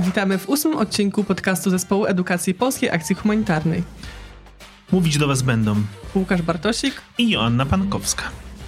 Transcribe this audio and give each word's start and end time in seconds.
Witamy 0.00 0.38
w 0.38 0.48
ósmym 0.48 0.76
odcinku 0.76 1.24
podcastu 1.24 1.70
Zespołu 1.70 2.06
Edukacji 2.06 2.54
Polskiej 2.54 2.90
Akcji 2.90 3.14
Humanitarnej. 3.14 3.82
Mówić 4.92 5.18
do 5.18 5.28
Was 5.28 5.42
będą 5.42 5.76
Łukasz 6.14 6.42
Bartosik 6.42 7.02
i 7.18 7.30
Joanna 7.30 7.66
Pankowska. 7.66 8.22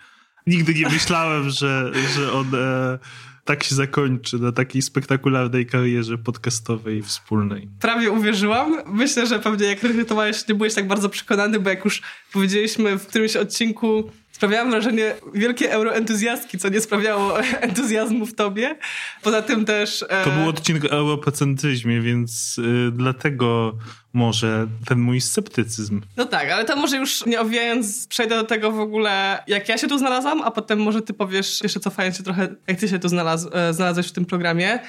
nigdy 0.47 0.73
nie 0.73 0.89
myślałem, 0.89 1.49
że, 1.49 1.91
że 2.16 2.33
on 2.33 2.55
e, 2.55 2.99
tak 3.45 3.63
się 3.63 3.75
zakończy 3.75 4.39
na 4.39 4.52
takiej 4.52 4.81
spektakularnej 4.81 5.66
karierze 5.66 6.17
podcastowej 6.17 7.02
wspólnej. 7.02 7.69
Prawie 7.79 8.11
uwierzyłam. 8.11 8.77
Myślę, 8.85 9.27
że 9.27 9.39
pewnie 9.39 9.67
jak 9.67 9.83
rekrutowałeś, 9.83 10.47
nie 10.47 10.55
byłeś 10.55 10.73
tak 10.73 10.88
bardzo 10.88 11.09
przekonany, 11.09 11.59
bo 11.59 11.69
jak 11.69 11.85
już 11.85 12.02
powiedzieliśmy 12.33 12.97
w 12.97 13.07
którymś 13.07 13.35
odcinku 13.35 14.11
sprawiałam 14.42 14.72
wrażenie 14.72 15.16
wielkiej 15.34 15.67
euroentuzjastki, 15.67 16.58
co 16.58 16.70
nie 16.70 16.81
sprawiało 16.81 17.42
entuzjazmu 17.67 18.25
w 18.25 18.36
tobie. 18.36 18.75
Poza 19.22 19.42
tym 19.42 19.66
też... 19.66 20.06
E... 20.09 20.23
To 20.23 20.30
był 20.30 20.50
odcinek 20.50 20.86
o 20.86 20.89
europocentryzmie, 20.89 22.02
więc 22.02 22.58
y, 22.58 22.92
dlatego 22.92 23.73
może 24.14 24.67
ten 24.86 25.00
mój 25.00 25.22
sceptycyzm. 25.22 26.02
No 26.18 26.25
tak, 26.25 26.52
ale 26.52 26.66
to 26.66 26.75
może 26.75 26.97
już 26.97 27.25
nie 27.25 27.41
owijając, 27.41 28.07
przejdę 28.07 28.35
do 28.35 28.44
tego 28.44 28.72
w 28.72 28.79
ogóle, 28.79 29.44
jak 29.47 29.69
ja 29.69 29.78
się 29.78 29.88
tu 29.88 29.97
znalazłam, 29.97 30.41
a 30.41 30.52
potem 30.52 30.79
może 30.79 31.02
ty 31.02 31.13
powiesz, 31.13 31.62
jeszcze 31.63 31.79
cofając 31.79 32.18
się 32.18 32.23
trochę, 32.23 32.47
jak 32.68 32.79
ty 32.79 32.88
się 32.88 33.00
tu 33.00 33.09
znalaz 33.09 33.47
e, 33.53 33.73
znalazłeś 33.73 34.08
w 34.08 34.12
tym 34.12 34.25
programie. 34.25 34.79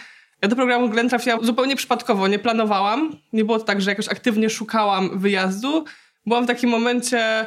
Ja 0.43 0.49
do 0.49 0.57
programu 0.57 0.89
Glen 0.89 1.09
trafiłam 1.09 1.45
zupełnie 1.45 1.77
przypadkowo, 1.77 2.29
nie 2.29 2.39
planowałam. 2.39 3.17
Nie 3.33 3.45
było 3.45 3.59
to 3.59 3.65
tak, 3.65 3.81
że 3.81 3.91
jakoś 3.91 4.09
aktywnie 4.09 4.51
szukałam 4.51 5.19
wyjazdu. 5.19 5.85
Byłam 6.27 6.45
w 6.45 6.47
takim 6.47 6.71
momencie 6.71 7.47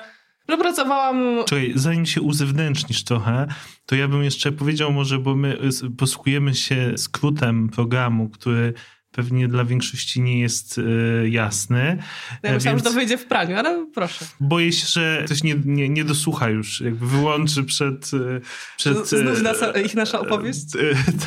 że 0.49 0.57
pracowałam... 0.57 1.45
Czekaj, 1.47 1.71
zanim 1.75 2.05
się 2.05 2.21
uzewnętrznisz 2.21 3.03
trochę, 3.03 3.47
to 3.85 3.95
ja 3.95 4.07
bym 4.07 4.23
jeszcze 4.23 4.51
powiedział 4.51 4.93
może, 4.93 5.19
bo 5.19 5.35
my 5.35 5.57
posługujemy 5.97 6.55
się 6.55 6.93
skrótem 6.97 7.69
programu, 7.69 8.29
który 8.29 8.73
pewnie 9.15 9.47
dla 9.47 9.65
większości 9.65 10.21
nie 10.21 10.39
jest 10.39 10.77
y, 10.77 11.29
jasny. 11.29 11.97
Ja 12.43 12.53
myślałam, 12.53 12.77
więc... 12.77 12.83
że 12.83 12.83
to 12.83 12.91
wyjdzie 12.91 13.17
w 13.17 13.25
praniu, 13.25 13.57
ale 13.57 13.87
proszę. 13.93 14.25
Boję 14.39 14.71
się, 14.71 14.87
że 14.87 15.23
ktoś 15.25 15.43
nie, 15.43 15.55
nie, 15.65 15.89
nie 15.89 16.03
dosłucha 16.03 16.49
już, 16.49 16.81
jakby 16.81 17.07
wyłączy 17.07 17.63
przed... 17.63 18.13
Y, 18.13 18.41
przed 18.77 19.07
Znudzi 19.07 19.43
nas, 19.43 19.57
ich 19.85 19.95
nasza 19.95 20.19
opowieść? 20.19 20.65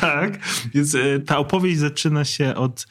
tak, 0.01 0.39
więc 0.73 0.97
ta 1.25 1.37
opowieść 1.37 1.79
zaczyna 1.79 2.25
się 2.25 2.55
od 2.55 2.87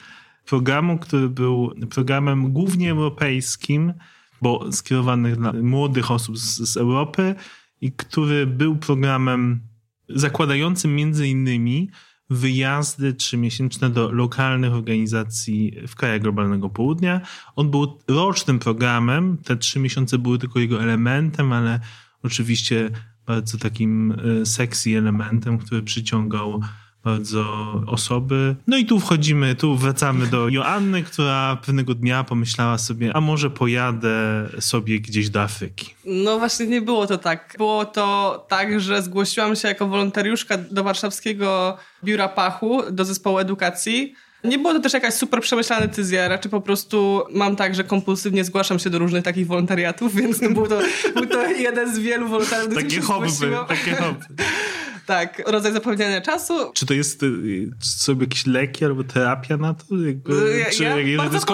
programu, 0.47 0.99
który 0.99 1.29
był 1.29 1.75
programem 1.91 2.53
głównie 2.53 2.91
europejskim, 2.91 3.95
bo 4.43 4.73
skierowanych 4.73 5.37
dla 5.37 5.53
młodych 5.53 6.11
osób 6.11 6.39
z, 6.39 6.73
z 6.73 6.77
Europy 6.77 7.35
i 7.81 7.93
który 7.93 8.47
był 8.47 8.77
programem 8.77 9.61
zakładającym 10.09 10.95
między 10.95 11.29
innymi 11.29 11.91
wyjazdy 12.31 13.15
trzymiesięczne 13.15 13.91
do 13.91 14.13
lokalnych 14.13 14.73
organizacji 14.73 15.77
w 15.89 15.95
krajach 15.95 16.21
globalnego 16.21 16.71
południa. 16.71 17.21
On 17.57 17.71
był 17.71 17.99
rocznym 18.09 18.59
programem, 18.59 19.39
te 19.39 19.57
trzy 19.57 19.79
miesiące 19.79 20.19
były 20.19 20.39
tylko 20.39 20.59
jego 20.59 20.83
elementem, 20.83 21.53
ale 21.53 21.81
oczywiście 22.23 22.91
bardzo 23.27 23.59
takim 23.59 24.13
e, 24.43 24.47
sexy 24.47 24.99
elementem, 24.99 25.59
który 25.59 25.83
przyciągał 25.83 26.61
bardzo 27.05 27.45
osoby. 27.87 28.57
No 28.67 28.77
i 28.77 28.87
tu 28.87 29.01
wchodzimy, 29.01 29.55
tu 29.55 29.77
wracamy 29.77 30.27
do 30.27 30.49
Joanny, 30.49 31.03
która 31.03 31.59
pewnego 31.67 31.95
dnia 31.95 32.25
pomyślała 32.25 32.79
sobie, 32.79 33.17
a 33.17 33.21
może 33.21 33.51
pojadę 33.51 34.49
sobie 34.61 35.01
gdzieś 35.01 35.31
do 35.31 35.43
Afryki. 35.43 35.95
No 36.05 36.39
właśnie 36.39 36.67
nie 36.67 36.83
było 36.83 37.07
to 37.07 37.19
tak. 37.19 37.55
Było 37.59 37.85
to 37.85 38.47
tak, 38.49 38.81
że 38.81 39.03
zgłosiłam 39.03 39.57
się 39.57 39.69
jako 39.69 39.87
wolontariuszka 39.87 40.59
do 40.59 40.85
warszawskiego 40.85 41.77
biura 42.05 42.29
Pachu, 42.29 42.83
do 42.91 43.05
zespołu 43.05 43.39
edukacji. 43.39 44.15
Nie 44.45 44.59
było 44.59 44.75
to 44.75 44.81
też 44.81 44.93
jakaś 44.93 45.15
super 45.15 45.41
przemyślana 45.41 45.87
decyzja, 45.87 46.29
raczej 46.29 46.51
po 46.51 46.61
prostu 46.61 47.23
mam 47.31 47.57
tak, 47.57 47.75
że 47.75 47.85
kompulsywnie 47.85 48.45
zgłaszam 48.45 48.79
się 48.79 48.91
do 48.91 48.99
różnych 48.99 49.25
takich 49.25 49.47
wolontariatów, 49.47 50.15
więc 50.15 50.41
no 50.41 50.51
był, 50.51 50.67
to, 50.67 50.81
był 51.15 51.27
to 51.27 51.47
jeden 51.47 51.95
z 51.95 51.99
wielu 51.99 52.29
wolontariatów, 52.29 52.75
Takie 52.75 53.01
hobby, 53.01 53.29
takie 53.69 53.95
hobby. 53.95 54.25
Tak, 55.09 55.43
rodzaj 55.47 55.73
zapewniania 55.73 56.21
czasu. 56.21 56.73
Czy 56.75 56.87
to 56.87 56.95
jest 56.95 57.23
y, 57.23 57.71
sobie 57.81 58.21
jakieś 58.21 58.47
leki 58.47 58.85
albo 58.85 59.05
terapia 59.05 59.57
na 59.57 59.75
to? 59.75 59.85
Jakby, 60.07 60.59
ja, 60.59 60.71
czy 60.71 60.83
ja 60.83 60.95
to 61.29 61.35
jest 61.35 61.47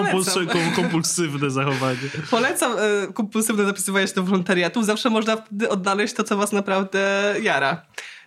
kompulsywne 0.76 1.50
zachowanie? 1.50 1.98
Polecam 2.30 2.72
y, 2.78 3.12
kompulsywne 3.12 3.64
zapisywanie 3.64 4.08
się 4.08 4.14
do 4.14 4.22
wolontariatów. 4.22 4.86
Zawsze 4.86 5.10
można 5.10 5.36
wtedy 5.36 5.68
odnaleźć 5.68 6.14
to, 6.14 6.24
co 6.24 6.36
was 6.36 6.52
naprawdę 6.52 7.34
jara. 7.42 7.82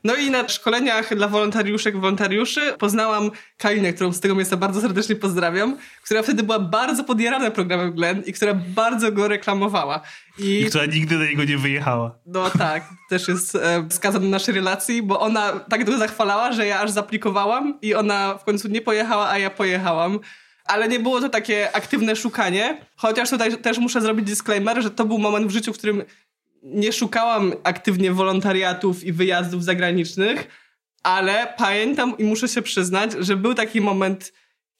No 0.07 0.15
i 0.15 0.31
na 0.31 0.49
szkoleniach 0.49 1.15
dla 1.15 1.27
wolontariuszek 1.27 1.95
i 1.95 1.97
wolontariuszy 1.97 2.73
poznałam 2.79 3.31
Kalinę, 3.57 3.93
którą 3.93 4.13
z 4.13 4.19
tego 4.19 4.35
miejsca 4.35 4.57
bardzo 4.57 4.81
serdecznie 4.81 5.15
pozdrawiam, 5.15 5.77
która 6.03 6.23
wtedy 6.23 6.43
była 6.43 6.59
bardzo 6.59 7.03
podjarana 7.03 7.51
programem 7.51 7.93
Glen 7.93 8.23
i 8.25 8.33
która 8.33 8.53
bardzo 8.53 9.11
go 9.11 9.27
reklamowała. 9.27 10.01
I, 10.39 10.61
I 10.61 10.65
która 10.65 10.85
nigdy 10.85 11.17
do 11.17 11.25
niego 11.25 11.43
nie 11.43 11.57
wyjechała. 11.57 12.19
No 12.25 12.49
tak, 12.49 12.83
też 13.09 13.27
jest 13.27 13.55
e, 13.55 13.87
wskazane 13.89 14.27
naszej 14.27 14.55
relacji, 14.55 15.03
bo 15.03 15.19
ona 15.19 15.59
tak 15.59 15.85
go 15.85 15.97
zachwalała, 15.97 16.51
że 16.51 16.65
ja 16.65 16.79
aż 16.79 16.91
zaplikowałam 16.91 17.79
i 17.81 17.95
ona 17.95 18.37
w 18.37 18.43
końcu 18.43 18.67
nie 18.67 18.81
pojechała, 18.81 19.29
a 19.29 19.37
ja 19.37 19.49
pojechałam 19.49 20.19
ale 20.67 20.87
nie 20.87 20.99
było 20.99 21.21
to 21.21 21.29
takie 21.29 21.75
aktywne 21.75 22.15
szukanie. 22.15 22.85
Chociaż 22.95 23.29
tutaj 23.29 23.57
też 23.57 23.77
muszę 23.77 24.01
zrobić 24.01 24.25
disclaimer, 24.25 24.83
że 24.83 24.91
to 24.91 25.05
był 25.05 25.17
moment 25.17 25.47
w 25.47 25.51
życiu, 25.51 25.73
w 25.73 25.77
którym 25.77 26.03
nie 26.73 26.93
szukałam 26.93 27.53
aktywnie 27.63 28.11
wolontariatów 28.11 29.03
i 29.03 29.13
wyjazdów 29.13 29.63
zagranicznych, 29.63 30.47
ale 31.03 31.53
pamiętam 31.57 32.17
i 32.17 32.23
muszę 32.23 32.47
się 32.47 32.61
przyznać, 32.61 33.11
że 33.19 33.37
był 33.37 33.53
taki 33.53 33.81
moment 33.81 34.33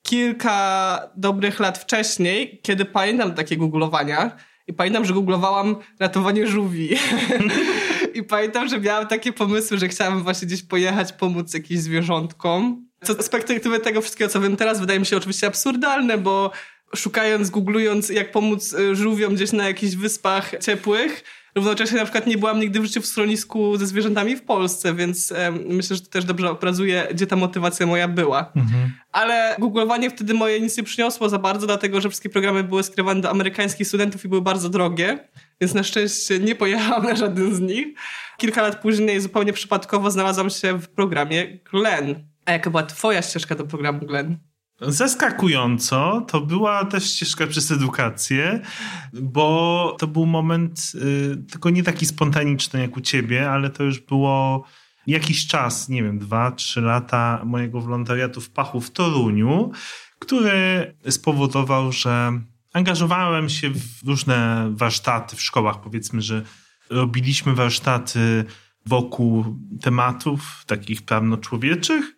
kilka 0.04 1.00
dobrych 1.16 1.60
lat 1.60 1.78
wcześniej, 1.78 2.60
kiedy 2.64 2.86
pamiętam 2.86 3.34
takie 3.34 3.58
googlowania 3.58 4.38
i 4.68 4.74
pamiętam, 4.74 5.06
że 5.06 5.14
googlowałam 5.14 5.76
ratowanie 6.00 6.48
żółwi. 6.48 6.90
I 8.14 8.24
pamiętam, 8.24 8.68
że 8.68 8.80
miałam 8.80 9.08
takie 9.08 9.34
pomysły, 9.34 9.78
że 9.78 9.88
chciałam 9.88 10.24
właśnie 10.24 10.48
gdzieś 10.48 10.64
pojechać, 10.64 11.14
pomóc 11.14 11.54
jakimś 11.54 11.80
zwierzątkom. 11.80 12.88
Co 13.04 13.14
z 13.14 13.30
perspektywy 13.30 13.80
tego 13.80 14.02
wszystkiego, 14.02 14.30
co 14.30 14.42
wiem 14.42 14.56
teraz, 14.56 14.80
wydaje 14.80 15.00
mi 15.00 15.06
się 15.06 15.18
oczywiście 15.18 15.48
absurdalne, 15.48 16.18
bo 16.18 16.52
szukając, 16.96 17.50
googlując, 17.50 18.10
jak 18.10 18.32
pomóc 18.32 18.74
y, 18.74 18.96
żółwiom 18.96 19.36
gdzieś 19.36 19.52
na 19.52 19.68
jakichś 19.68 19.96
wyspach 19.96 20.52
ciepłych. 20.62 21.24
Równocześnie 21.58 21.98
na 21.98 22.04
przykład 22.04 22.28
nie 22.28 22.38
byłam 22.38 22.60
nigdy 22.60 22.80
w 22.80 22.86
życiu 22.86 23.02
w 23.02 23.06
schronisku 23.06 23.78
ze 23.78 23.88
zwierzętami 23.88 24.36
w 24.36 24.42
Polsce, 24.42 24.94
więc 24.94 25.32
um, 25.32 25.64
myślę, 25.68 25.96
że 25.96 26.02
to 26.02 26.10
też 26.10 26.26
dobrze 26.26 26.50
obrazuje, 26.50 27.08
gdzie 27.12 27.28
ta 27.28 27.36
motywacja 27.36 27.86
moja 27.86 28.08
była. 28.08 28.52
Mhm. 28.56 28.92
Ale 29.12 29.56
googlowanie 29.60 30.10
wtedy 30.10 30.34
moje 30.34 30.62
nic 30.62 30.78
nie 30.78 30.84
przyniosło 30.84 31.30
za 31.30 31.40
bardzo, 31.40 31.68
dlatego 31.68 32.02
że 32.02 32.10
wszystkie 32.10 32.30
programy 32.30 32.64
były 32.64 32.84
skierowane 32.84 33.22
do 33.22 33.30
amerykańskich 33.30 33.88
studentów 33.88 34.26
i 34.26 34.28
były 34.28 34.42
bardzo 34.42 34.70
drogie, 34.70 35.30
więc 35.62 35.74
na 35.74 35.84
szczęście 35.84 36.40
nie 36.40 36.56
pojechałam 36.56 37.04
na 37.04 37.16
żaden 37.16 37.56
z 37.56 37.60
nich. 37.60 37.88
Kilka 38.38 38.62
lat 38.62 38.82
później 38.82 39.22
zupełnie 39.22 39.54
przypadkowo 39.54 40.12
znalazłam 40.12 40.50
się 40.50 40.80
w 40.80 40.88
programie 40.88 41.60
Glen. 41.72 42.28
A 42.46 42.52
jaka 42.52 42.70
była 42.70 42.84
twoja 42.84 43.22
ścieżka 43.22 43.56
do 43.56 43.66
programu 43.66 44.00
Glen? 44.00 44.38
Zaskakująco, 44.82 46.26
to 46.28 46.42
była 46.42 46.86
też 46.86 47.04
ścieżka 47.04 47.48
przez 47.48 47.72
edukację, 47.72 48.62
bo 49.14 49.96
to 50.00 50.08
był 50.08 50.26
moment 50.26 50.92
y, 50.96 51.38
tylko 51.52 51.70
nie 51.70 51.84
taki 51.84 52.06
spontaniczny 52.06 52.82
jak 52.82 52.98
u 52.98 53.02
ciebie, 53.02 53.52
ale 53.52 53.70
to 53.70 53.84
już 53.84 54.00
było 54.00 54.66
jakiś 55.08 55.48
czas, 55.48 55.90
nie 55.90 56.04
wiem, 56.04 56.20
dwa, 56.20 56.52
trzy 56.52 56.82
lata 56.82 57.42
mojego 57.46 57.82
wolontariatu 57.82 58.42
w 58.42 58.50
Pachu 58.50 58.82
w 58.82 58.92
Toruniu, 58.92 59.72
który 60.20 60.96
spowodował, 61.10 61.92
że 61.92 62.42
angażowałem 62.74 63.50
się 63.50 63.70
w 63.70 64.08
różne 64.08 64.70
warsztaty 64.76 65.36
w 65.36 65.42
szkołach. 65.42 65.82
Powiedzmy, 65.82 66.22
że 66.22 66.44
robiliśmy 66.90 67.54
warsztaty 67.54 68.46
wokół 68.86 69.46
tematów 69.82 70.64
takich 70.66 71.02
prawno-człowieczych. 71.02 72.16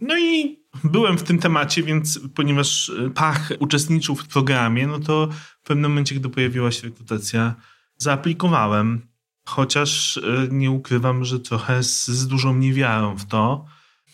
No 0.00 0.18
i 0.18 0.63
byłem 0.84 1.18
w 1.18 1.22
tym 1.22 1.38
temacie, 1.38 1.82
więc 1.82 2.20
ponieważ 2.34 2.92
Pach 3.14 3.52
uczestniczył 3.58 4.14
w 4.14 4.28
programie, 4.28 4.86
no 4.86 4.98
to 4.98 5.28
w 5.62 5.66
pewnym 5.66 5.90
momencie, 5.90 6.14
gdy 6.14 6.28
pojawiła 6.28 6.70
się 6.70 6.82
rekrutacja, 6.82 7.54
zaaplikowałem. 7.96 9.08
Chociaż 9.46 10.16
e, 10.16 10.48
nie 10.50 10.70
ukrywam, 10.70 11.24
że 11.24 11.40
trochę 11.40 11.82
z, 11.82 12.06
z 12.06 12.26
dużą 12.26 12.56
niewiarą 12.56 13.16
w 13.16 13.24
to. 13.26 13.64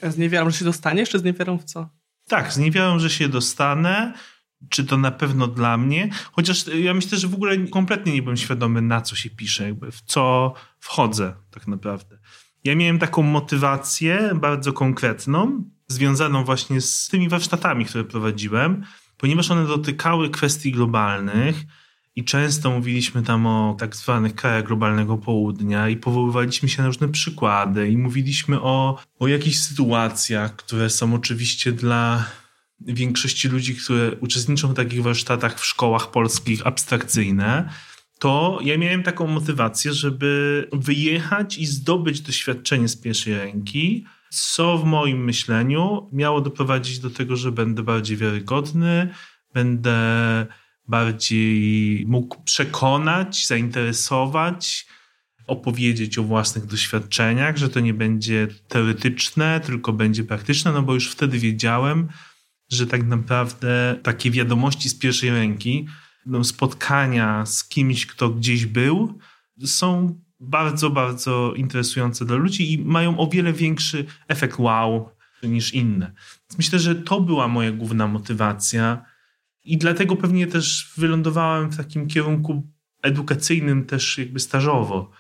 Z 0.03 0.19
niewiarą, 0.19 0.51
że 0.51 0.59
się 0.59 0.65
dostaniesz, 0.65 1.11
czy 1.11 1.19
z 1.19 1.25
niewiarą 1.25 1.59
w 1.59 1.65
co? 1.65 1.89
Tak, 2.29 2.53
z 2.53 2.59
niewiarą, 2.59 2.99
że 2.99 3.11
się 3.11 3.29
dostanę. 3.29 4.15
Czy 4.69 4.85
to 4.85 4.97
na 4.97 5.11
pewno 5.11 5.47
dla 5.47 5.77
mnie? 5.77 6.11
Chociaż 6.33 6.67
ja 6.67 6.95
myślę, 6.95 7.19
że 7.19 7.29
w 7.29 7.35
ogóle 7.35 7.59
kompletnie 7.59 8.13
nie 8.13 8.23
byłem 8.23 8.37
świadomy, 8.37 8.83
na 8.83 9.01
co 9.01 9.17
się 9.17 9.31
pisze, 9.31 9.65
jakby 9.65 9.91
w 9.93 10.01
co 10.01 10.55
wchodzę 10.79 11.35
tak 11.51 11.67
naprawdę. 11.67 12.19
Ja 12.65 12.77
miałem 12.77 12.99
taką 12.99 13.23
motywację 13.23 14.31
bardzo 14.35 14.73
konkretną, 14.73 15.65
związaną 15.93 16.45
właśnie 16.45 16.81
z 16.81 17.09
tymi 17.09 17.29
warsztatami, 17.29 17.85
które 17.85 18.05
prowadziłem, 18.05 18.85
ponieważ 19.17 19.51
one 19.51 19.67
dotykały 19.67 20.31
kwestii 20.31 20.73
globalnych 20.73 21.57
i 22.17 22.25
często 22.25 22.71
mówiliśmy 22.71 23.23
tam 23.23 23.47
o 23.47 23.77
tak 23.79 23.97
zwanych 23.97 24.35
krajach 24.35 24.65
globalnego 24.65 25.19
południa 25.19 25.89
i 25.89 25.97
powoływaliśmy 25.97 26.69
się 26.69 26.83
na 26.83 26.89
różne 26.89 27.09
przykłady 27.09 27.89
i 27.89 27.97
mówiliśmy 27.97 28.61
o, 28.61 28.99
o 29.19 29.29
jakichś 29.29 29.57
sytuacjach, 29.57 30.57
które 30.57 30.91
są 30.91 31.15
oczywiście 31.15 31.73
dla 31.73 32.25
większości 32.81 33.49
ludzi, 33.49 33.77
które 33.77 34.17
uczestniczą 34.17 34.69
w 34.69 34.75
takich 34.75 35.03
warsztatach 35.03 35.61
w 35.61 35.65
szkołach 35.65 36.11
polskich 36.11 36.67
abstrakcyjne, 36.67 37.71
to 38.19 38.59
ja 38.63 38.79
miałem 38.79 39.03
taką 39.03 39.27
motywację, 39.27 39.93
żeby 39.93 40.69
wyjechać 40.73 41.59
i 41.59 41.67
zdobyć 41.67 42.21
doświadczenie 42.21 42.89
z 42.89 42.97
pierwszej 42.97 43.35
ręki, 43.35 44.05
co 44.31 44.79
w 44.79 44.85
moim 44.85 45.25
myśleniu 45.25 46.09
miało 46.13 46.41
doprowadzić 46.41 46.99
do 46.99 47.11
tego, 47.11 47.37
że 47.37 47.53
będę 47.53 47.83
bardziej 47.83 48.17
wiarygodny, 48.17 49.09
będę 49.55 49.97
bardziej 50.89 52.05
mógł 52.07 52.43
przekonać, 52.43 53.47
zainteresować, 53.47 54.87
opowiedzieć 55.47 56.19
o 56.19 56.23
własnych 56.23 56.67
doświadczeniach, 56.67 57.57
że 57.57 57.69
to 57.69 57.81
nie 57.81 57.95
będzie 57.95 58.49
teoretyczne, 58.69 59.61
tylko 59.61 59.93
będzie 59.93 60.25
praktyczne, 60.25 60.73
no 60.73 60.83
bo 60.83 60.95
już 60.95 61.11
wtedy 61.11 61.39
wiedziałem, 61.39 62.09
że 62.71 62.87
tak 62.87 63.07
naprawdę 63.07 64.01
takie 64.03 64.31
wiadomości 64.31 64.89
z 64.89 64.99
pierwszej 64.99 65.31
ręki, 65.31 65.87
no 66.27 66.45
spotkania 66.45 67.47
z 67.47 67.65
kimś, 67.65 68.07
kto 68.07 68.31
gdzieś 68.31 68.67
był, 68.67 69.19
są 69.65 70.21
bardzo, 70.41 70.91
bardzo 70.91 71.53
interesujące 71.57 72.25
dla 72.25 72.37
ludzi 72.37 72.73
i 72.73 72.85
mają 72.85 73.19
o 73.19 73.27
wiele 73.27 73.53
większy 73.53 74.05
efekt 74.29 74.59
wow 74.59 75.11
niż 75.43 75.75
inne. 75.75 76.13
Więc 76.51 76.59
myślę, 76.59 76.79
że 76.79 76.95
to 76.95 77.21
była 77.21 77.49
moja 77.49 77.73
główna 77.73 78.07
motywacja 78.07 79.05
i 79.65 79.79
dlatego 79.79 80.17
pewnie 80.17 80.47
też 80.47 80.93
wylądowałem 80.97 81.71
w 81.71 81.77
takim 81.77 82.09
kierunku 82.09 82.67
edukacyjnym 83.03 83.85
też 83.85 84.19
jakby 84.19 84.41
stażowo. 84.41 85.11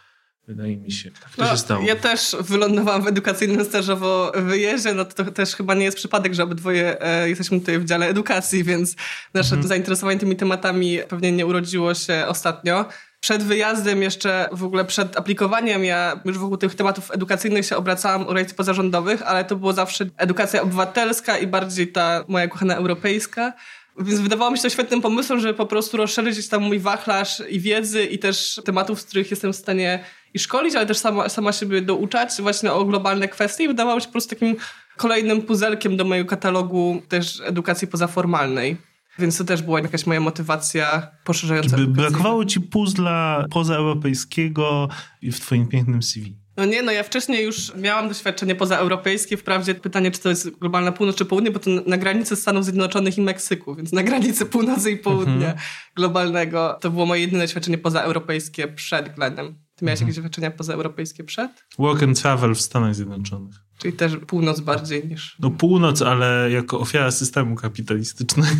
Wydaje 0.48 0.76
mi 0.76 0.92
się. 0.92 1.10
Tak 1.10 1.34
to 1.36 1.42
no, 1.42 1.50
się 1.50 1.56
stało. 1.56 1.84
Ja 1.84 1.96
też 1.96 2.36
wylądowałam 2.40 3.02
w 3.02 3.06
edukacyjnym 3.06 3.64
stażowo 3.64 4.32
wyjeździe. 4.36 4.94
No 4.94 5.04
to, 5.04 5.24
to 5.24 5.30
też 5.30 5.56
chyba 5.56 5.74
nie 5.74 5.84
jest 5.84 5.96
przypadek, 5.96 6.34
że 6.34 6.42
obydwoje 6.42 7.02
e, 7.02 7.28
jesteśmy 7.28 7.60
tutaj 7.60 7.78
w 7.78 7.84
dziale 7.84 8.06
edukacji, 8.06 8.64
więc 8.64 8.96
nasze 9.34 9.54
mhm. 9.54 9.68
zainteresowanie 9.68 10.18
tymi 10.18 10.36
tematami 10.36 10.98
pewnie 11.08 11.32
nie 11.32 11.46
urodziło 11.46 11.94
się 11.94 12.24
ostatnio. 12.28 12.84
Przed 13.20 13.42
wyjazdem, 13.42 14.02
jeszcze 14.02 14.48
w 14.52 14.64
ogóle 14.64 14.84
przed 14.84 15.18
aplikowaniem, 15.18 15.84
ja 15.84 16.20
już 16.24 16.38
wokół 16.38 16.56
tych 16.56 16.74
tematów 16.74 17.10
edukacyjnych 17.10 17.66
się 17.66 17.76
obracałam 17.76 18.26
u 18.26 18.54
pozarządowych, 18.56 19.22
ale 19.22 19.44
to 19.44 19.56
było 19.56 19.72
zawsze 19.72 20.06
edukacja 20.16 20.62
obywatelska 20.62 21.38
i 21.38 21.46
bardziej 21.46 21.92
ta 21.92 22.24
moja 22.28 22.48
kochana 22.48 22.76
europejska. 22.76 23.52
Więc 23.98 24.20
wydawało 24.20 24.50
mi 24.50 24.56
się 24.56 24.62
to 24.62 24.70
świetnym 24.70 25.00
pomysłem, 25.00 25.40
żeby 25.40 25.54
po 25.54 25.66
prostu 25.66 25.96
rozszerzyć 25.96 26.48
tam 26.48 26.62
mój 26.62 26.78
wachlarz 26.78 27.42
i 27.48 27.60
wiedzy 27.60 28.04
i 28.04 28.18
też 28.18 28.60
tematów, 28.64 29.00
z 29.00 29.04
których 29.04 29.30
jestem 29.30 29.52
w 29.52 29.56
stanie 29.56 30.04
i 30.34 30.38
szkolić, 30.38 30.74
ale 30.74 30.86
też 30.86 30.98
sama, 30.98 31.28
sama 31.28 31.52
siebie 31.52 31.82
douczać 31.82 32.30
właśnie 32.42 32.72
o 32.72 32.84
globalne 32.84 33.28
kwestie 33.28 33.64
i 33.64 33.68
wydawało 33.68 33.96
mi 33.96 34.02
się 34.02 34.06
po 34.06 34.12
prostu 34.12 34.30
takim 34.30 34.56
kolejnym 34.96 35.42
puzelkiem 35.42 35.96
do 35.96 36.04
mojego 36.04 36.30
katalogu 36.30 37.02
też 37.08 37.40
edukacji 37.44 37.88
pozaformalnej. 37.88 38.89
Więc 39.18 39.38
to 39.38 39.44
też 39.44 39.62
była 39.62 39.80
jakaś 39.80 40.06
moja 40.06 40.20
motywacja 40.20 41.10
poszerzająca. 41.24 41.76
By 41.76 41.86
brakowało 41.86 42.44
ci 42.44 42.60
puzla 42.60 43.44
pozaeuropejskiego 43.50 44.88
w 45.22 45.40
twoim 45.40 45.68
pięknym 45.68 46.02
CV. 46.02 46.40
No 46.56 46.66
nie, 46.66 46.82
no 46.82 46.92
ja 46.92 47.02
wcześniej 47.02 47.44
już 47.44 47.74
miałam 47.74 48.08
doświadczenie 48.08 48.54
pozaeuropejskie. 48.54 49.36
Wprawdzie 49.36 49.74
pytanie, 49.74 50.10
czy 50.10 50.20
to 50.20 50.28
jest 50.28 50.50
globalna 50.50 50.92
północ 50.92 51.16
czy 51.16 51.24
południe, 51.24 51.50
bo 51.50 51.58
to 51.58 51.70
na 51.86 51.96
granicy 51.96 52.36
Stanów 52.36 52.64
Zjednoczonych 52.64 53.18
i 53.18 53.20
Meksyku, 53.20 53.74
więc 53.74 53.92
na 53.92 54.02
granicy 54.02 54.46
północy 54.46 54.90
i 54.90 54.96
południa 54.96 55.34
mhm. 55.34 55.58
globalnego 55.96 56.78
to 56.80 56.90
było 56.90 57.06
moje 57.06 57.20
jedyne 57.20 57.44
doświadczenie 57.44 57.78
pozaeuropejskie 57.78 58.68
przed 58.68 59.14
Glenem. 59.14 59.58
Ty 59.74 59.84
miałeś 59.84 60.00
mhm. 60.00 60.08
jakieś 60.08 60.16
doświadczenia 60.16 60.50
pozaeuropejskie 60.50 61.24
przed? 61.24 61.50
Work 61.78 62.02
and 62.02 62.20
travel 62.20 62.54
w 62.54 62.60
Stanach 62.60 62.94
Zjednoczonych. 62.94 63.54
Czyli 63.80 63.92
też 63.92 64.12
północ 64.26 64.60
bardziej 64.60 65.08
niż... 65.08 65.36
No 65.38 65.50
północ, 65.50 66.02
ale 66.02 66.50
jako 66.50 66.80
ofiara 66.80 67.10
systemu 67.10 67.56
kapitalistycznego. 67.56 68.50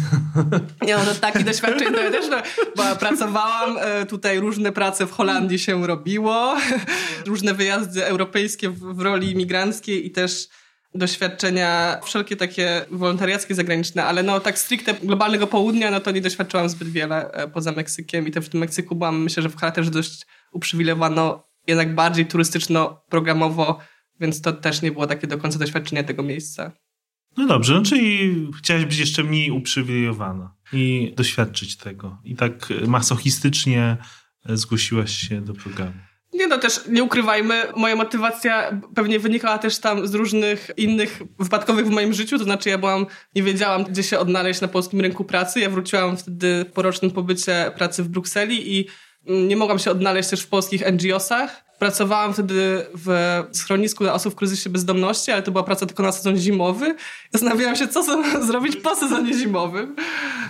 Nie 0.86 0.96
no, 0.96 1.04
to 1.04 1.14
takie 1.14 1.44
doświadczenie 1.44 1.92
to 1.92 2.02
ja 2.02 2.10
też, 2.10 2.26
no, 2.30 2.36
bo 2.76 2.96
pracowałam, 2.96 3.76
e, 3.80 4.06
tutaj 4.06 4.40
różne 4.40 4.72
prace 4.72 5.06
w 5.06 5.12
Holandii 5.12 5.58
się 5.58 5.86
robiło, 5.86 6.56
różne 7.26 7.54
wyjazdy 7.54 8.04
europejskie 8.04 8.70
w, 8.70 9.00
roli 9.00 9.30
imigranckiej 9.30 10.06
i 10.06 10.10
też 10.10 10.48
doświadczenia 10.94 12.00
wszelkie 12.04 12.36
takie 12.36 12.84
wolontariackie, 12.90 13.54
zagraniczne, 13.54 14.04
ale 14.04 14.22
no 14.22 14.40
tak 14.40 14.58
stricte 14.58 14.94
globalnego 14.94 15.46
południa, 15.46 15.90
no 15.90 16.00
to 16.00 16.10
nie 16.10 16.20
doświadczałam 16.20 16.68
zbyt 16.68 16.88
wiele 16.88 17.32
e, 17.32 17.48
poza 17.48 17.72
Meksykiem 17.72 18.28
i 18.28 18.30
też 18.30 18.46
w 18.46 18.48
tym 18.48 18.60
Meksyku 18.60 18.94
byłam, 18.94 19.22
myślę, 19.22 19.42
że 19.42 19.48
w 19.48 19.56
charakterze 19.56 19.90
dość 19.90 20.26
uprzywilejowano, 20.52 21.44
jednak 21.66 21.94
bardziej 21.94 22.26
turystyczno-programowo, 22.26 23.78
więc 24.20 24.40
to 24.40 24.52
też 24.52 24.82
nie 24.82 24.92
było 24.92 25.06
takie 25.06 25.26
do 25.26 25.38
końca 25.38 25.58
doświadczenie 25.58 26.04
tego 26.04 26.22
miejsca. 26.22 26.72
No 27.36 27.46
dobrze, 27.46 27.74
no 27.74 27.82
czyli 27.82 28.48
chciałaś 28.58 28.84
być 28.84 28.98
jeszcze 28.98 29.24
mniej 29.24 29.50
uprzywilejowana 29.50 30.54
i 30.72 31.12
doświadczyć 31.16 31.76
tego. 31.76 32.18
I 32.24 32.36
tak 32.36 32.68
masochistycznie 32.86 33.96
zgłosiłaś 34.48 35.16
się 35.16 35.40
do 35.40 35.54
programu. 35.54 35.92
Nie 36.32 36.46
no, 36.46 36.58
też 36.58 36.80
nie 36.88 37.04
ukrywajmy, 37.04 37.62
moja 37.76 37.96
motywacja 37.96 38.80
pewnie 38.94 39.18
wynikała 39.18 39.58
też 39.58 39.78
tam 39.78 40.06
z 40.06 40.14
różnych 40.14 40.70
innych 40.76 41.22
wypadkowych 41.38 41.86
w 41.86 41.90
moim 41.90 42.12
życiu, 42.12 42.38
to 42.38 42.44
znaczy 42.44 42.68
ja 42.68 42.78
byłam, 42.78 43.06
nie 43.34 43.42
wiedziałam, 43.42 43.84
gdzie 43.84 44.02
się 44.02 44.18
odnaleźć 44.18 44.60
na 44.60 44.68
polskim 44.68 45.00
rynku 45.00 45.24
pracy. 45.24 45.60
Ja 45.60 45.70
wróciłam 45.70 46.16
wtedy 46.16 46.64
po 46.74 46.82
rocznym 46.82 47.10
pobycie 47.10 47.72
pracy 47.76 48.02
w 48.02 48.08
Brukseli 48.08 48.78
i 48.78 48.86
nie 49.26 49.56
mogłam 49.56 49.78
się 49.78 49.90
odnaleźć 49.90 50.30
też 50.30 50.40
w 50.40 50.48
polskich 50.48 50.82
NGO-sach. 50.92 51.64
Pracowałam 51.80 52.32
wtedy 52.32 52.86
w 52.94 53.44
schronisku 53.52 54.04
dla 54.04 54.12
osób 54.12 54.32
w 54.32 54.36
kryzysie 54.36 54.70
bezdomności, 54.70 55.32
ale 55.32 55.42
to 55.42 55.50
była 55.50 55.64
praca 55.64 55.86
tylko 55.86 56.02
na 56.02 56.12
sezon 56.12 56.36
zimowy. 56.36 56.94
Zastanawiałam 57.32 57.76
się, 57.76 57.88
co 57.88 58.02
zrobić 58.48 58.76
po 58.76 58.96
sezonie 58.96 59.34
zimowym. 59.34 59.96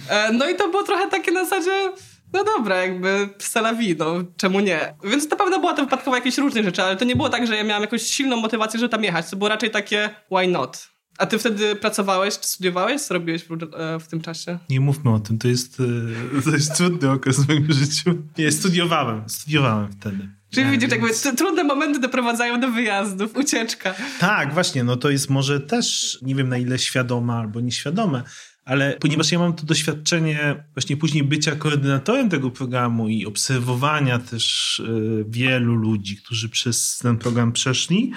E, 0.09 0.33
no 0.33 0.49
i 0.51 0.57
to 0.57 0.69
było 0.69 0.83
trochę 0.83 1.09
takie 1.11 1.33
na 1.33 1.45
zasadzie, 1.45 1.93
no 2.33 2.45
dobra, 2.45 2.77
jakby 2.77 3.29
salawi, 3.39 3.97
no 3.99 4.15
czemu 4.37 4.61
nie? 4.61 4.95
Więc 5.05 5.31
na 5.31 5.37
pewno 5.37 5.61
była 5.61 5.75
to 5.75 5.83
wypadkowa 5.85 6.17
jakieś 6.17 6.39
różne 6.39 6.63
rzeczy, 6.63 6.83
ale 6.83 6.97
to 6.97 7.05
nie 7.05 7.17
było 7.17 7.29
tak, 7.29 7.47
że 7.47 7.57
ja 7.57 7.65
miałam 7.65 7.83
jakąś 7.83 8.03
silną 8.03 8.37
motywację, 8.37 8.81
żeby 8.81 8.91
tam 8.91 9.05
jechać. 9.05 9.31
To 9.31 9.37
było 9.37 9.49
raczej 9.49 9.71
takie 9.71 10.11
why 10.31 10.49
not? 10.49 10.89
A 11.19 11.27
ty 11.27 11.39
wtedy 11.39 11.77
pracowałeś, 11.77 12.39
czy 12.39 12.47
studiowałeś? 12.47 13.03
Co 13.03 13.15
robiłeś 13.15 13.45
w, 13.45 13.53
e, 13.53 14.01
w 14.01 14.09
tym 14.09 14.21
czasie? 14.21 14.59
Nie 14.71 14.81
mówmy 14.81 15.15
o 15.15 15.19
tym, 15.21 15.39
to 15.39 15.49
jest, 15.49 15.81
e, 15.81 16.43
to 16.45 16.51
jest 16.51 16.77
trudny 16.77 17.11
okres 17.11 17.41
w 17.41 17.49
moim 17.49 17.73
życiu. 17.73 18.15
Nie, 18.39 18.53
studiowałem, 18.53 19.29
studiowałem 19.29 19.93
wtedy. 19.93 20.40
Czyli 20.51 20.67
ja, 20.67 20.73
widzisz, 20.73 20.91
więc... 20.91 21.25
jakby 21.25 21.37
trudne 21.37 21.65
momenty 21.65 22.01
doprowadzają 22.01 22.61
do 22.61 22.71
wyjazdów, 22.71 23.37
ucieczka. 23.37 23.95
Tak, 24.19 24.55
właśnie, 24.55 24.85
no 24.85 24.97
to 24.97 25.11
jest 25.11 25.31
może 25.31 25.61
też, 25.61 26.19
nie 26.23 26.35
wiem 26.35 26.49
na 26.49 26.59
ile 26.59 26.79
świadome 26.79 27.33
albo 27.33 27.61
nieświadome, 27.61 28.23
ale 28.65 28.97
ponieważ 29.01 29.33
ja 29.33 29.39
mam 29.39 29.53
to 29.53 29.67
doświadczenie 29.67 30.65
właśnie 30.75 30.97
później 30.97 31.25
bycia 31.25 31.57
koordynatorem 31.57 32.29
tego 32.29 32.51
programu 32.51 33.09
i 33.09 33.27
obserwowania 33.27 34.19
też 34.19 34.81
e, 34.81 34.91
wielu 35.29 35.75
ludzi, 35.75 36.17
którzy 36.17 36.49
przez 36.49 36.99
ten 36.99 37.19
program 37.19 37.53
przeszli, 37.53 38.13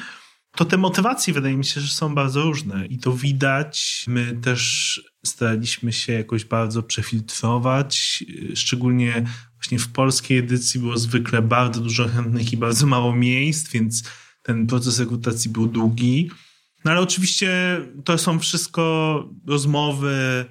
to 0.55 0.65
te 0.65 0.77
motywacje 0.77 1.33
wydaje 1.33 1.57
mi 1.57 1.65
się, 1.65 1.81
że 1.81 1.93
są 1.93 2.15
bardzo 2.15 2.41
różne 2.41 2.85
i 2.85 2.97
to 2.97 3.13
widać. 3.13 4.05
My 4.07 4.37
też 4.41 5.01
staraliśmy 5.25 5.93
się 5.93 6.13
jakoś 6.13 6.45
bardzo 6.45 6.83
przefiltrować, 6.83 8.23
szczególnie 8.55 9.23
właśnie 9.63 9.79
w 9.79 9.87
polskiej 9.87 10.37
edycji 10.37 10.79
było 10.79 10.97
zwykle 10.97 11.41
bardzo 11.41 11.81
dużo 11.81 12.07
chętnych 12.07 12.53
i 12.53 12.57
bardzo 12.57 12.87
mało 12.87 13.15
miejsc, 13.15 13.71
więc 13.71 14.03
ten 14.41 14.67
proces 14.67 14.99
rekrutacji 14.99 15.51
był 15.51 15.67
długi. 15.67 16.29
No 16.85 16.91
ale 16.91 17.01
oczywiście 17.01 17.81
to 18.03 18.17
są 18.17 18.39
wszystko 18.39 19.29
rozmowy, 19.47 20.45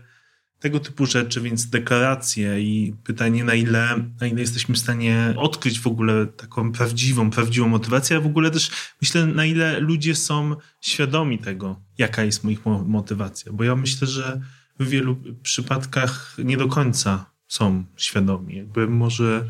tego 0.59 0.81
typu 0.81 1.07
rzeczy, 1.07 1.41
więc 1.41 1.67
deklaracje 1.67 2.61
i 2.61 2.95
pytanie, 3.05 3.45
na 3.45 3.55
ile, 3.55 4.11
na 4.21 4.27
ile 4.27 4.41
jesteśmy 4.41 4.75
w 4.75 4.79
stanie 4.79 5.35
odkryć 5.37 5.81
w 5.81 5.87
ogóle 5.87 6.27
taką 6.27 6.73
prawdziwą, 6.73 7.31
prawdziwą 7.31 7.69
motywację, 7.69 8.17
a 8.17 8.21
w 8.21 8.27
ogóle 8.27 8.51
też 8.51 8.71
myślę, 9.03 9.27
na 9.27 9.45
ile 9.47 9.81
ludzie 9.81 10.15
są 10.15 10.57
świadomi 10.81 11.39
tego, 11.39 11.81
jaka 11.99 12.25
jest 12.25 12.45
ich 12.45 12.67
motywacja. 12.87 13.53
Bo 13.53 13.65
ja 13.65 13.77
myślę, 13.77 14.09
że 14.09 14.41
w 14.81 14.89
wielu 14.89 15.17
przypadkach 15.43 16.37
nie 16.45 16.57
do 16.57 16.69
końca 16.69 17.32
są 17.53 17.85
świadomi. 17.97 18.57
Jakby 18.57 18.89
może 18.89 19.45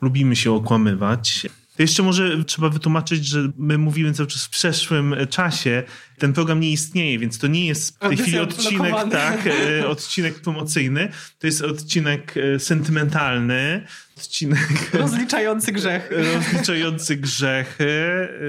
lubimy 0.00 0.36
się 0.36 0.52
okłamywać, 0.52 1.46
jeszcze 1.78 2.02
może 2.02 2.44
trzeba 2.44 2.68
wytłumaczyć, 2.68 3.26
że 3.26 3.52
my 3.56 3.78
mówimy 3.78 4.12
cały 4.12 4.26
czas 4.26 4.44
w 4.44 4.50
przeszłym 4.50 5.14
czasie. 5.30 5.82
Ten 6.18 6.32
program 6.32 6.60
nie 6.60 6.70
istnieje, 6.70 7.18
więc 7.18 7.38
to 7.38 7.46
nie 7.46 7.66
jest 7.66 7.96
w 7.96 7.98
tej 7.98 8.16
chwili 8.16 8.38
odcinek, 8.38 8.94
tak, 9.10 9.46
e, 9.46 9.88
odcinek 9.88 10.40
promocyjny. 10.40 11.12
To 11.38 11.46
jest 11.46 11.62
odcinek 11.62 12.34
e, 12.36 12.58
sentymentalny, 12.58 13.86
odcinek... 14.16 14.68
Rozliczający 14.92 15.72
grzechy. 15.72 16.16
Rozliczający 16.34 17.16
grzechy, 17.16 17.92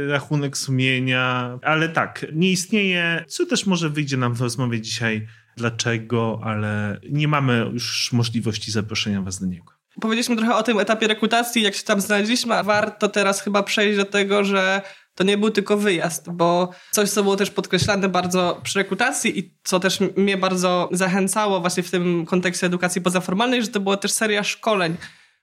rachunek 0.08 0.58
sumienia, 0.58 1.60
ale 1.62 1.90
tak, 1.90 2.26
nie 2.34 2.52
istnieje, 2.52 3.26
co 3.28 3.46
też 3.46 3.66
może 3.66 3.90
wyjdzie 3.90 4.18
nam 4.18 4.34
w 4.34 4.42
rozmowie 4.42 4.82
dzisiaj, 4.82 5.28
dlaczego, 5.58 6.40
ale 6.44 7.00
nie 7.10 7.28
mamy 7.28 7.70
już 7.74 8.14
możliwości 8.14 8.72
zaproszenia 8.72 9.22
was 9.22 9.40
do 9.40 9.46
niego. 9.46 9.74
Powiedzieliśmy 10.02 10.36
trochę 10.36 10.56
o 10.56 10.64
tym 10.64 10.80
etapie 10.80 11.08
rekrutacji, 11.08 11.62
jak 11.62 11.76
się 11.76 11.84
tam 11.84 12.02
znaleźliśmy, 12.02 12.56
a 12.56 12.64
warto 12.64 13.10
teraz 13.10 13.42
chyba 13.42 13.64
przejść 13.64 13.98
do 13.98 14.06
tego, 14.06 14.44
że 14.44 14.82
to 15.16 15.24
nie 15.24 15.38
był 15.38 15.52
tylko 15.52 15.78
wyjazd, 15.78 16.30
bo 16.30 16.70
coś, 16.92 17.10
co 17.10 17.24
było 17.24 17.36
też 17.36 17.52
podkreślane 17.52 18.10
bardzo 18.10 18.62
przy 18.64 18.80
rekrutacji 18.80 19.40
i 19.40 19.54
co 19.64 19.80
też 19.80 20.00
mnie 20.18 20.38
bardzo 20.38 20.90
zachęcało 20.92 21.62
właśnie 21.62 21.84
w 21.84 21.92
tym 21.92 22.26
kontekście 22.26 22.68
edukacji 22.68 23.02
pozaformalnej, 23.02 23.62
że 23.62 23.68
to 23.68 23.80
była 23.80 23.98
też 23.98 24.12
seria 24.12 24.44
szkoleń 24.44 24.98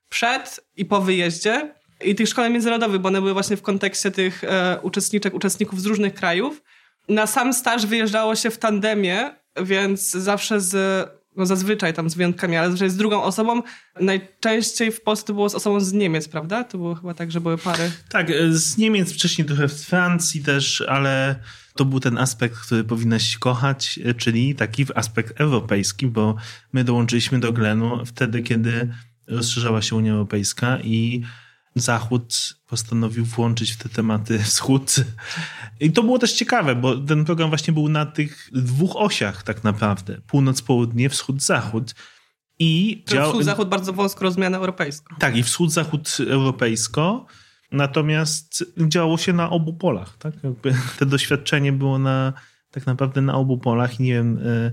przed 0.09 0.61
i 0.77 0.85
po 0.85 1.01
wyjeździe 1.01 1.75
i 2.05 2.15
tych 2.15 2.29
szkoleń 2.29 2.53
międzynarodowych, 2.53 3.01
bo 3.01 3.09
one 3.09 3.21
były 3.21 3.33
właśnie 3.33 3.57
w 3.57 3.63
kontekście 3.63 4.11
tych 4.11 4.45
e, 4.45 4.79
uczestniczek, 4.83 5.35
uczestników 5.35 5.81
z 5.81 5.87
różnych 5.87 6.15
krajów. 6.15 6.63
Na 7.09 7.27
sam 7.27 7.53
staż 7.53 7.87
wyjeżdżało 7.87 8.35
się 8.35 8.51
w 8.51 8.59
tandemie, 8.59 9.35
więc 9.65 10.11
zawsze 10.11 10.61
z 10.61 10.75
no 11.39 11.47
zazwyczaj 11.47 11.95
tam 11.95 12.11
z 12.11 12.15
wyjątkami, 12.15 12.57
ale 12.57 12.67
zazwyczaj 12.67 12.91
z 12.91 12.97
drugą 12.97 13.23
osobą. 13.23 13.63
Najczęściej 14.01 14.93
w 14.93 15.01
Polsce 15.01 15.33
było 15.33 15.49
z 15.49 15.55
osobą 15.55 15.81
z 15.81 15.93
Niemiec, 15.93 16.29
prawda? 16.29 16.65
To 16.65 16.79
było 16.79 16.95
chyba 16.95 17.15
tak, 17.15 17.33
że 17.33 17.41
były 17.41 17.59
pary. 17.59 17.91
Tak, 18.09 18.31
e, 18.31 18.53
z 18.53 18.79
Niemiec, 18.79 19.13
wcześniej 19.13 19.47
trochę 19.47 19.69
z 19.69 19.85
Francji 19.85 20.43
też, 20.43 20.81
ale 20.89 21.37
to 21.77 21.85
był 21.85 22.01
ten 22.01 22.19
aspekt, 22.19 22.57
który 22.59 22.85
powinnaś 22.85 23.37
kochać, 23.37 24.01
e, 24.05 24.15
czyli 24.15 24.55
taki 24.55 24.87
aspekt 24.95 25.41
europejski, 25.41 26.07
bo 26.07 26.37
my 26.73 26.85
dołączyliśmy 26.85 27.41
do 27.41 27.53
Glenu 27.53 28.07
wtedy, 28.07 28.43
kiedy 28.43 28.95
rozszerzała 29.27 29.83
się 29.83 29.97
Unia 29.97 30.13
Europejska 30.13 30.79
i 30.81 31.23
Zachód 31.75 32.58
postanowił 32.69 33.25
włączyć 33.25 33.73
w 33.73 33.77
te 33.77 33.89
tematy 33.89 34.39
Wschód. 34.45 34.95
I 35.81 35.93
to 35.93 36.03
było 36.03 36.19
też 36.19 36.33
ciekawe, 36.33 36.75
bo 36.75 36.97
ten 36.97 37.25
program 37.25 37.49
właśnie 37.49 37.75
był 37.75 37.89
na 37.89 38.07
tych 38.07 38.51
dwóch 38.53 38.97
osiach 38.97 39.43
tak 39.43 39.65
naprawdę. 39.65 40.21
Północ-południe, 40.27 41.09
wschód-zachód. 41.09 41.95
I 42.59 43.05
dział... 43.09 43.33
Wschód-zachód 43.33 43.69
bardzo 43.69 43.93
wąsko 43.93 44.25
rozumiane 44.25 44.57
europejsko. 44.57 45.17
Tak, 45.19 45.37
i 45.37 45.43
wschód-zachód 45.43 46.19
europejsko. 46.31 47.27
Natomiast 47.73 48.65
działo 48.89 49.19
się 49.19 49.33
na 49.33 49.51
obu 49.51 49.75
polach. 49.75 50.17
Tak? 50.19 50.35
Jakby 50.45 50.75
te 50.99 51.07
doświadczenie 51.07 51.73
było 51.73 51.99
na, 51.99 52.33
tak 52.71 52.87
naprawdę 52.87 53.21
na 53.21 53.35
obu 53.35 53.59
polach. 53.59 54.01
I 54.01 54.03
nie 54.03 54.13
wiem, 54.13 54.39
e, 54.39 54.73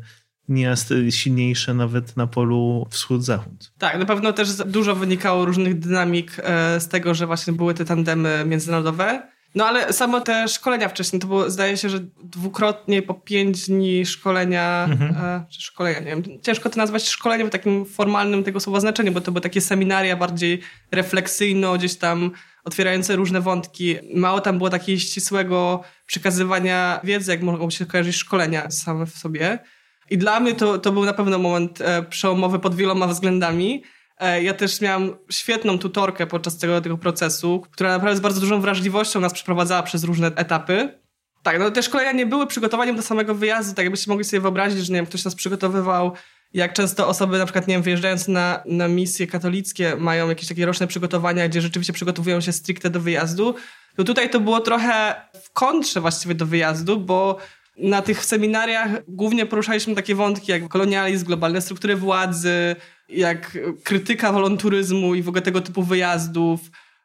nie 0.50 0.62
jest 0.62 0.94
silniejsze 1.10 1.74
nawet 1.74 2.18
na 2.18 2.28
polu 2.28 2.88
wschód-zachód. 2.90 3.72
Tak, 3.78 4.00
na 4.00 4.06
pewno 4.06 4.34
też 4.34 4.54
dużo 4.54 4.96
wynikało 4.96 5.46
różnych 5.46 5.80
dynamik 5.80 6.32
e, 6.44 6.80
z 6.80 6.88
tego, 6.88 7.14
że 7.14 7.28
właśnie 7.28 7.54
były 7.54 7.74
te 7.74 7.86
tandemy 7.86 8.44
międzynarodowe. 8.46 9.36
No 9.56 9.66
ale 9.66 9.94
samo 9.94 10.22
te 10.22 10.48
szkolenia 10.48 10.90
wcześniej, 10.90 11.20
to 11.20 11.28
było, 11.28 11.50
zdaje 11.50 11.78
się, 11.78 11.90
że 11.90 12.00
dwukrotnie 12.24 13.02
po 13.02 13.14
pięć 13.14 13.68
dni 13.68 14.06
szkolenia, 14.06 14.88
mhm. 14.90 15.16
e, 15.26 15.46
czy 15.50 15.62
szkolenia, 15.62 16.00
nie 16.00 16.06
wiem, 16.06 16.24
ciężko 16.42 16.70
to 16.70 16.78
nazwać 16.78 17.10
szkoleniem 17.10 17.48
w 17.48 17.52
takim 17.52 17.86
formalnym 17.86 18.44
tego 18.44 18.60
słowa 18.60 18.80
znaczeniu, 18.80 19.12
bo 19.12 19.22
to 19.22 19.32
były 19.32 19.42
takie 19.42 19.62
seminaria 19.62 20.16
bardziej 20.16 20.62
refleksyjno, 20.92 21.74
gdzieś 21.74 21.96
tam 21.96 22.32
otwierające 22.64 23.16
różne 23.16 23.42
wątki. 23.42 23.96
Mało 24.16 24.42
tam 24.42 24.58
było 24.58 24.70
takiego 24.70 25.00
ścisłego 25.00 25.84
przekazywania 26.06 27.00
wiedzy, 27.04 27.32
jak 27.32 27.42
mogą 27.42 27.70
się 27.70 27.86
kojarzyć 27.86 28.16
szkolenia 28.16 28.72
same 28.72 29.06
w 29.06 29.18
sobie. 29.18 29.60
I 30.10 30.18
dla 30.18 30.40
mnie 30.40 30.56
to, 30.56 30.78
to 30.78 30.92
był 30.92 31.06
na 31.06 31.14
pewno 31.14 31.38
moment 31.38 31.82
e, 31.82 32.04
przełomowy 32.04 32.60
pod 32.60 32.76
wieloma 32.76 33.08
względami. 33.08 33.84
E, 34.20 34.44
ja 34.44 34.54
też 34.54 34.82
miałam 34.82 35.16
świetną 35.32 35.80
tutorkę 35.80 36.28
podczas 36.28 36.58
tego, 36.58 36.82
tego 36.82 36.98
procesu, 36.98 37.64
która 37.72 37.90
naprawdę 37.90 38.18
z 38.18 38.22
bardzo 38.22 38.42
dużą 38.42 38.62
wrażliwością 38.62 39.20
nas 39.20 39.34
przeprowadzała 39.34 39.84
przez 39.84 40.04
różne 40.04 40.28
etapy. 40.28 41.00
Tak, 41.44 41.60
no 41.60 41.72
te 41.72 41.84
szkolenia 41.84 42.12
nie 42.12 42.26
były 42.26 42.48
przygotowaniem 42.48 42.96
do 42.96 43.02
samego 43.02 43.36
wyjazdu, 43.36 43.76
tak 43.76 43.86
jakbyście 43.86 44.12
mogli 44.12 44.26
sobie 44.26 44.42
wyobrazić, 44.42 44.86
że 44.86 44.94
nie 44.94 45.00
wiem, 45.00 45.06
ktoś 45.06 45.26
nas 45.26 45.36
przygotowywał, 45.36 46.12
jak 46.54 46.74
często 46.74 47.08
osoby 47.08 47.38
na 47.38 47.46
przykład, 47.46 47.68
nie 47.68 47.74
wiem, 47.74 47.84
wyjeżdżając 47.84 48.28
na, 48.28 48.64
na 48.66 48.88
misje 48.88 49.28
katolickie 49.28 49.96
mają 49.96 50.30
jakieś 50.30 50.48
takie 50.48 50.66
roczne 50.66 50.88
przygotowania, 50.88 51.50
gdzie 51.50 51.62
rzeczywiście 51.62 51.94
przygotowują 51.94 52.42
się 52.42 52.52
stricte 52.52 52.90
do 52.90 53.00
wyjazdu, 53.00 53.56
to 53.96 54.04
tutaj 54.04 54.30
to 54.30 54.40
było 54.40 54.60
trochę 54.60 55.16
w 55.44 55.52
kontrze 55.52 56.02
właściwie 56.02 56.36
do 56.36 56.46
wyjazdu, 56.46 57.00
bo 57.00 57.38
na 57.78 58.02
tych 58.02 58.26
seminariach 58.26 58.90
głównie 59.08 59.46
poruszaliśmy 59.46 59.96
takie 59.96 60.16
wątki 60.16 60.52
jak 60.52 60.68
kolonializm, 60.68 61.26
globalne 61.26 61.62
struktury 61.62 61.96
władzy, 61.96 62.76
jak 63.10 63.58
krytyka 63.84 64.32
wolonturyzmu 64.32 65.16
i 65.16 65.22
w 65.22 65.30
ogóle 65.30 65.42
tego 65.42 65.62
typu 65.62 65.84
wyjazdów, 65.84 66.60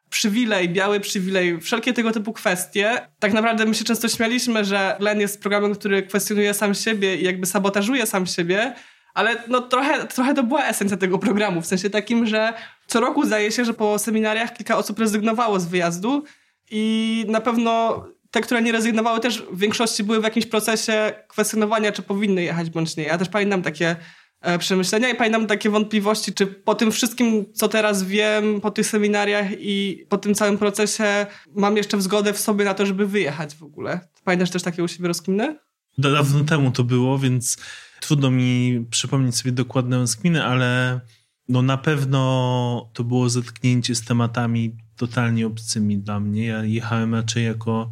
przywilej, 0.09 0.69
biały 0.69 0.99
przywilej, 0.99 1.61
wszelkie 1.61 1.93
tego 1.93 2.11
typu 2.11 2.33
kwestie. 2.33 3.07
Tak 3.19 3.33
naprawdę 3.33 3.65
my 3.65 3.75
się 3.75 3.83
często 3.83 4.07
śmialiśmy, 4.07 4.65
że 4.65 4.95
Glenn 4.99 5.19
jest 5.19 5.41
programem, 5.41 5.75
który 5.75 6.03
kwestionuje 6.03 6.53
sam 6.53 6.73
siebie 6.73 7.15
i 7.15 7.23
jakby 7.23 7.45
sabotażuje 7.45 8.05
sam 8.05 8.25
siebie, 8.25 8.73
ale 9.13 9.43
no 9.47 9.61
trochę, 9.61 10.07
trochę 10.07 10.33
to 10.33 10.43
była 10.43 10.65
esencja 10.65 10.97
tego 10.97 11.19
programu, 11.19 11.61
w 11.61 11.65
sensie 11.65 11.89
takim, 11.89 12.25
że 12.25 12.53
co 12.87 12.99
roku 12.99 13.25
zdaje 13.25 13.51
się, 13.51 13.65
że 13.65 13.73
po 13.73 13.99
seminariach 13.99 14.53
kilka 14.53 14.77
osób 14.77 14.99
rezygnowało 14.99 15.59
z 15.59 15.65
wyjazdu 15.65 16.23
i 16.71 17.25
na 17.27 17.41
pewno 17.41 18.03
te, 18.31 18.41
które 18.41 18.61
nie 18.61 18.71
rezygnowały, 18.71 19.19
też 19.19 19.43
w 19.51 19.59
większości 19.59 20.03
były 20.03 20.19
w 20.19 20.23
jakimś 20.23 20.45
procesie 20.45 21.13
kwestionowania, 21.27 21.91
czy 21.91 22.01
powinny 22.01 22.43
jechać 22.43 22.69
bądź 22.69 22.97
nie. 22.97 23.03
Ja 23.03 23.17
też 23.17 23.29
pamiętam 23.29 23.61
takie 23.61 23.95
e, 24.41 24.59
przemyślenia 24.59 25.09
i 25.09 25.15
pamiętam 25.15 25.47
takie 25.47 25.69
wątpliwości, 25.69 26.33
czy 26.33 26.47
po 26.47 26.75
tym 26.75 26.91
wszystkim, 26.91 27.45
co 27.53 27.67
teraz 27.67 28.03
wiem, 28.03 28.61
po 28.61 28.71
tych 28.71 28.87
seminariach 28.87 29.47
i 29.59 30.05
po 30.09 30.17
tym 30.17 30.35
całym 30.35 30.57
procesie 30.57 31.25
mam 31.55 31.77
jeszcze 31.77 32.01
zgodę 32.01 32.33
w 32.33 32.39
sobie 32.39 32.65
na 32.65 32.73
to, 32.73 32.85
żeby 32.85 33.07
wyjechać 33.07 33.55
w 33.55 33.63
ogóle. 33.63 33.99
Pamiętasz 34.23 34.49
też 34.49 34.63
takie 34.63 34.83
u 34.83 34.87
siebie 34.87 35.07
rozkminy? 35.07 35.59
Dawno 35.97 36.43
temu 36.43 36.71
to 36.71 36.83
było, 36.83 37.19
więc 37.19 37.57
trudno 37.99 38.31
mi 38.31 38.85
przypomnieć 38.89 39.35
sobie 39.35 39.51
dokładne 39.51 39.97
rozkminy, 39.97 40.45
ale 40.45 40.99
no 41.49 41.61
na 41.61 41.77
pewno 41.77 42.89
to 42.93 43.03
było 43.03 43.29
zetknięcie 43.29 43.95
z 43.95 44.05
tematami 44.05 44.75
totalnie 44.97 45.47
obcymi 45.47 45.97
dla 45.97 46.19
mnie. 46.19 46.45
Ja 46.45 46.63
jechałem 46.63 47.15
raczej 47.15 47.45
jako 47.45 47.91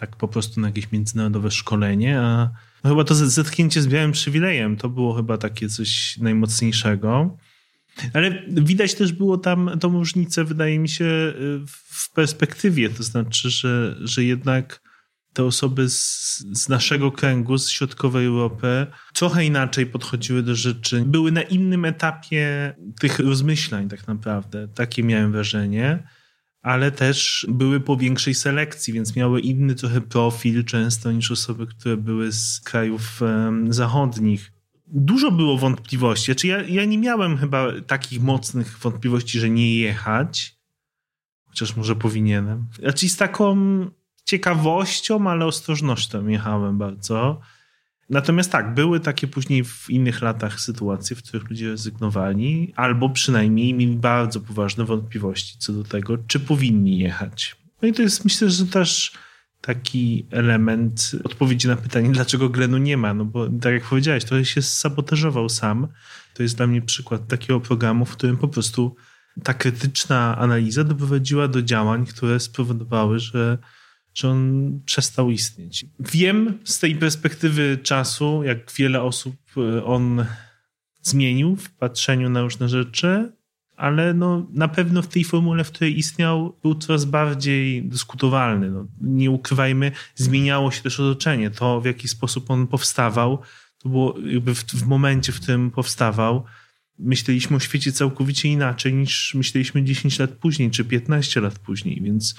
tak 0.00 0.16
po 0.16 0.28
prostu 0.28 0.60
na 0.60 0.68
jakieś 0.68 0.92
międzynarodowe 0.92 1.50
szkolenie, 1.50 2.20
a 2.20 2.50
no 2.84 2.90
chyba 2.90 3.04
to 3.04 3.14
zetknięcie 3.14 3.82
z 3.82 3.86
białym 3.86 4.12
przywilejem 4.12 4.76
to 4.76 4.88
było 4.88 5.14
chyba 5.14 5.38
takie 5.38 5.68
coś 5.68 6.16
najmocniejszego. 6.18 7.36
Ale 8.14 8.42
widać 8.48 8.94
też 8.94 9.12
było 9.12 9.38
tam 9.38 9.70
tą 9.80 9.92
różnicę, 9.92 10.44
wydaje 10.44 10.78
mi 10.78 10.88
się, 10.88 11.04
w 11.66 12.12
perspektywie. 12.14 12.90
To 12.90 13.02
znaczy, 13.02 13.50
że, 13.50 13.96
że 14.00 14.24
jednak 14.24 14.80
te 15.32 15.44
osoby 15.44 15.88
z, 15.88 16.38
z, 16.52 16.68
naszego 16.68 17.12
kręgu, 17.12 17.58
z 17.58 17.68
środkowej 17.68 18.26
Europy, 18.26 18.86
trochę 19.14 19.44
inaczej 19.44 19.86
podchodziły 19.86 20.42
do 20.42 20.54
rzeczy. 20.54 21.02
Były 21.06 21.32
na 21.32 21.42
innym 21.42 21.84
etapie 21.84 22.74
tych 23.00 23.18
rozmyślań, 23.18 23.88
tak 23.88 24.08
naprawdę. 24.08 24.68
Takie 24.68 25.02
miałem 25.02 25.32
wrażenie. 25.32 26.02
Ale 26.62 26.92
też 26.92 27.46
były 27.48 27.80
po 27.80 27.96
większej 27.96 28.34
selekcji, 28.34 28.92
więc 28.92 29.16
miały 29.16 29.40
inny 29.40 29.74
trochę 29.74 30.00
profil 30.00 30.64
często 30.64 31.12
niż 31.12 31.30
osoby, 31.30 31.66
które 31.66 31.96
były 31.96 32.32
z 32.32 32.60
krajów 32.60 33.20
zachodnich. 33.68 34.52
Dużo 34.86 35.30
było 35.30 35.58
wątpliwości. 35.58 36.24
Znaczy 36.24 36.46
ja, 36.46 36.62
ja 36.62 36.84
nie 36.84 36.98
miałem 36.98 37.36
chyba 37.36 37.80
takich 37.86 38.22
mocnych 38.22 38.78
wątpliwości, 38.78 39.40
że 39.40 39.50
nie 39.50 39.76
jechać. 39.76 40.56
Chociaż 41.44 41.76
może 41.76 41.96
powinienem. 41.96 42.66
Znaczy 42.78 43.08
z 43.08 43.16
taką 43.16 43.56
ciekawością, 44.24 45.30
ale 45.30 45.46
ostrożnością 45.46 46.26
jechałem 46.28 46.78
bardzo. 46.78 47.40
Natomiast 48.10 48.52
tak, 48.52 48.74
były 48.74 49.00
takie 49.00 49.26
później 49.26 49.64
w 49.64 49.90
innych 49.90 50.22
latach 50.22 50.60
sytuacje, 50.60 51.16
w 51.16 51.22
których 51.22 51.50
ludzie 51.50 51.68
rezygnowali, 51.68 52.72
albo 52.76 53.10
przynajmniej 53.10 53.74
mieli 53.74 53.96
bardzo 53.96 54.40
poważne 54.40 54.84
wątpliwości 54.84 55.58
co 55.58 55.72
do 55.72 55.84
tego, 55.84 56.18
czy 56.18 56.40
powinni 56.40 56.98
jechać. 56.98 57.56
No 57.82 57.88
i 57.88 57.92
to 57.92 58.02
jest 58.02 58.24
myślę, 58.24 58.50
że 58.50 58.66
też 58.66 59.12
taki 59.60 60.26
element 60.30 61.12
odpowiedzi 61.24 61.68
na 61.68 61.76
pytanie, 61.76 62.10
dlaczego 62.10 62.48
Glenu 62.48 62.78
nie 62.78 62.96
ma. 62.96 63.14
No 63.14 63.24
bo 63.24 63.48
tak 63.48 63.72
jak 63.72 63.84
powiedziałeś, 63.84 64.24
to 64.24 64.44
się 64.44 64.62
sabotażował 64.62 65.48
sam. 65.48 65.88
To 66.34 66.42
jest 66.42 66.56
dla 66.56 66.66
mnie 66.66 66.82
przykład 66.82 67.28
takiego 67.28 67.60
programu, 67.60 68.04
w 68.04 68.16
którym 68.16 68.36
po 68.36 68.48
prostu 68.48 68.96
ta 69.42 69.54
krytyczna 69.54 70.38
analiza 70.38 70.84
doprowadziła 70.84 71.48
do 71.48 71.62
działań, 71.62 72.06
które 72.06 72.40
spowodowały, 72.40 73.18
że 73.18 73.58
że 74.14 74.28
on 74.28 74.80
przestał 74.84 75.30
istnieć. 75.30 75.86
Wiem 76.00 76.58
z 76.64 76.78
tej 76.78 76.96
perspektywy 76.96 77.78
czasu, 77.82 78.42
jak 78.44 78.72
wiele 78.72 79.02
osób 79.02 79.36
e, 79.56 79.84
on 79.84 80.24
zmienił 81.02 81.56
w 81.56 81.70
patrzeniu 81.70 82.30
na 82.30 82.42
różne 82.42 82.68
rzeczy, 82.68 83.32
ale 83.76 84.14
no, 84.14 84.46
na 84.52 84.68
pewno 84.68 85.02
w 85.02 85.06
tej 85.06 85.24
formule, 85.24 85.64
w 85.64 85.70
której 85.70 85.98
istniał, 85.98 86.56
był 86.62 86.74
coraz 86.74 87.04
bardziej 87.04 87.82
dyskutowalny. 87.82 88.70
No, 88.70 88.86
nie 89.00 89.30
ukrywajmy, 89.30 89.92
zmieniało 90.14 90.70
się 90.70 90.82
też 90.82 91.00
otoczenie. 91.00 91.50
To, 91.50 91.80
w 91.80 91.84
jaki 91.84 92.08
sposób 92.08 92.50
on 92.50 92.66
powstawał, 92.66 93.38
to 93.78 93.88
było 93.88 94.18
jakby 94.26 94.54
w, 94.54 94.64
w 94.64 94.86
momencie, 94.86 95.32
w 95.32 95.40
którym 95.40 95.70
powstawał, 95.70 96.44
myśleliśmy 96.98 97.56
o 97.56 97.60
świecie 97.60 97.92
całkowicie 97.92 98.48
inaczej 98.48 98.94
niż 98.94 99.34
myśleliśmy 99.34 99.84
10 99.84 100.18
lat 100.18 100.30
później, 100.30 100.70
czy 100.70 100.84
15 100.84 101.40
lat 101.40 101.58
później, 101.58 102.00
więc 102.02 102.34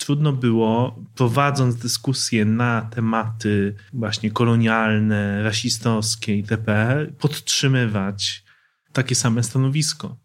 trudno 0.00 0.32
było, 0.32 1.04
prowadząc 1.14 1.76
dyskusje 1.76 2.44
na 2.44 2.82
tematy 2.82 3.74
właśnie 3.92 4.30
kolonialne, 4.30 5.42
rasistowskie 5.42 6.36
itp., 6.36 6.96
podtrzymywać 7.18 8.44
takie 8.92 9.14
same 9.14 9.42
stanowisko. 9.42 10.18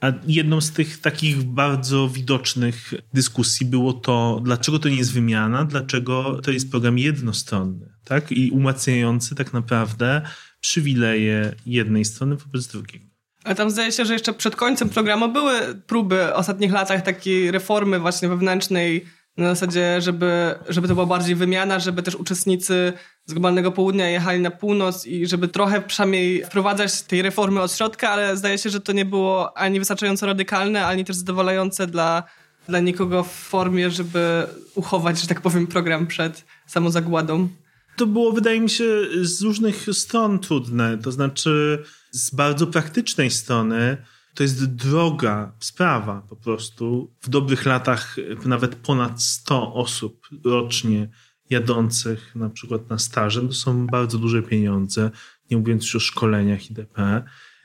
A 0.00 0.12
jedną 0.26 0.60
z 0.60 0.70
tych 0.70 1.00
takich 1.00 1.42
bardzo 1.42 2.08
widocznych 2.08 2.94
dyskusji 3.14 3.66
było 3.66 3.92
to, 3.92 4.40
dlaczego 4.44 4.78
to 4.78 4.88
nie 4.88 4.96
jest 4.96 5.12
wymiana, 5.12 5.64
dlaczego 5.64 6.40
to 6.42 6.50
jest 6.50 6.70
program 6.70 6.98
jednostronny, 6.98 7.92
tak? 8.04 8.32
I 8.32 8.50
umacniający 8.50 9.34
tak 9.34 9.52
naprawdę 9.52 10.22
przywileje 10.60 11.54
jednej 11.66 12.04
strony 12.04 12.36
wobec 12.36 12.66
drugiej. 12.66 13.09
Ale 13.44 13.54
tam 13.54 13.70
zdaje 13.70 13.92
się, 13.92 14.04
że 14.04 14.12
jeszcze 14.12 14.32
przed 14.32 14.56
końcem 14.56 14.88
programu 14.88 15.28
były 15.28 15.74
próby 15.86 16.16
w 16.16 16.38
ostatnich 16.38 16.72
latach 16.72 17.02
takiej 17.02 17.50
reformy 17.50 17.98
właśnie 17.98 18.28
wewnętrznej 18.28 19.06
na 19.36 19.54
zasadzie, 19.54 20.00
żeby, 20.00 20.54
żeby 20.68 20.88
to 20.88 20.94
była 20.94 21.06
bardziej 21.06 21.34
wymiana, 21.34 21.78
żeby 21.78 22.02
też 22.02 22.14
uczestnicy 22.14 22.92
z 23.26 23.32
globalnego 23.32 23.72
południa 23.72 24.08
jechali 24.08 24.40
na 24.40 24.50
północ 24.50 25.06
i 25.06 25.26
żeby 25.26 25.48
trochę 25.48 25.80
przynajmniej 25.82 26.44
wprowadzać 26.44 27.02
tej 27.02 27.22
reformy 27.22 27.60
od 27.60 27.72
środka, 27.72 28.10
ale 28.10 28.36
zdaje 28.36 28.58
się, 28.58 28.70
że 28.70 28.80
to 28.80 28.92
nie 28.92 29.04
było 29.04 29.58
ani 29.58 29.78
wystarczająco 29.78 30.26
radykalne, 30.26 30.86
ani 30.86 31.04
też 31.04 31.16
zadowalające 31.16 31.86
dla, 31.86 32.22
dla 32.68 32.80
nikogo 32.80 33.24
w 33.24 33.32
formie, 33.32 33.90
żeby 33.90 34.46
uchować, 34.74 35.20
że 35.20 35.26
tak 35.26 35.40
powiem, 35.40 35.66
program 35.66 36.06
przed 36.06 36.44
samozagładą. 36.66 37.48
To 37.96 38.06
było, 38.06 38.32
wydaje 38.32 38.60
mi 38.60 38.70
się, 38.70 38.84
z 39.22 39.42
różnych 39.42 39.86
stron 39.92 40.38
trudne. 40.38 40.98
To 40.98 41.12
znaczy, 41.12 41.84
z 42.10 42.34
bardzo 42.34 42.66
praktycznej 42.66 43.30
strony, 43.30 43.96
to 44.34 44.42
jest 44.42 44.74
droga 44.74 45.52
sprawa 45.60 46.22
po 46.28 46.36
prostu. 46.36 47.14
W 47.20 47.28
dobrych 47.28 47.66
latach 47.66 48.16
nawet 48.44 48.74
ponad 48.74 49.22
100 49.22 49.74
osób 49.74 50.28
rocznie 50.44 51.08
jadących 51.50 52.34
na 52.34 52.50
przykład 52.50 52.90
na 52.90 52.98
staże, 52.98 53.42
to 53.42 53.52
są 53.52 53.86
bardzo 53.86 54.18
duże 54.18 54.42
pieniądze, 54.42 55.10
nie 55.50 55.56
mówiąc 55.56 55.84
już 55.84 55.96
o 55.96 56.00
szkoleniach 56.00 56.70
itp. 56.70 57.22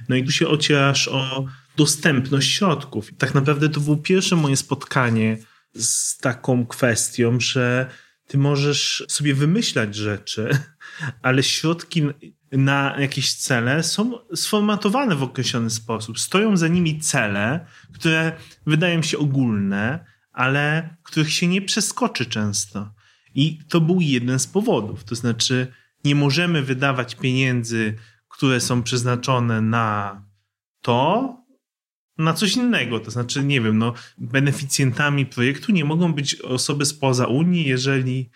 No 0.09 0.15
i 0.15 0.23
tu 0.23 0.31
się 0.31 0.47
ocierasz 0.47 1.07
o 1.07 1.45
dostępność 1.77 2.51
środków. 2.51 3.11
I 3.11 3.15
tak 3.15 3.33
naprawdę 3.33 3.69
to 3.69 3.79
było 3.79 3.97
pierwsze 3.97 4.35
moje 4.35 4.57
spotkanie 4.57 5.37
z 5.75 6.17
taką 6.17 6.65
kwestią, 6.65 7.39
że 7.39 7.89
ty 8.27 8.37
możesz 8.37 9.03
sobie 9.07 9.33
wymyślać 9.33 9.95
rzeczy, 9.95 10.49
ale 11.21 11.43
środki 11.43 12.03
na 12.57 12.95
jakieś 12.99 13.33
cele 13.33 13.83
są 13.83 14.11
sformatowane 14.35 15.15
w 15.15 15.23
określony 15.23 15.69
sposób. 15.69 16.19
Stoją 16.19 16.57
za 16.57 16.67
nimi 16.67 16.99
cele, 16.99 17.65
które 17.93 18.31
wydają 18.65 19.01
się 19.01 19.17
ogólne, 19.17 20.05
ale 20.31 20.95
których 21.03 21.33
się 21.33 21.47
nie 21.47 21.61
przeskoczy 21.61 22.25
często. 22.25 22.93
I 23.35 23.59
to 23.69 23.81
był 23.81 24.01
jeden 24.01 24.39
z 24.39 24.47
powodów. 24.47 25.03
To 25.03 25.15
znaczy, 25.15 25.67
nie 26.03 26.15
możemy 26.15 26.61
wydawać 26.61 27.15
pieniędzy, 27.15 27.95
które 28.27 28.61
są 28.61 28.83
przeznaczone 28.83 29.61
na 29.61 30.21
to, 30.81 31.35
na 32.17 32.33
coś 32.33 32.55
innego. 32.55 32.99
To 32.99 33.11
znaczy, 33.11 33.43
nie 33.43 33.61
wiem, 33.61 33.77
no, 33.77 33.93
beneficjentami 34.17 35.25
projektu 35.25 35.71
nie 35.71 35.85
mogą 35.85 36.13
być 36.13 36.35
osoby 36.35 36.85
spoza 36.85 37.27
Unii, 37.27 37.67
jeżeli 37.67 38.29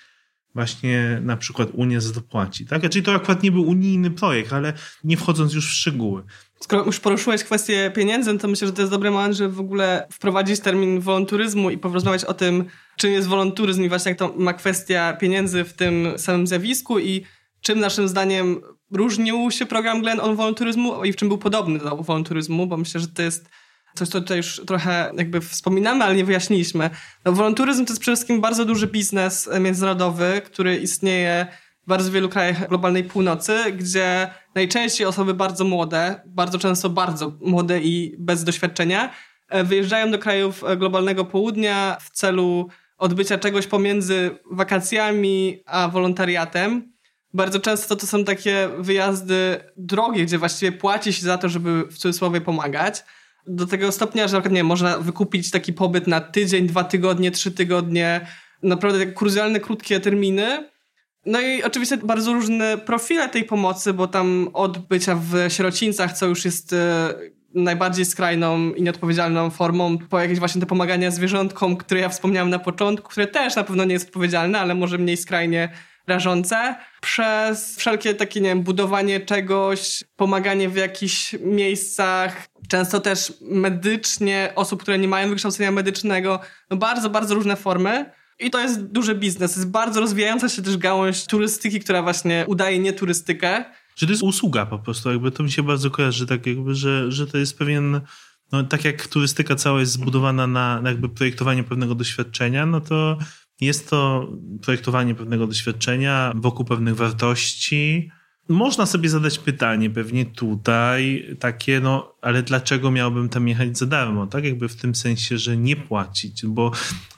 właśnie 0.55 1.19
na 1.23 1.37
przykład 1.37 1.69
Unia 1.73 2.01
za 2.01 2.13
to 2.13 2.21
płaci. 2.21 2.65
Tak? 2.65 2.81
Czyli 2.81 2.91
znaczy, 2.91 3.01
to 3.01 3.13
akurat 3.13 3.43
nie 3.43 3.51
był 3.51 3.67
unijny 3.69 4.11
projekt, 4.11 4.53
ale 4.53 4.73
nie 5.03 5.17
wchodząc 5.17 5.53
już 5.53 5.69
w 5.69 5.73
szczegóły. 5.73 6.23
Skoro 6.59 6.85
już 6.85 6.99
poruszyłeś 6.99 7.43
kwestię 7.43 7.91
pieniędzy, 7.95 8.37
to 8.37 8.47
myślę, 8.47 8.67
że 8.67 8.73
to 8.73 8.81
jest 8.81 8.91
dobry 8.91 9.11
moment, 9.11 9.35
żeby 9.35 9.53
w 9.53 9.59
ogóle 9.59 10.07
wprowadzić 10.11 10.59
termin 10.59 10.99
wolonturyzmu 10.99 11.69
i 11.69 11.77
porozmawiać 11.77 12.25
o 12.25 12.33
tym, 12.33 12.65
czym 12.97 13.11
jest 13.11 13.27
wolonturyzm 13.27 13.83
i 13.83 13.89
właśnie 13.89 14.09
jak 14.09 14.19
to 14.19 14.33
ma 14.37 14.53
kwestia 14.53 15.13
pieniędzy 15.13 15.63
w 15.63 15.73
tym 15.73 16.07
samym 16.17 16.47
zjawisku 16.47 16.99
i 16.99 17.25
czym 17.61 17.79
naszym 17.79 18.07
zdaniem 18.07 18.61
różnił 18.91 19.51
się 19.51 19.65
program 19.65 20.01
Glen 20.01 20.19
on 20.19 20.35
wolonturyzmu 20.35 21.03
i 21.03 21.13
w 21.13 21.15
czym 21.15 21.27
był 21.27 21.37
podobny 21.37 21.79
do 21.79 21.95
wolonturyzmu, 21.95 22.67
bo 22.67 22.77
myślę, 22.77 23.01
że 23.01 23.07
to 23.07 23.21
jest 23.21 23.49
coś, 23.99 24.09
co 24.09 24.21
tutaj 24.21 24.37
już 24.37 24.61
trochę 24.67 25.11
jakby 25.17 25.41
wspominamy, 25.41 26.05
ale 26.05 26.15
nie 26.15 26.25
wyjaśniliśmy. 26.25 26.89
No, 27.25 27.31
wolonturyzm 27.31 27.85
to 27.85 27.91
jest 27.91 28.01
przede 28.01 28.15
wszystkim 28.15 28.41
bardzo 28.41 28.65
duży 28.65 28.87
biznes 28.87 29.49
międzynarodowy, 29.59 30.41
który 30.45 30.77
istnieje 30.77 31.47
w 31.83 31.89
bardzo 31.89 32.11
wielu 32.11 32.29
krajach 32.29 32.69
globalnej 32.69 33.03
północy, 33.03 33.57
gdzie 33.71 34.29
najczęściej 34.55 35.07
osoby 35.07 35.33
bardzo 35.33 35.63
młode, 35.63 36.21
bardzo 36.25 36.59
często 36.59 36.89
bardzo 36.89 37.31
młode 37.41 37.79
i 37.79 38.15
bez 38.19 38.43
doświadczenia, 38.43 39.13
e, 39.49 39.63
wyjeżdżają 39.63 40.11
do 40.11 40.19
krajów 40.19 40.63
e, 40.63 40.77
globalnego 40.77 41.25
południa 41.25 41.97
w 42.01 42.09
celu 42.09 42.67
odbycia 42.97 43.37
czegoś 43.37 43.67
pomiędzy 43.67 44.37
wakacjami 44.51 45.63
a 45.65 45.87
wolontariatem. 45.87 46.91
Bardzo 47.33 47.59
często 47.59 47.95
to 47.95 48.07
są 48.07 48.23
takie 48.23 48.69
wyjazdy 48.77 49.59
drogie, 49.77 50.25
gdzie 50.25 50.37
właściwie 50.37 50.71
płaci 50.71 51.13
się 51.13 51.21
za 51.21 51.37
to, 51.37 51.49
żeby 51.49 51.83
w 51.83 51.97
cudzysłowie 51.97 52.41
pomagać 52.41 53.03
do 53.49 53.67
tego 53.67 53.91
stopnia, 53.91 54.27
że 54.27 54.41
nie 54.51 54.63
można 54.63 54.97
wykupić 54.97 55.51
taki 55.51 55.73
pobyt 55.73 56.07
na 56.07 56.21
tydzień, 56.21 56.67
dwa 56.67 56.83
tygodnie, 56.83 57.31
trzy 57.31 57.51
tygodnie, 57.51 58.27
naprawdę 58.63 58.99
takie 58.99 59.11
kurzjalne, 59.11 59.59
krótkie 59.59 59.99
terminy. 59.99 60.69
No 61.25 61.41
i 61.41 61.63
oczywiście 61.63 61.97
bardzo 61.97 62.33
różne 62.33 62.77
profile 62.77 63.29
tej 63.29 63.43
pomocy, 63.43 63.93
bo 63.93 64.07
tam 64.07 64.49
od 64.53 64.77
bycia 64.77 65.15
w 65.15 65.33
sierocińcach, 65.47 66.13
co 66.13 66.25
już 66.25 66.45
jest 66.45 66.73
e, 66.73 67.13
najbardziej 67.53 68.05
skrajną 68.05 68.73
i 68.73 68.81
nieodpowiedzialną 68.81 69.49
formą, 69.49 69.97
po 69.97 70.19
jakieś 70.19 70.39
właśnie 70.39 70.61
te 70.61 70.67
pomagania 70.67 71.11
zwierzątkom, 71.11 71.77
które 71.77 72.01
ja 72.01 72.09
wspomniałem 72.09 72.49
na 72.49 72.59
początku, 72.59 73.09
które 73.09 73.27
też 73.27 73.55
na 73.55 73.63
pewno 73.63 73.85
nie 73.85 73.93
jest 73.93 74.07
odpowiedzialne, 74.07 74.59
ale 74.59 74.75
może 74.75 74.97
mniej 74.97 75.17
skrajnie 75.17 75.69
rażące, 76.07 76.75
przez 77.01 77.77
wszelkie 77.77 78.13
takie, 78.13 78.41
nie 78.41 78.49
wiem, 78.49 78.63
budowanie 78.63 79.19
czegoś, 79.19 80.03
pomaganie 80.15 80.69
w 80.69 80.75
jakichś 80.75 81.35
miejscach, 81.39 82.48
często 82.69 82.99
też 82.99 83.33
medycznie, 83.41 84.53
osób, 84.55 84.81
które 84.81 84.99
nie 84.99 85.07
mają 85.07 85.29
wykształcenia 85.29 85.71
medycznego, 85.71 86.39
no 86.69 86.77
bardzo, 86.77 87.09
bardzo 87.09 87.35
różne 87.35 87.55
formy. 87.55 88.11
I 88.39 88.49
to 88.51 88.59
jest 88.59 88.83
duży 88.83 89.15
biznes. 89.15 89.55
Jest 89.55 89.69
bardzo 89.69 89.99
rozwijająca 89.99 90.49
się 90.49 90.61
też 90.61 90.77
gałąź 90.77 91.25
turystyki, 91.25 91.79
która 91.79 92.01
właśnie 92.01 92.45
udaje 92.47 92.79
nie 92.79 92.93
turystykę. 92.93 93.65
Że 93.95 94.05
to 94.05 94.11
jest 94.11 94.23
usługa 94.23 94.65
po 94.65 94.79
prostu, 94.79 95.11
jakby 95.11 95.31
to 95.31 95.43
mi 95.43 95.51
się 95.51 95.63
bardzo 95.63 95.91
kojarzy, 95.91 96.27
tak 96.27 96.45
jakby, 96.45 96.75
że, 96.75 97.11
że 97.11 97.27
to 97.27 97.37
jest 97.37 97.57
pewien, 97.57 98.01
no 98.51 98.63
tak 98.63 98.85
jak 98.85 99.07
turystyka 99.07 99.55
cała 99.55 99.79
jest 99.79 99.91
zbudowana 99.91 100.47
na, 100.47 100.81
na 100.81 100.89
jakby 100.89 101.09
projektowanie 101.09 101.63
pewnego 101.63 101.95
doświadczenia, 101.95 102.65
no 102.65 102.81
to 102.81 103.17
Jest 103.61 103.89
to 103.89 104.27
projektowanie 104.61 105.15
pewnego 105.15 105.47
doświadczenia 105.47 106.31
wokół 106.35 106.65
pewnych 106.65 106.95
wartości. 106.95 108.11
Można 108.49 108.85
sobie 108.85 109.09
zadać 109.09 109.39
pytanie 109.39 109.89
pewnie 109.89 110.25
tutaj, 110.25 111.25
takie, 111.39 111.79
no, 111.79 112.15
ale 112.21 112.43
dlaczego 112.43 112.91
miałbym 112.91 113.29
tam 113.29 113.47
jechać 113.47 113.77
za 113.77 113.85
darmo? 113.85 114.27
Tak, 114.27 114.43
jakby 114.43 114.69
w 114.69 114.75
tym 114.75 114.95
sensie, 114.95 115.37
że 115.37 115.57
nie 115.57 115.75
płacić, 115.75 116.45
bo 116.45 116.71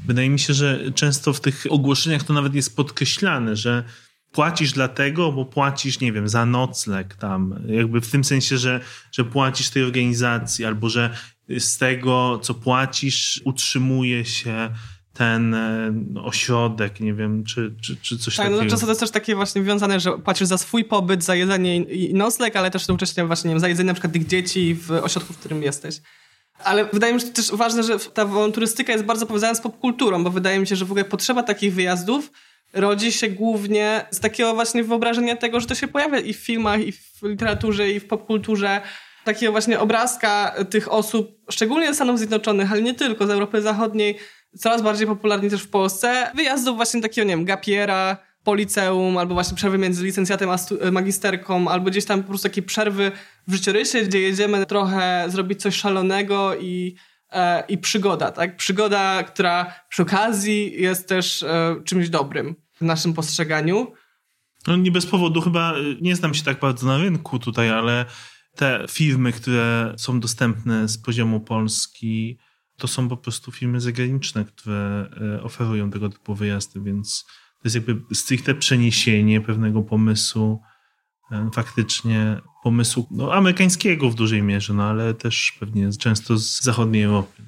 wydaje 0.06 0.30
mi 0.30 0.40
się, 0.40 0.54
że 0.54 0.92
często 0.96 1.34
w 1.34 1.40
tych 1.40 1.66
ogłoszeniach 1.70 2.24
to 2.24 2.34
nawet 2.34 2.56
jest 2.56 2.76
podkreślane, 2.76 3.56
że 3.56 3.84
płacisz 4.32 4.72
dlatego, 4.72 5.32
bo 5.32 5.46
płacisz, 5.46 6.00
nie 6.00 6.12
wiem, 6.12 6.30
za 6.30 6.46
nocleg 6.46 7.16
tam, 7.16 7.64
jakby 7.68 8.02
w 8.02 8.12
tym 8.12 8.24
sensie, 8.24 8.58
że, 8.58 8.80
że 9.12 9.24
płacisz 9.24 9.70
tej 9.70 9.84
organizacji, 9.84 10.66
albo 10.66 10.90
że 10.90 11.16
z 11.60 11.78
tego, 11.78 12.40
co 12.44 12.54
płacisz, 12.54 13.42
utrzymuje 13.46 14.26
się 14.26 14.70
ten 15.14 15.54
e, 15.54 15.94
ośrodek, 16.24 17.00
nie 17.00 17.14
wiem, 17.14 17.44
czy, 17.44 17.76
czy, 17.82 17.98
czy 17.98 18.18
coś 18.18 18.36
tak, 18.36 18.46
takiego. 18.46 18.58
Tak, 18.58 18.66
no 18.66 18.72
często 18.72 18.86
to 18.86 18.92
jest 18.92 19.00
też 19.00 19.12
takie 19.12 19.36
właśnie 19.36 19.62
wiązane, 19.62 20.00
że 20.00 20.18
płacisz 20.18 20.48
za 20.48 20.58
swój 20.58 20.84
pobyt, 20.84 21.24
za 21.24 21.36
jedzenie 21.36 21.78
i 21.78 22.14
nocleg, 22.14 22.56
ale 22.56 22.72
też 22.72 22.82
jednocześnie 22.82 23.26
właśnie, 23.26 23.48
nie 23.48 23.54
wiem, 23.54 23.60
za 23.60 23.68
jedzenie 23.68 23.88
na 23.88 23.94
przykład 23.94 24.14
tych 24.14 24.28
dzieci 24.28 24.76
w 24.76 24.92
ośrodku, 24.92 25.34
w 25.34 25.38
którym 25.38 25.64
jesteś. 25.64 26.02
Ale 26.64 26.86
wydaje 26.94 27.14
mi 27.14 27.22
się 27.22 27.28
też 27.28 27.52
ważne, 27.52 27.84
że 27.84 28.00
ta 28.00 28.28
turystyka 28.54 28.94
jest 28.94 29.06
bardzo 29.06 29.26
powiązana 29.26 29.56
z 29.56 29.62
popkulturą, 29.62 30.24
bo 30.24 30.30
wydaje 30.30 30.60
mi 30.60 30.68
się, 30.68 30.76
że 30.76 30.86
w 30.86 30.92
ogóle 30.92 31.06
potrzeba 31.06 31.44
takich 31.44 31.74
wyjazdów 31.74 32.32
rodzi 32.74 33.12
się 33.12 33.28
głównie 33.28 34.06
z 34.12 34.20
takiego 34.20 34.54
właśnie 34.54 34.84
wyobrażenia 34.84 35.36
tego, 35.36 35.60
że 35.60 35.68
to 35.68 35.76
się 35.76 35.88
pojawia 35.88 36.20
i 36.20 36.34
w 36.34 36.38
filmach, 36.38 36.82
i 36.82 36.92
w 36.92 37.24
literaturze, 37.24 37.92
i 37.92 38.00
w 38.00 38.08
popkulturze. 38.08 38.82
Takiego 39.24 39.52
właśnie 39.52 39.80
obrazka 39.80 40.56
tych 40.70 40.92
osób, 40.92 41.32
szczególnie 41.50 41.88
ze 41.88 41.96
Stanów 41.96 42.18
Zjednoczonych, 42.18 42.72
ale 42.72 42.82
nie 42.82 42.94
tylko, 42.94 43.28
z 43.28 43.30
Europy 43.30 43.62
Zachodniej, 43.62 44.18
coraz 44.58 44.82
bardziej 44.82 45.08
popularnie 45.08 45.50
też 45.50 45.64
w 45.64 45.70
Polsce. 45.70 46.32
Wyjazdów 46.36 46.76
właśnie 46.76 47.02
takiego, 47.02 47.28
nie 47.28 47.36
wiem, 47.36 47.46
gapiera, 47.46 48.18
policeum, 48.44 49.18
albo 49.18 49.34
właśnie 49.34 49.58
przerwy 49.58 49.78
między 49.78 50.06
licencjatem 50.06 50.50
a 50.50 50.58
magisterką, 50.92 51.68
albo 51.68 51.90
gdzieś 51.90 52.06
tam 52.06 52.22
po 52.22 52.30
prostu 52.30 52.50
takie 52.50 52.62
przerwy 52.62 53.12
w 53.48 53.54
życiorysie, 53.54 54.02
gdzie 54.02 54.20
jedziemy 54.20 54.66
trochę 54.66 55.26
zrobić 55.28 55.62
coś 55.62 55.76
szalonego 55.76 56.56
i, 56.56 56.96
e, 57.32 57.64
i 57.68 57.78
przygoda, 57.78 58.32
tak? 58.32 58.58
Przygoda, 58.58 59.24
która 59.24 59.74
przy 59.90 60.02
okazji 60.02 60.82
jest 60.82 61.10
też 61.10 61.44
e, 61.44 61.76
czymś 61.86 62.10
dobrym 62.10 62.56
w 62.82 62.82
naszym 62.82 63.14
postrzeganiu. 63.14 63.88
No 64.68 64.76
nie 64.76 64.92
bez 64.92 65.06
powodu 65.06 65.42
chyba, 65.42 65.78
y, 65.78 65.98
nie 66.02 66.16
znam 66.16 66.34
się 66.34 66.44
tak 66.44 66.60
bardzo 66.60 66.88
na 66.88 66.98
rynku 66.98 67.40
tutaj, 67.40 67.70
ale 67.70 68.06
te 68.56 68.86
firmy, 68.90 69.32
które 69.32 69.94
są 69.98 70.20
dostępne 70.20 70.88
z 70.88 70.98
poziomu 70.98 71.40
Polski, 71.40 72.38
to 72.82 72.88
są 72.88 73.10
po 73.10 73.18
prostu 73.18 73.52
firmy 73.52 73.82
zagraniczne, 73.82 74.46
które 74.46 75.10
e, 75.38 75.44
oferują 75.44 75.92
tego 75.92 76.10
typu 76.10 76.36
wyjazdy, 76.36 76.82
więc 76.82 77.26
to 77.28 77.62
jest 77.64 77.76
jakby 77.76 78.16
stricte 78.16 78.56
przeniesienie 78.56 79.42
pewnego 79.42 79.82
pomysłu, 79.82 80.62
e, 81.32 81.50
faktycznie 81.54 82.42
pomysłu 82.64 83.08
no, 83.12 83.34
amerykańskiego 83.34 84.10
w 84.10 84.16
dużej 84.16 84.44
mierze, 84.44 84.74
no 84.74 84.84
ale 84.84 85.14
też 85.14 85.58
pewnie 85.60 85.90
często 86.00 86.38
z 86.38 86.62
zachodniej 86.62 87.04
Europy. 87.04 87.44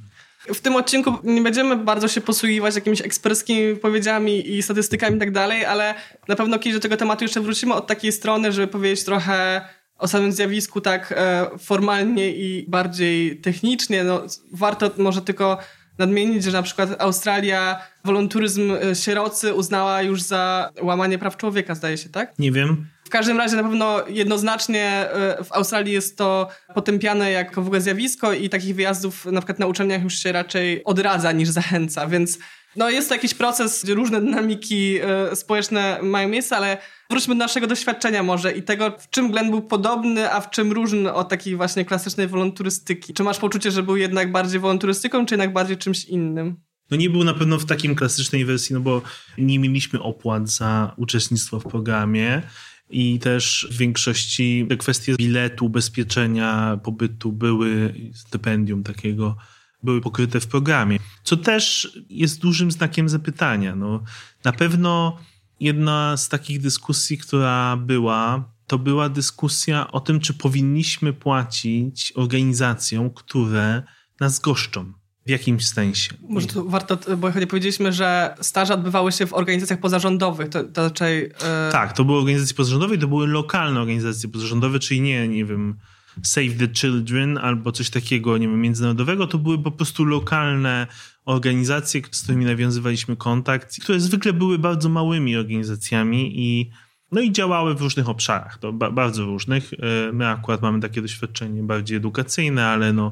W 0.53 0.61
tym 0.61 0.75
odcinku 0.75 1.13
nie 1.23 1.41
będziemy 1.41 1.75
bardzo 1.75 2.07
się 2.07 2.21
posługiwać 2.21 2.75
jakimiś 2.75 3.01
eksperckimi 3.01 3.75
powiedziami 3.75 4.51
i 4.51 4.63
statystykami 4.63 5.15
i 5.15 5.19
tak 5.19 5.31
dalej, 5.31 5.65
ale 5.65 5.95
na 6.27 6.35
pewno 6.35 6.59
kiedyś 6.59 6.73
do 6.73 6.81
tego 6.81 6.97
tematu 6.97 7.23
jeszcze 7.23 7.41
wrócimy 7.41 7.73
od 7.73 7.87
takiej 7.87 8.11
strony, 8.11 8.51
żeby 8.51 8.67
powiedzieć 8.67 9.05
trochę 9.05 9.61
o 9.97 10.07
samym 10.07 10.31
zjawisku 10.31 10.81
tak 10.81 11.13
e, 11.17 11.49
formalnie 11.59 12.31
i 12.31 12.65
bardziej 12.67 13.41
technicznie. 13.41 14.03
No, 14.03 14.23
warto 14.51 14.91
może 14.97 15.21
tylko 15.21 15.57
nadmienić, 15.97 16.43
że 16.43 16.51
na 16.51 16.63
przykład 16.63 17.01
Australia 17.01 17.79
wolonturyzm 18.05 18.71
e, 18.71 18.95
sierocy 18.95 19.53
uznała 19.53 20.01
już 20.01 20.21
za 20.21 20.69
łamanie 20.81 21.19
praw 21.19 21.37
człowieka, 21.37 21.75
zdaje 21.75 21.97
się, 21.97 22.09
tak? 22.09 22.39
Nie 22.39 22.51
wiem. 22.51 22.87
W 23.05 23.09
każdym 23.09 23.37
razie 23.37 23.55
na 23.55 23.63
pewno 23.63 24.07
jednoznacznie 24.07 24.85
e, 24.89 25.43
w 25.43 25.51
Australii 25.51 25.93
jest 25.93 26.17
to 26.17 26.49
potępiane 26.75 27.31
jako 27.31 27.61
w 27.61 27.65
ogóle 27.65 27.81
zjawisko 27.81 28.33
i 28.33 28.49
takich 28.49 28.75
wyjazdów 28.75 29.25
na 29.25 29.41
przykład 29.41 29.59
na 29.59 29.67
uczelniach 29.67 30.03
już 30.03 30.13
się 30.13 30.31
raczej 30.31 30.83
odradza 30.83 31.31
niż 31.31 31.49
zachęca, 31.49 32.07
więc 32.07 32.39
no 32.75 32.89
jest 32.89 33.09
to 33.09 33.15
jakiś 33.15 33.33
proces, 33.33 33.83
gdzie 33.83 33.93
różne 33.93 34.21
dynamiki 34.21 34.99
y, 35.31 35.35
społeczne 35.35 35.99
mają 36.01 36.29
miejsce, 36.29 36.57
ale 36.57 36.77
wróćmy 37.09 37.35
do 37.35 37.39
naszego 37.39 37.67
doświadczenia 37.67 38.23
może 38.23 38.51
i 38.51 38.63
tego, 38.63 38.97
w 38.99 39.09
czym 39.09 39.31
Glenn 39.31 39.49
był 39.49 39.61
podobny, 39.61 40.31
a 40.31 40.41
w 40.41 40.49
czym 40.49 40.71
różny 40.71 41.13
od 41.13 41.29
takiej 41.29 41.55
właśnie 41.55 41.85
klasycznej 41.85 42.27
wolonturystyki. 42.27 43.13
Czy 43.13 43.23
masz 43.23 43.39
poczucie, 43.39 43.71
że 43.71 43.83
był 43.83 43.97
jednak 43.97 44.31
bardziej 44.31 44.59
wolonturystyką, 44.59 45.25
czy 45.25 45.33
jednak 45.33 45.53
bardziej 45.53 45.77
czymś 45.77 46.05
innym? 46.05 46.55
No 46.91 46.97
nie 46.97 47.09
był 47.09 47.23
na 47.23 47.33
pewno 47.33 47.59
w 47.59 47.65
takim 47.65 47.95
klasycznej 47.95 48.45
wersji, 48.45 48.73
no 48.73 48.79
bo 48.79 49.01
nie 49.37 49.59
mieliśmy 49.59 50.01
opłat 50.01 50.49
za 50.49 50.93
uczestnictwo 50.97 51.59
w 51.59 51.63
programie 51.63 52.41
i 52.89 53.19
też 53.19 53.67
w 53.71 53.77
większości 53.77 54.65
te 54.69 54.77
kwestie 54.77 55.15
biletu, 55.15 55.65
ubezpieczenia, 55.65 56.79
pobytu 56.83 57.31
były 57.31 57.93
stypendium 58.13 58.83
takiego 58.83 59.37
były 59.83 60.01
pokryte 60.01 60.39
w 60.39 60.47
programie, 60.47 60.99
co 61.23 61.37
też 61.37 61.97
jest 62.09 62.41
dużym 62.41 62.71
znakiem 62.71 63.09
zapytania. 63.09 63.75
No, 63.75 64.03
na 64.43 64.51
pewno 64.51 65.17
jedna 65.59 66.17
z 66.17 66.29
takich 66.29 66.61
dyskusji, 66.61 67.17
która 67.17 67.77
była, 67.77 68.49
to 68.67 68.79
była 68.79 69.09
dyskusja 69.09 69.91
o 69.91 69.99
tym, 69.99 70.19
czy 70.19 70.33
powinniśmy 70.33 71.13
płacić 71.13 72.13
organizacjom, 72.15 73.09
które 73.09 73.83
nas 74.19 74.39
goszczą. 74.39 74.93
W 75.25 75.29
jakimś 75.29 75.67
sensie. 75.67 76.13
Może 76.29 76.47
tu 76.47 76.69
warto, 76.69 76.97
bo 77.17 77.29
nie 77.29 77.47
powiedzieliśmy, 77.47 77.93
że 77.93 78.35
staże 78.41 78.73
odbywały 78.73 79.11
się 79.11 79.27
w 79.27 79.33
organizacjach 79.33 79.79
pozarządowych. 79.79 80.49
To, 80.49 80.63
to 80.63 80.83
raczej. 80.83 81.21
Yy... 81.21 81.71
Tak, 81.71 81.93
to 81.93 82.03
były 82.03 82.17
organizacje 82.17 82.55
pozarządowe 82.55 82.95
i 82.95 82.99
to 82.99 83.07
były 83.07 83.27
lokalne 83.27 83.79
organizacje 83.79 84.29
pozarządowe, 84.29 84.79
czyli 84.79 85.01
nie, 85.01 85.27
nie 85.27 85.45
wiem, 85.45 85.77
Save 86.23 86.57
the 86.57 86.67
Children 86.67 87.37
albo 87.37 87.71
coś 87.71 87.89
takiego, 87.89 88.37
nie 88.37 88.47
wiem, 88.47 88.61
międzynarodowego, 88.61 89.27
to 89.27 89.37
były 89.37 89.63
po 89.63 89.71
prostu 89.71 90.05
lokalne 90.05 90.87
organizacje, 91.25 92.01
z 92.11 92.23
którymi 92.23 92.45
nawiązywaliśmy 92.45 93.15
kontakt, 93.15 93.83
które 93.83 93.99
zwykle 93.99 94.33
były 94.33 94.59
bardzo 94.59 94.89
małymi 94.89 95.37
organizacjami 95.37 96.39
i 96.39 96.71
no 97.11 97.21
i 97.21 97.31
działały 97.31 97.75
w 97.75 97.81
różnych 97.81 98.09
obszarach, 98.09 98.57
to 98.57 98.73
ba 98.73 98.91
bardzo 98.91 99.25
różnych. 99.25 99.73
E, 99.73 100.11
my 100.13 100.27
akurat 100.27 100.61
mamy 100.61 100.79
takie 100.79 101.01
doświadczenie 101.01 101.63
bardziej 101.63 101.97
edukacyjne, 101.97 102.67
ale 102.67 102.93
no 102.93 103.11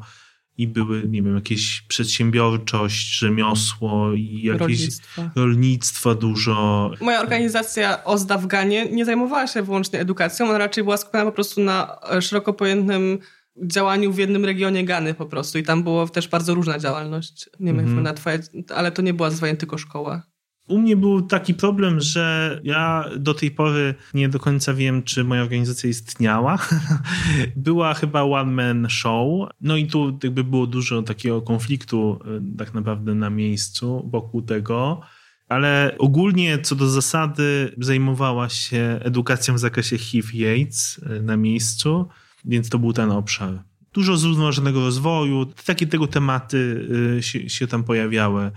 i 0.57 0.67
były, 0.67 1.03
nie 1.07 1.21
wiem, 1.21 1.35
jakieś 1.35 1.81
przedsiębiorczość, 1.81 3.19
rzemiosło 3.19 4.13
i 4.13 4.41
jakieś 4.43 4.59
rolnictwa, 4.59 5.31
rolnictwa 5.35 6.15
dużo. 6.15 6.91
Moja 7.01 7.21
organizacja 7.21 8.03
OZDA 8.03 8.37
w 8.37 8.47
Ganie 8.47 8.85
nie 8.91 9.05
zajmowała 9.05 9.47
się 9.47 9.61
wyłącznie 9.61 9.99
edukacją, 9.99 10.45
ona 10.45 10.57
raczej 10.57 10.83
była 10.83 10.97
skupiona 10.97 11.25
po 11.25 11.31
prostu 11.31 11.61
na 11.61 11.99
szeroko 12.21 12.53
pojętym 12.53 13.19
działaniu 13.57 14.11
w 14.11 14.17
jednym 14.17 14.45
regionie 14.45 14.85
Gany 14.85 15.13
po 15.13 15.25
prostu 15.25 15.57
i 15.57 15.63
tam 15.63 15.83
było 15.83 16.07
też 16.07 16.27
bardzo 16.27 16.53
różna 16.53 16.79
działalność. 16.79 17.49
Nie 17.59 17.73
wiem, 17.73 17.79
mm 17.79 17.99
-hmm. 17.99 18.01
na 18.01 18.13
twoje, 18.13 18.39
ale 18.75 18.91
to 18.91 19.01
nie 19.01 19.13
była 19.13 19.29
zwanie 19.29 19.55
tylko 19.55 19.77
szkoła. 19.77 20.30
U 20.71 20.77
mnie 20.77 20.95
był 20.95 21.21
taki 21.21 21.53
problem, 21.53 21.99
że 21.99 22.59
ja 22.63 23.05
do 23.17 23.33
tej 23.33 23.51
pory 23.51 23.95
nie 24.13 24.29
do 24.29 24.39
końca 24.39 24.73
wiem, 24.73 25.03
czy 25.03 25.23
moja 25.23 25.41
organizacja 25.41 25.89
istniała. 25.89 26.57
Była 27.55 27.93
chyba 27.93 28.23
one 28.23 28.51
man 28.51 28.87
show. 28.89 29.49
No 29.61 29.77
i 29.77 29.87
tu 29.87 30.19
jakby 30.23 30.43
było 30.43 30.67
dużo 30.67 31.01
takiego 31.01 31.41
konfliktu 31.41 32.19
e, 32.25 32.57
tak 32.57 32.73
naprawdę 32.73 33.15
na 33.15 33.29
miejscu 33.29 34.09
wokół 34.11 34.41
tego. 34.41 35.01
Ale 35.49 35.95
ogólnie 35.99 36.59
co 36.59 36.75
do 36.75 36.89
zasady 36.89 37.75
zajmowała 37.77 38.49
się 38.49 38.99
edukacją 39.01 39.53
w 39.53 39.59
zakresie 39.59 39.97
HIV-AIDS 39.97 41.01
e, 41.03 41.21
na 41.21 41.37
miejscu, 41.37 42.07
więc 42.45 42.69
to 42.69 42.79
był 42.79 42.93
ten 42.93 43.11
obszar. 43.11 43.63
Dużo 43.93 44.17
zrównoważonego 44.17 44.79
rozwoju, 44.79 45.45
takie 45.65 45.87
tego 45.87 46.07
tematy 46.07 46.87
e, 47.17 47.23
się, 47.23 47.49
się 47.49 47.67
tam 47.67 47.83
pojawiały. 47.83 48.51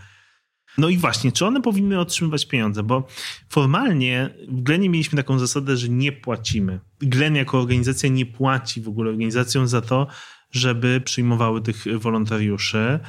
No 0.79 0.89
i 0.89 0.97
właśnie, 0.97 1.33
czy 1.33 1.47
one 1.47 1.63
powinny 1.63 2.01
otrzymywać 2.01 2.47
pieniądze? 2.47 2.83
Bo 2.83 3.07
formalnie 3.49 4.35
w 4.49 4.63
Glenie 4.63 4.89
mieliśmy 4.89 5.17
taką 5.17 5.39
zasadę, 5.39 5.77
że 5.77 5.89
nie 5.89 6.13
płacimy. 6.13 6.81
Glen 7.01 7.37
jako 7.37 7.61
organizacja 7.61 8.09
nie 8.09 8.27
płaci 8.27 8.81
w 8.81 8.89
ogóle 8.89 9.11
organizacjom 9.11 9.69
za 9.69 9.81
to, 9.81 10.07
żeby 10.51 11.01
przyjmowały 11.05 11.63
tych 11.63 11.85
wolontariuszy. 11.99 13.01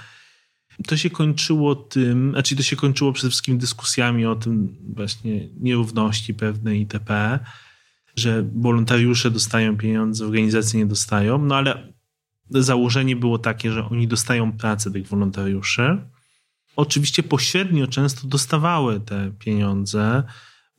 To 0.87 0.97
się 0.97 1.09
kończyło 1.09 1.75
tym, 1.75 2.31
znaczy 2.31 2.55
to 2.55 2.63
się 2.63 2.75
kończyło 2.75 3.13
przede 3.13 3.29
wszystkim 3.29 3.57
dyskusjami 3.57 4.25
o 4.25 4.35
tym 4.35 4.75
właśnie 4.95 5.49
nierówności 5.59 6.33
pewnej 6.33 6.79
itp., 6.79 7.39
że 8.15 8.45
wolontariusze 8.55 9.31
dostają 9.31 9.77
pieniądze, 9.77 10.25
organizacje 10.25 10.79
nie 10.79 10.85
dostają, 10.85 11.37
no 11.37 11.55
ale 11.55 11.93
założenie 12.49 13.15
było 13.15 13.37
takie, 13.37 13.71
że 13.71 13.89
oni 13.89 14.07
dostają 14.07 14.51
pracę 14.51 14.91
tych 14.91 15.07
wolontariuszy, 15.07 15.97
oczywiście 16.75 17.23
pośrednio 17.23 17.87
często 17.87 18.27
dostawały 18.27 18.99
te 18.99 19.31
pieniądze, 19.39 20.23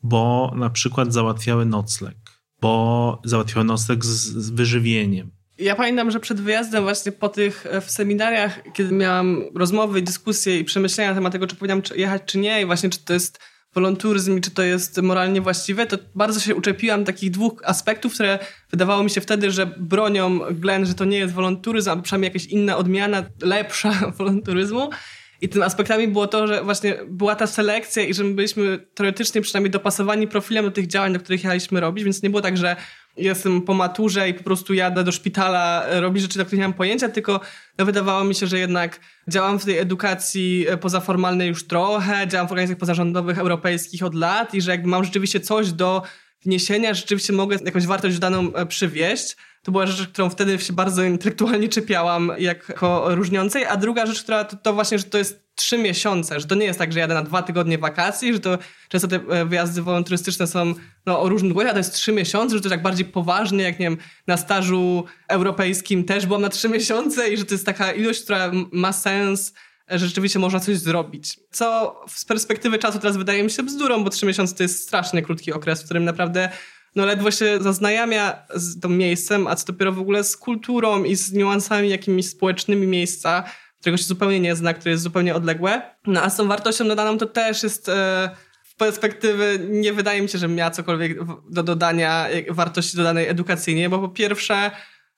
bo 0.02 0.52
na 0.56 0.70
przykład 0.70 1.12
załatwiały 1.12 1.66
nocleg, 1.66 2.16
bo 2.60 3.22
załatwiały 3.24 3.64
nocleg 3.64 4.04
z, 4.04 4.18
z 4.18 4.50
wyżywieniem. 4.50 5.30
Ja 5.58 5.74
pamiętam, 5.74 6.10
że 6.10 6.20
przed 6.20 6.40
wyjazdem 6.40 6.82
właśnie 6.82 7.12
po 7.12 7.28
tych 7.28 7.66
w 7.80 7.90
seminariach, 7.90 8.60
kiedy 8.74 8.94
miałam 8.94 9.42
rozmowy, 9.54 10.02
dyskusje 10.02 10.58
i 10.58 10.64
przemyślenia 10.64 11.10
na 11.10 11.14
temat 11.14 11.32
tego, 11.32 11.46
czy 11.46 11.56
powinnam 11.56 11.82
jechać, 11.94 12.22
czy 12.26 12.38
nie 12.38 12.62
i 12.62 12.66
właśnie 12.66 12.90
czy 12.90 13.04
to 13.04 13.12
jest 13.12 13.38
wolonturyzm 13.76 14.38
i 14.38 14.40
czy 14.40 14.50
to 14.50 14.62
jest 14.62 15.02
moralnie 15.02 15.40
właściwe, 15.40 15.86
to 15.86 15.98
bardzo 16.14 16.40
się 16.40 16.54
uczepiłam 16.54 17.04
takich 17.04 17.30
dwóch 17.30 17.62
aspektów, 17.64 18.14
które 18.14 18.38
wydawało 18.70 19.02
mi 19.02 19.10
się 19.10 19.20
wtedy, 19.20 19.50
że 19.50 19.66
bronią 19.66 20.38
Glenn, 20.38 20.86
że 20.86 20.94
to 20.94 21.04
nie 21.04 21.18
jest 21.18 21.34
wolonturyzm, 21.34 21.90
albo 21.90 22.02
przynajmniej 22.02 22.28
jakaś 22.28 22.46
inna 22.46 22.76
odmiana, 22.76 23.24
lepsza 23.42 23.92
wolonturyzmu. 24.18 24.90
I 25.40 25.48
tym 25.48 25.62
aspektami 25.62 26.08
było 26.08 26.26
to, 26.26 26.46
że 26.46 26.64
właśnie 26.64 26.98
była 27.08 27.36
ta 27.36 27.46
selekcja 27.46 28.02
i 28.02 28.14
że 28.14 28.24
my 28.24 28.34
byliśmy 28.34 28.78
teoretycznie 28.94 29.40
przynajmniej 29.40 29.70
dopasowani 29.70 30.28
profilem 30.28 30.64
do 30.64 30.70
tych 30.70 30.86
działań, 30.86 31.12
do 31.12 31.20
których 31.20 31.42
jechaliśmy 31.42 31.80
robić, 31.80 32.04
więc 32.04 32.22
nie 32.22 32.30
było 32.30 32.42
tak, 32.42 32.56
że 32.56 32.76
jestem 33.16 33.62
po 33.62 33.74
maturze 33.74 34.28
i 34.28 34.34
po 34.34 34.44
prostu 34.44 34.74
jadę 34.74 35.04
do 35.04 35.12
szpitala 35.12 35.84
e, 35.84 36.00
robić 36.00 36.22
rzeczy, 36.22 36.38
do 36.38 36.44
których 36.44 36.58
nie 36.58 36.68
mam 36.68 36.74
pojęcia, 36.74 37.08
tylko 37.08 37.40
no, 37.78 37.84
wydawało 37.84 38.24
mi 38.24 38.34
się, 38.34 38.46
że 38.46 38.58
jednak 38.58 39.00
działam 39.28 39.58
w 39.58 39.64
tej 39.64 39.78
edukacji 39.78 40.66
e, 40.68 40.76
pozaformalnej 40.76 41.48
już 41.48 41.66
trochę, 41.66 42.28
działam 42.28 42.48
w 42.48 42.52
organizacjach 42.52 42.78
pozarządowych 42.78 43.38
europejskich 43.38 44.02
od 44.02 44.14
lat 44.14 44.54
i 44.54 44.60
że 44.60 44.70
jakby 44.70 44.88
mam 44.88 45.04
rzeczywiście 45.04 45.40
coś 45.40 45.72
do 45.72 46.02
wniesienia, 46.44 46.94
rzeczywiście 46.94 47.32
mogę 47.32 47.56
jakąś 47.64 47.86
wartość 47.86 48.14
dodaną 48.14 48.54
e, 48.54 48.66
przywieźć. 48.66 49.36
To 49.66 49.72
była 49.72 49.86
rzecz, 49.86 50.08
którą 50.08 50.30
wtedy 50.30 50.58
się 50.58 50.72
bardzo 50.72 51.02
intelektualnie 51.02 51.68
czepiałam 51.68 52.32
jako 52.38 53.14
różniącej. 53.14 53.64
A 53.64 53.76
druga 53.76 54.06
rzecz, 54.06 54.22
która 54.22 54.44
to, 54.44 54.56
to 54.56 54.72
właśnie, 54.72 54.98
że 54.98 55.04
to 55.04 55.18
jest 55.18 55.44
trzy 55.54 55.78
miesiące, 55.78 56.40
że 56.40 56.46
to 56.46 56.54
nie 56.54 56.66
jest 56.66 56.78
tak, 56.78 56.92
że 56.92 57.00
jadę 57.00 57.14
na 57.14 57.22
dwa 57.22 57.42
tygodnie 57.42 57.78
wakacji, 57.78 58.32
że 58.32 58.40
to 58.40 58.58
często 58.88 59.08
te 59.08 59.16
e, 59.16 59.44
wyjazdy 59.44 59.82
wolonturystyczne 59.82 60.46
są 60.46 60.74
no, 61.06 61.20
o 61.20 61.28
różnych 61.28 61.52
długach, 61.52 61.70
a 61.70 61.72
to 61.72 61.78
jest 61.78 61.94
trzy 61.94 62.12
miesiące, 62.12 62.54
że 62.56 62.60
to 62.60 62.68
jest 62.68 62.74
tak 62.74 62.82
bardziej 62.82 63.06
poważnie, 63.06 63.64
jak 63.64 63.78
nie 63.78 63.86
wiem, 63.86 63.98
na 64.26 64.36
stażu 64.36 65.04
europejskim 65.28 66.04
też 66.04 66.26
byłam 66.26 66.42
na 66.42 66.48
trzy 66.48 66.68
miesiące 66.68 67.28
i 67.28 67.36
że 67.36 67.44
to 67.44 67.54
jest 67.54 67.66
taka 67.66 67.92
ilość, 67.92 68.22
która 68.22 68.50
ma 68.72 68.92
sens, 68.92 69.52
że 69.88 70.06
rzeczywiście 70.06 70.38
można 70.38 70.60
coś 70.60 70.78
zrobić. 70.78 71.38
Co 71.50 71.96
z 72.08 72.24
perspektywy 72.24 72.78
czasu 72.78 72.98
teraz 72.98 73.16
wydaje 73.16 73.42
mi 73.42 73.50
się 73.50 73.62
bzdurą, 73.62 74.04
bo 74.04 74.10
trzy 74.10 74.26
miesiące 74.26 74.54
to 74.54 74.62
jest 74.62 74.82
strasznie 74.82 75.22
krótki 75.22 75.52
okres, 75.52 75.82
w 75.82 75.84
którym 75.84 76.04
naprawdę 76.04 76.50
no 76.96 77.06
ledwo 77.06 77.30
się 77.30 77.58
zaznajamia 77.60 78.46
z 78.54 78.80
tym 78.80 78.98
miejscem, 78.98 79.46
a 79.46 79.56
co 79.56 79.66
dopiero 79.66 79.92
w 79.92 79.98
ogóle 79.98 80.24
z 80.24 80.36
kulturą 80.36 81.04
i 81.04 81.16
z 81.16 81.32
niuansami 81.32 81.88
jakimiś 81.88 82.28
społecznymi 82.28 82.86
miejsca, 82.86 83.44
którego 83.80 83.96
się 83.96 84.04
zupełnie 84.04 84.40
nie 84.40 84.56
zna, 84.56 84.74
które 84.74 84.90
jest 84.90 85.02
zupełnie 85.02 85.34
odległe. 85.34 85.82
No 86.06 86.22
a 86.22 86.30
z 86.30 86.36
tą 86.36 86.48
wartością 86.48 86.88
dodaną 86.88 87.18
to 87.18 87.26
też 87.26 87.62
jest... 87.62 87.88
E, 87.88 88.30
perspektywy 88.76 89.66
nie 89.70 89.92
wydaje 89.92 90.22
mi 90.22 90.28
się, 90.28 90.38
że 90.38 90.48
miała 90.48 90.70
cokolwiek 90.70 91.18
do 91.50 91.62
dodania 91.62 92.28
wartości 92.50 92.96
dodanej 92.96 93.28
edukacyjnie, 93.28 93.88
bo 93.88 93.98
po 93.98 94.08
pierwsze, 94.08 94.70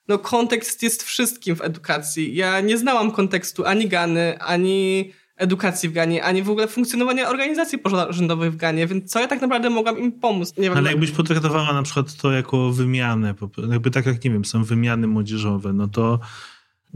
no 0.07 0.19
kontekst 0.19 0.83
jest 0.83 1.03
wszystkim 1.03 1.55
w 1.55 1.61
edukacji. 1.61 2.35
Ja 2.35 2.59
nie 2.59 2.77
znałam 2.77 3.11
kontekstu 3.11 3.65
ani 3.65 3.87
Gany, 3.87 4.39
ani 4.39 5.13
edukacji 5.39 5.89
w 5.89 5.91
Ganie, 5.91 6.23
ani 6.23 6.43
w 6.43 6.49
ogóle 6.49 6.67
funkcjonowania 6.67 7.29
organizacji 7.29 7.77
pozarządowych 7.77 8.53
w 8.53 8.55
Ganie, 8.55 8.87
więc 8.87 9.11
co 9.11 9.19
ja 9.19 9.27
tak 9.27 9.41
naprawdę 9.41 9.69
mogłam 9.69 9.99
im 9.99 10.11
pomóc? 10.11 10.57
Nie 10.57 10.69
wiem, 10.69 10.77
Ale 10.77 10.89
jakbyś 10.89 11.11
potraktowała 11.11 11.73
na 11.73 11.83
przykład 11.83 12.15
to 12.15 12.31
jako 12.31 12.71
wymianę, 12.71 13.33
jakby 13.71 13.91
tak 13.91 14.05
jak, 14.05 14.23
nie 14.23 14.31
wiem, 14.31 14.45
są 14.45 14.63
wymiany 14.63 15.07
młodzieżowe, 15.07 15.73
no 15.73 15.87
to, 15.87 16.19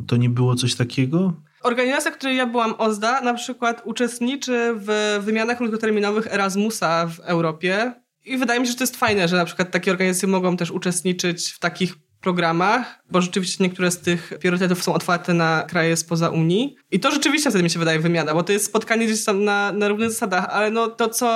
to 0.07 0.17
nie 0.17 0.29
było 0.29 0.55
coś 0.55 0.75
takiego? 0.75 1.33
Organizacja, 1.63 2.11
w 2.11 2.17
której 2.17 2.37
ja 2.37 2.45
byłam, 2.45 2.73
OZDA, 2.77 3.21
na 3.21 3.33
przykład 3.33 3.81
uczestniczy 3.85 4.73
w 4.75 5.19
wymianach 5.23 5.57
krótkoterminowych 5.57 6.33
Erasmusa 6.33 7.07
w 7.07 7.19
Europie 7.19 7.93
i 8.25 8.37
wydaje 8.37 8.59
mi 8.59 8.65
się, 8.65 8.71
że 8.71 8.77
to 8.77 8.83
jest 8.83 8.97
fajne, 8.97 9.27
że 9.27 9.35
na 9.35 9.45
przykład 9.45 9.71
takie 9.71 9.91
organizacje 9.91 10.27
mogą 10.27 10.57
też 10.57 10.71
uczestniczyć 10.71 11.51
w 11.51 11.59
takich 11.59 11.95
programach, 12.23 12.99
bo 13.11 13.21
rzeczywiście 13.21 13.63
niektóre 13.63 13.91
z 13.91 13.99
tych 13.99 14.33
priorytetów 14.39 14.83
są 14.83 14.93
otwarte 14.93 15.33
na 15.33 15.65
kraje 15.69 15.97
spoza 15.97 16.29
Unii. 16.29 16.75
I 16.91 16.99
to 16.99 17.11
rzeczywiście 17.11 17.49
wtedy 17.49 17.63
mi 17.63 17.69
się 17.69 17.79
wydaje 17.79 17.99
wymiana, 17.99 18.33
bo 18.33 18.43
to 18.43 18.51
jest 18.51 18.65
spotkanie 18.65 19.05
gdzieś 19.05 19.25
tam 19.25 19.43
na, 19.43 19.71
na 19.71 19.87
równych 19.87 20.11
zasadach, 20.11 20.45
ale 20.49 20.71
no 20.71 20.87
to, 20.87 21.09
co 21.09 21.27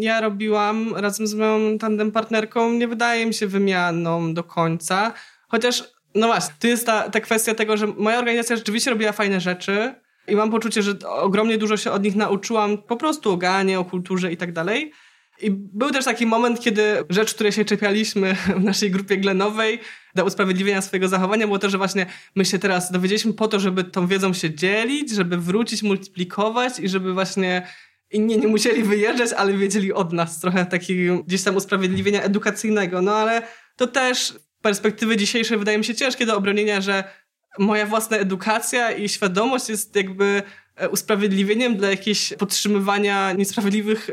ja 0.00 0.20
robiłam 0.20 0.96
razem 0.96 1.26
z 1.26 1.34
moją 1.34 1.78
tandem 1.78 2.12
partnerką, 2.12 2.72
nie 2.72 2.88
wydaje 2.88 3.26
mi 3.26 3.34
się 3.34 3.46
wymianą 3.46 4.34
do 4.34 4.44
końca. 4.44 5.12
Chociaż, 5.48 5.84
no 6.14 6.26
właśnie, 6.26 6.54
to 6.58 6.66
jest 6.66 6.86
ta, 6.86 7.10
ta 7.10 7.20
kwestia 7.20 7.54
tego, 7.54 7.76
że 7.76 7.86
moja 7.86 8.18
organizacja 8.18 8.56
rzeczywiście 8.56 8.90
robiła 8.90 9.12
fajne 9.12 9.40
rzeczy 9.40 9.94
i 10.28 10.36
mam 10.36 10.50
poczucie, 10.50 10.82
że 10.82 10.94
ogromnie 11.08 11.58
dużo 11.58 11.76
się 11.76 11.90
od 11.90 12.02
nich 12.02 12.16
nauczyłam 12.16 12.78
po 12.78 12.96
prostu 12.96 13.32
o 13.32 13.36
Ganie, 13.36 13.80
o 13.80 13.84
kulturze 13.84 14.32
i 14.32 14.36
tak 14.36 14.52
dalej. 14.52 14.92
I 15.40 15.50
był 15.50 15.90
też 15.90 16.04
taki 16.04 16.26
moment, 16.26 16.60
kiedy 16.60 16.82
rzecz, 17.08 17.34
której 17.34 17.52
się 17.52 17.64
czepialiśmy 17.64 18.34
w 18.34 18.64
naszej 18.64 18.90
grupie 18.90 19.16
glenowej 19.16 19.80
do 20.14 20.24
usprawiedliwienia 20.24 20.82
swojego 20.82 21.08
zachowania 21.08 21.46
było 21.46 21.58
to, 21.58 21.70
że 21.70 21.78
właśnie 21.78 22.06
my 22.34 22.44
się 22.44 22.58
teraz 22.58 22.92
dowiedzieliśmy 22.92 23.32
po 23.32 23.48
to, 23.48 23.60
żeby 23.60 23.84
tą 23.84 24.06
wiedzą 24.06 24.32
się 24.32 24.54
dzielić, 24.54 25.10
żeby 25.10 25.36
wrócić, 25.36 25.82
multiplikować 25.82 26.80
i 26.80 26.88
żeby 26.88 27.14
właśnie 27.14 27.66
inni 28.10 28.38
nie 28.38 28.48
musieli 28.48 28.82
wyjeżdżać, 28.82 29.32
ale 29.32 29.52
wiedzieli 29.52 29.92
od 29.92 30.12
nas 30.12 30.40
trochę 30.40 30.66
takiego 30.66 31.22
gdzieś 31.22 31.42
tam 31.42 31.56
usprawiedliwienia 31.56 32.22
edukacyjnego. 32.22 33.02
No 33.02 33.16
ale 33.16 33.42
to 33.76 33.86
też 33.86 34.34
perspektywy 34.62 35.16
dzisiejszej 35.16 35.58
wydaje 35.58 35.78
mi 35.78 35.84
się 35.84 35.94
ciężkie 35.94 36.26
do 36.26 36.36
obronienia, 36.36 36.80
że 36.80 37.04
moja 37.58 37.86
własna 37.86 38.16
edukacja 38.16 38.92
i 38.92 39.08
świadomość 39.08 39.68
jest 39.68 39.96
jakby 39.96 40.42
usprawiedliwieniem 40.86 41.76
dla 41.76 41.90
jakiegoś 41.90 42.34
podtrzymywania 42.38 43.32
niesprawiedliwych 43.32 44.10
e, 44.10 44.12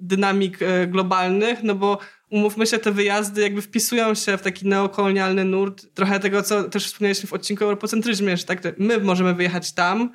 dynamik 0.00 0.62
e, 0.62 0.86
globalnych, 0.86 1.62
no 1.62 1.74
bo 1.74 1.98
umówmy 2.30 2.66
się, 2.66 2.78
te 2.78 2.92
wyjazdy 2.92 3.42
jakby 3.42 3.62
wpisują 3.62 4.14
się 4.14 4.36
w 4.36 4.42
taki 4.42 4.68
neokolonialny 4.68 5.44
nurt, 5.44 5.94
trochę 5.94 6.20
tego, 6.20 6.42
co 6.42 6.64
też 6.64 6.86
wspomnieliśmy 6.86 7.28
w 7.28 7.32
odcinku 7.32 7.64
o 7.64 7.66
europocentryzmie, 7.66 8.36
że 8.36 8.44
tak, 8.44 8.62
my 8.78 8.98
możemy 8.98 9.34
wyjechać 9.34 9.72
tam, 9.72 10.10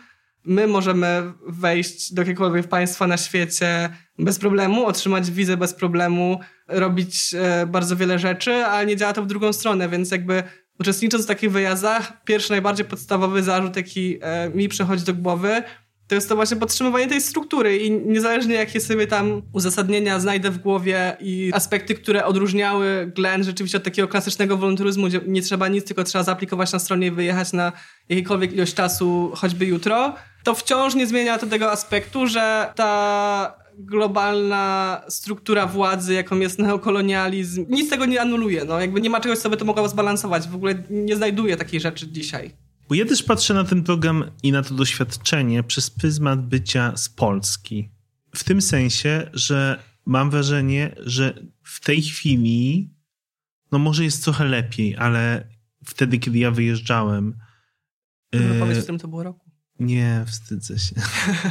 my 0.46 0.68
możemy 0.68 1.34
wejść 1.48 2.14
do 2.14 2.22
jakiegokolwiek 2.22 2.68
państwa 2.68 3.08
na 3.08 3.18
świecie 3.18 3.90
bez 4.20 4.40
problemu, 4.40 4.86
otrzymać 4.86 5.32
wizę 5.32 5.58
bez 5.58 5.74
problemu, 5.74 6.40
robić 6.68 7.36
bardzo 7.68 7.96
wiele 7.96 8.20
rzeczy, 8.20 8.54
ale 8.54 8.86
nie 8.86 8.96
działa 8.96 9.14
to 9.14 9.24
w 9.24 9.28
drugą 9.28 9.54
stronę, 9.54 9.90
więc 9.90 10.12
jakby 10.12 10.44
uczestnicząc 10.80 11.24
w 11.24 11.28
takich 11.28 11.52
wyjazdach, 11.52 12.24
pierwszy 12.24 12.52
najbardziej 12.52 12.86
podstawowy 12.86 13.44
zarzut, 13.44 13.76
jaki 13.76 14.20
mi 14.54 14.70
przychodzi 14.70 15.04
do 15.04 15.14
głowy, 15.14 15.64
to 16.10 16.16
jest 16.16 16.30
to 16.30 16.36
właśnie 16.36 16.58
podtrzymywanie 16.58 17.08
tej 17.08 17.22
struktury 17.22 17.78
i 17.78 17.92
niezależnie 17.92 18.56
jakie 18.56 18.82
sobie 18.82 19.08
tam 19.08 19.42
uzasadnienia 19.54 20.20
znajdę 20.20 20.52
w 20.52 20.58
głowie 20.58 21.18
i 21.20 21.52
aspekty, 21.54 21.96
które 21.96 22.26
odróżniały 22.26 23.12
Glenn 23.16 23.44
rzeczywiście 23.44 23.78
od 23.78 23.84
takiego 23.84 24.08
klasycznego 24.08 24.58
wolontaryzmu, 24.58 25.08
gdzie 25.08 25.22
nie 25.28 25.42
trzeba 25.42 25.68
nic, 25.68 25.86
tylko 25.86 26.04
trzeba 26.04 26.24
zaaplikować 26.24 26.74
na 26.74 26.80
stronie 26.80 27.08
i 27.08 27.12
wyjechać 27.12 27.54
na 27.54 27.72
jakiejkolwiek 28.10 28.54
ilość 28.54 28.74
czasu, 28.74 29.32
choćby 29.36 29.66
jutro, 29.66 30.16
to 30.44 30.56
wciąż 30.56 30.96
nie 30.96 31.08
zmienia 31.08 31.38
to 31.38 31.48
tego 31.48 31.72
aspektu, 31.72 32.28
że 32.28 32.74
ta 32.76 33.60
globalna 33.80 35.02
struktura 35.10 35.68
władzy, 35.68 36.14
jaką 36.14 36.40
jest 36.40 36.60
neokolonializm, 36.60 37.66
nic 37.70 37.90
tego 37.90 38.06
nie 38.06 38.22
anuluje. 38.22 38.66
No, 38.66 38.82
jakby 38.82 39.02
nie 39.02 39.10
ma 39.10 39.20
czegoś, 39.22 39.40
co 39.40 39.50
by 39.50 39.58
to 39.58 39.66
mogło 39.66 39.90
zbalansować. 39.90 40.48
W 40.48 40.56
ogóle 40.56 40.84
nie 40.90 41.16
znajduje 41.16 41.58
takiej 41.58 41.80
rzeczy 41.80 42.08
dzisiaj. 42.08 42.69
Bo 42.90 42.96
ja 42.96 43.06
też 43.06 43.24
patrzę 43.24 43.54
na 43.54 43.64
ten 43.64 43.84
program 43.84 44.32
i 44.44 44.52
na 44.52 44.64
to 44.64 44.76
doświadczenie 44.76 45.64
przez 45.64 45.90
pryzmat 45.90 46.48
bycia 46.48 46.98
z 46.98 47.10
Polski. 47.10 47.90
W 48.36 48.44
tym 48.44 48.62
sensie, 48.62 49.30
że 49.34 49.84
mam 50.06 50.30
wrażenie, 50.30 50.96
że 51.00 51.34
w 51.64 51.80
tej 51.86 52.02
chwili, 52.02 52.94
no 53.72 53.80
może 53.80 54.04
jest 54.04 54.24
trochę 54.24 54.46
lepiej, 54.46 54.98
ale 54.98 55.48
wtedy, 55.86 56.18
kiedy 56.18 56.38
ja 56.40 56.52
wyjeżdżałem. 56.52 57.38
No, 58.34 58.40
powiedz, 58.60 58.78
w 58.78 58.82
którym 58.82 59.00
to 59.00 59.08
było 59.08 59.24
roku. 59.24 59.52
Nie, 59.80 60.24
wstydzę 60.28 60.80
się. 60.80 60.96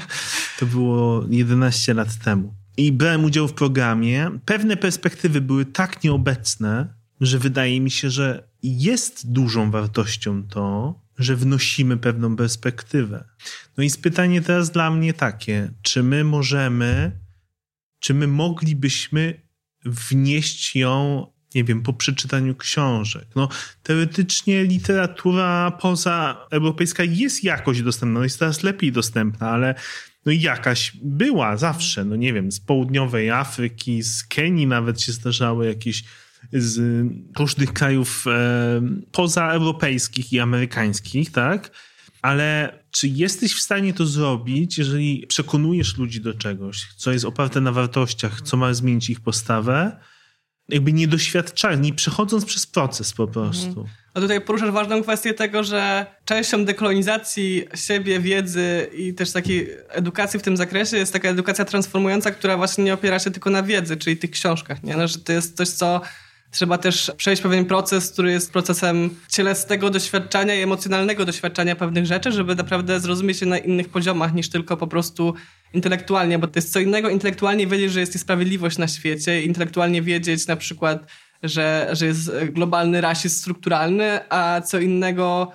to 0.58 0.66
było 0.66 1.24
11 1.30 1.94
lat 1.94 2.16
temu. 2.16 2.54
I 2.76 2.92
brałem 2.92 3.24
udział 3.24 3.48
w 3.48 3.52
programie. 3.52 4.30
Pewne 4.44 4.76
perspektywy 4.76 5.40
były 5.40 5.64
tak 5.64 6.04
nieobecne, 6.04 6.94
że 7.20 7.38
wydaje 7.38 7.80
mi 7.80 7.90
się, 7.90 8.10
że 8.10 8.48
jest 8.62 9.32
dużą 9.32 9.70
wartością 9.70 10.42
to, 10.48 10.94
że 11.18 11.36
wnosimy 11.36 11.96
pewną 11.96 12.36
perspektywę. 12.36 13.24
No 13.76 13.84
i 13.84 13.90
pytanie 14.02 14.42
teraz 14.42 14.70
dla 14.70 14.90
mnie 14.90 15.14
takie, 15.14 15.70
czy 15.82 16.02
my 16.02 16.24
możemy, 16.24 17.20
czy 18.00 18.14
my 18.14 18.26
moglibyśmy 18.26 19.48
wnieść 19.84 20.76
ją, 20.76 21.26
nie 21.54 21.64
wiem, 21.64 21.82
po 21.82 21.92
przeczytaniu 21.92 22.54
książek. 22.54 23.28
No, 23.36 23.48
teoretycznie 23.82 24.64
literatura 24.64 25.70
pozaeuropejska 25.70 27.04
jest 27.04 27.44
jakoś 27.44 27.82
dostępna, 27.82 28.18
no 28.18 28.24
jest 28.24 28.38
teraz 28.38 28.62
lepiej 28.62 28.92
dostępna, 28.92 29.50
ale 29.50 29.74
no 30.26 30.32
jakaś 30.32 30.92
była 31.02 31.56
zawsze, 31.56 32.04
no 32.04 32.16
nie 32.16 32.32
wiem, 32.32 32.52
z 32.52 32.60
południowej 32.60 33.30
Afryki, 33.30 34.02
z 34.02 34.24
Kenii 34.24 34.66
nawet 34.66 35.00
się 35.00 35.12
zdarzały 35.12 35.66
jakieś 35.66 36.04
z 36.52 37.06
różnych 37.38 37.72
krajów 37.72 38.24
e, 38.26 38.80
pozaeuropejskich 39.12 40.32
i 40.32 40.40
amerykańskich, 40.40 41.32
tak? 41.32 41.70
Ale 42.22 42.78
czy 42.90 43.08
jesteś 43.08 43.54
w 43.54 43.60
stanie 43.60 43.94
to 43.94 44.06
zrobić, 44.06 44.78
jeżeli 44.78 45.26
przekonujesz 45.26 45.96
ludzi 45.96 46.20
do 46.20 46.34
czegoś, 46.34 46.86
co 46.96 47.12
jest 47.12 47.24
oparte 47.24 47.60
na 47.60 47.72
wartościach, 47.72 48.40
co 48.40 48.56
ma 48.56 48.74
zmienić 48.74 49.10
ich 49.10 49.20
postawę, 49.20 50.00
jakby 50.68 50.92
nie 50.92 51.08
doświadczając, 51.08 51.84
nie 51.84 51.94
przechodząc 51.94 52.44
przez 52.44 52.66
proces 52.66 53.12
po 53.12 53.28
prostu. 53.28 53.68
Mhm. 53.68 53.86
A 54.14 54.20
tutaj 54.20 54.40
poruszasz 54.40 54.70
ważną 54.70 55.02
kwestię 55.02 55.34
tego, 55.34 55.64
że 55.64 56.06
częścią 56.24 56.64
dekolonizacji 56.64 57.64
siebie, 57.74 58.20
wiedzy 58.20 58.90
i 58.96 59.14
też 59.14 59.32
takiej 59.32 59.68
edukacji 59.88 60.40
w 60.40 60.42
tym 60.42 60.56
zakresie 60.56 60.96
jest 60.96 61.12
taka 61.12 61.28
edukacja 61.28 61.64
transformująca, 61.64 62.30
która 62.30 62.56
właśnie 62.56 62.84
nie 62.84 62.94
opiera 62.94 63.18
się 63.18 63.30
tylko 63.30 63.50
na 63.50 63.62
wiedzy, 63.62 63.96
czyli 63.96 64.16
tych 64.16 64.30
książkach, 64.30 64.82
nie? 64.82 64.96
No, 64.96 65.08
że 65.08 65.18
to 65.18 65.32
jest 65.32 65.56
coś, 65.56 65.68
co 65.68 66.00
Trzeba 66.50 66.78
też 66.78 67.12
przejść 67.16 67.42
pewien 67.42 67.64
proces, 67.64 68.12
który 68.12 68.32
jest 68.32 68.52
procesem 68.52 69.10
cielesnego 69.28 69.90
doświadczenia 69.90 70.54
i 70.54 70.62
emocjonalnego 70.62 71.24
doświadczenia 71.24 71.76
pewnych 71.76 72.06
rzeczy, 72.06 72.32
żeby 72.32 72.54
naprawdę 72.54 73.00
zrozumieć 73.00 73.40
je 73.40 73.46
na 73.46 73.58
innych 73.58 73.88
poziomach 73.88 74.34
niż 74.34 74.50
tylko 74.50 74.76
po 74.76 74.86
prostu 74.86 75.34
intelektualnie, 75.74 76.38
bo 76.38 76.46
to 76.46 76.58
jest 76.58 76.72
co 76.72 76.80
innego 76.80 77.08
intelektualnie 77.08 77.66
wiedzieć, 77.66 77.92
że 77.92 78.00
jest 78.00 78.14
niesprawiedliwość 78.14 78.78
na 78.78 78.88
świecie, 78.88 79.42
intelektualnie 79.42 80.02
wiedzieć 80.02 80.46
na 80.46 80.56
przykład, 80.56 81.06
że, 81.42 81.88
że 81.92 82.06
jest 82.06 82.30
globalny 82.44 83.00
rasizm 83.00 83.36
strukturalny, 83.36 84.20
a 84.28 84.60
co 84.60 84.78
innego 84.78 85.52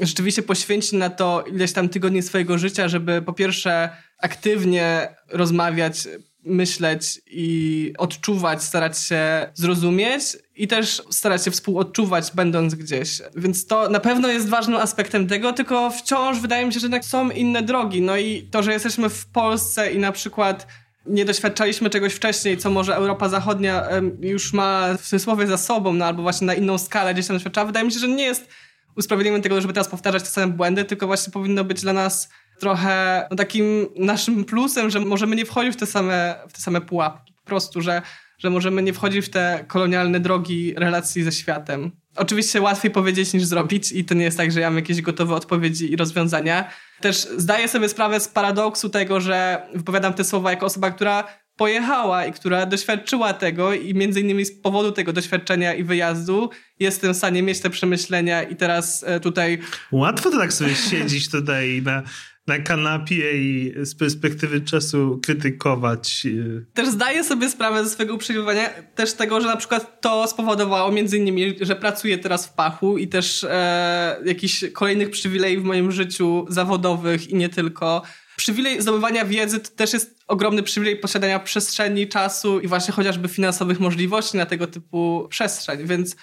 rzeczywiście 0.00 0.42
poświęcić 0.42 0.92
na 0.92 1.10
to 1.10 1.44
ileś 1.52 1.72
tam 1.72 1.88
tygodni 1.88 2.22
swojego 2.22 2.58
życia, 2.58 2.88
żeby 2.88 3.22
po 3.22 3.32
pierwsze 3.32 3.90
aktywnie 4.18 5.08
rozmawiać, 5.28 6.08
myśleć 6.46 7.20
i 7.26 7.92
odczuwać, 7.98 8.62
starać 8.62 8.98
się 8.98 9.50
zrozumieć 9.54 10.22
i 10.56 10.68
też 10.68 11.02
starać 11.10 11.44
się 11.44 11.50
współodczuwać, 11.50 12.30
będąc 12.34 12.74
gdzieś. 12.74 13.22
Więc 13.36 13.66
to 13.66 13.88
na 13.88 14.00
pewno 14.00 14.28
jest 14.28 14.48
ważnym 14.48 14.76
aspektem 14.76 15.28
tego, 15.28 15.52
tylko 15.52 15.90
wciąż 15.90 16.38
wydaje 16.38 16.66
mi 16.66 16.72
się, 16.72 16.80
że 16.80 16.84
jednak 16.84 17.04
są 17.04 17.30
inne 17.30 17.62
drogi. 17.62 18.02
No 18.02 18.16
i 18.16 18.48
to, 18.50 18.62
że 18.62 18.72
jesteśmy 18.72 19.08
w 19.08 19.26
Polsce 19.26 19.92
i 19.92 19.98
na 19.98 20.12
przykład 20.12 20.66
nie 21.06 21.24
doświadczaliśmy 21.24 21.90
czegoś 21.90 22.14
wcześniej, 22.14 22.56
co 22.56 22.70
może 22.70 22.96
Europa 22.96 23.28
Zachodnia 23.28 23.88
już 24.20 24.52
ma 24.52 24.94
w 24.98 25.02
cudzysłowie 25.02 25.46
za 25.46 25.58
sobą, 25.58 25.92
no 25.92 26.04
albo 26.04 26.22
właśnie 26.22 26.46
na 26.46 26.54
inną 26.54 26.78
skalę 26.78 27.14
gdzieś 27.14 27.26
tam 27.26 27.36
doświadczała, 27.36 27.66
wydaje 27.66 27.86
mi 27.86 27.92
się, 27.92 27.98
że 27.98 28.08
nie 28.08 28.24
jest 28.24 28.48
usprawiedliwieniem 28.96 29.42
tego, 29.42 29.60
żeby 29.60 29.72
teraz 29.72 29.88
powtarzać 29.88 30.22
te 30.22 30.28
same 30.28 30.52
błędy, 30.52 30.84
tylko 30.84 31.06
właśnie 31.06 31.32
powinno 31.32 31.64
być 31.64 31.80
dla 31.80 31.92
nas 31.92 32.28
trochę 32.58 33.26
no, 33.30 33.36
takim 33.36 33.86
naszym 33.96 34.44
plusem, 34.44 34.90
że 34.90 35.00
możemy 35.00 35.36
nie 35.36 35.46
wchodzić 35.46 35.72
w 35.74 35.76
te 35.76 35.86
same, 35.86 36.34
w 36.48 36.52
te 36.52 36.60
same 36.60 36.80
pułapki. 36.80 37.32
Po 37.32 37.42
prostu, 37.42 37.80
że, 37.80 38.02
że 38.38 38.50
możemy 38.50 38.82
nie 38.82 38.92
wchodzić 38.92 39.26
w 39.26 39.28
te 39.28 39.64
kolonialne 39.68 40.20
drogi 40.20 40.74
relacji 40.76 41.22
ze 41.22 41.32
światem. 41.32 41.90
Oczywiście 42.16 42.60
łatwiej 42.60 42.90
powiedzieć 42.90 43.32
niż 43.32 43.44
zrobić 43.44 43.92
i 43.92 44.04
to 44.04 44.14
nie 44.14 44.24
jest 44.24 44.36
tak, 44.36 44.52
że 44.52 44.60
ja 44.60 44.70
mam 44.70 44.76
jakieś 44.76 45.02
gotowe 45.02 45.34
odpowiedzi 45.34 45.92
i 45.92 45.96
rozwiązania. 45.96 46.70
Też 47.00 47.28
zdaję 47.36 47.68
sobie 47.68 47.88
sprawę 47.88 48.20
z 48.20 48.28
paradoksu 48.28 48.88
tego, 48.88 49.20
że 49.20 49.66
wypowiadam 49.74 50.14
te 50.14 50.24
słowa 50.24 50.50
jako 50.50 50.66
osoba, 50.66 50.90
która 50.90 51.24
pojechała 51.56 52.26
i 52.26 52.32
która 52.32 52.66
doświadczyła 52.66 53.32
tego 53.32 53.74
i 53.74 53.94
między 53.94 54.20
innymi 54.20 54.44
z 54.44 54.60
powodu 54.60 54.92
tego 54.92 55.12
doświadczenia 55.12 55.74
i 55.74 55.84
wyjazdu 55.84 56.50
jestem 56.78 57.14
w 57.14 57.16
stanie 57.16 57.42
mieć 57.42 57.60
te 57.60 57.70
przemyślenia 57.70 58.42
i 58.42 58.56
teraz 58.56 59.04
e, 59.06 59.20
tutaj... 59.20 59.58
Łatwo 59.92 60.30
to 60.30 60.38
tak 60.38 60.52
sobie 60.52 60.74
siedzieć 60.74 61.30
tutaj 61.30 61.82
na 61.82 62.02
na 62.46 62.58
kanapie 62.58 63.32
i 63.32 63.74
z 63.76 63.94
perspektywy 63.94 64.60
czasu 64.60 65.20
krytykować. 65.22 66.26
Y, 66.26 66.64
też 66.74 66.88
zdaję 66.88 67.24
sobie 67.24 67.50
sprawę 67.50 67.84
ze 67.84 67.90
swojego 67.90 68.14
uprzywilejowania, 68.14 68.70
też 68.94 69.12
tego, 69.12 69.40
że 69.40 69.46
na 69.46 69.56
przykład 69.56 70.00
to 70.00 70.26
spowodowało 70.26 70.92
między 70.92 71.18
innymi, 71.18 71.56
że 71.60 71.76
pracuję 71.76 72.18
teraz 72.18 72.46
w 72.46 72.52
pachu 72.52 72.98
i 72.98 73.08
też 73.08 73.44
e, 73.44 74.20
jakichś 74.24 74.64
kolejnych 74.72 75.10
przywilejów 75.10 75.64
w 75.64 75.66
moim 75.66 75.92
życiu 75.92 76.46
zawodowych 76.48 77.30
i 77.30 77.34
nie 77.34 77.48
tylko. 77.48 78.02
Przywilej 78.36 78.82
zdobywania 78.82 79.24
wiedzy 79.24 79.60
to 79.60 79.70
też 79.70 79.92
jest 79.92 80.24
ogromny 80.26 80.62
przywilej 80.62 80.96
posiadania 80.96 81.38
przestrzeni, 81.38 82.08
czasu 82.08 82.60
i 82.60 82.68
właśnie 82.68 82.94
chociażby 82.94 83.28
finansowych 83.28 83.80
możliwości 83.80 84.36
na 84.36 84.46
tego 84.46 84.66
typu 84.66 85.26
przestrzeń, 85.30 85.86
więc 85.86 86.16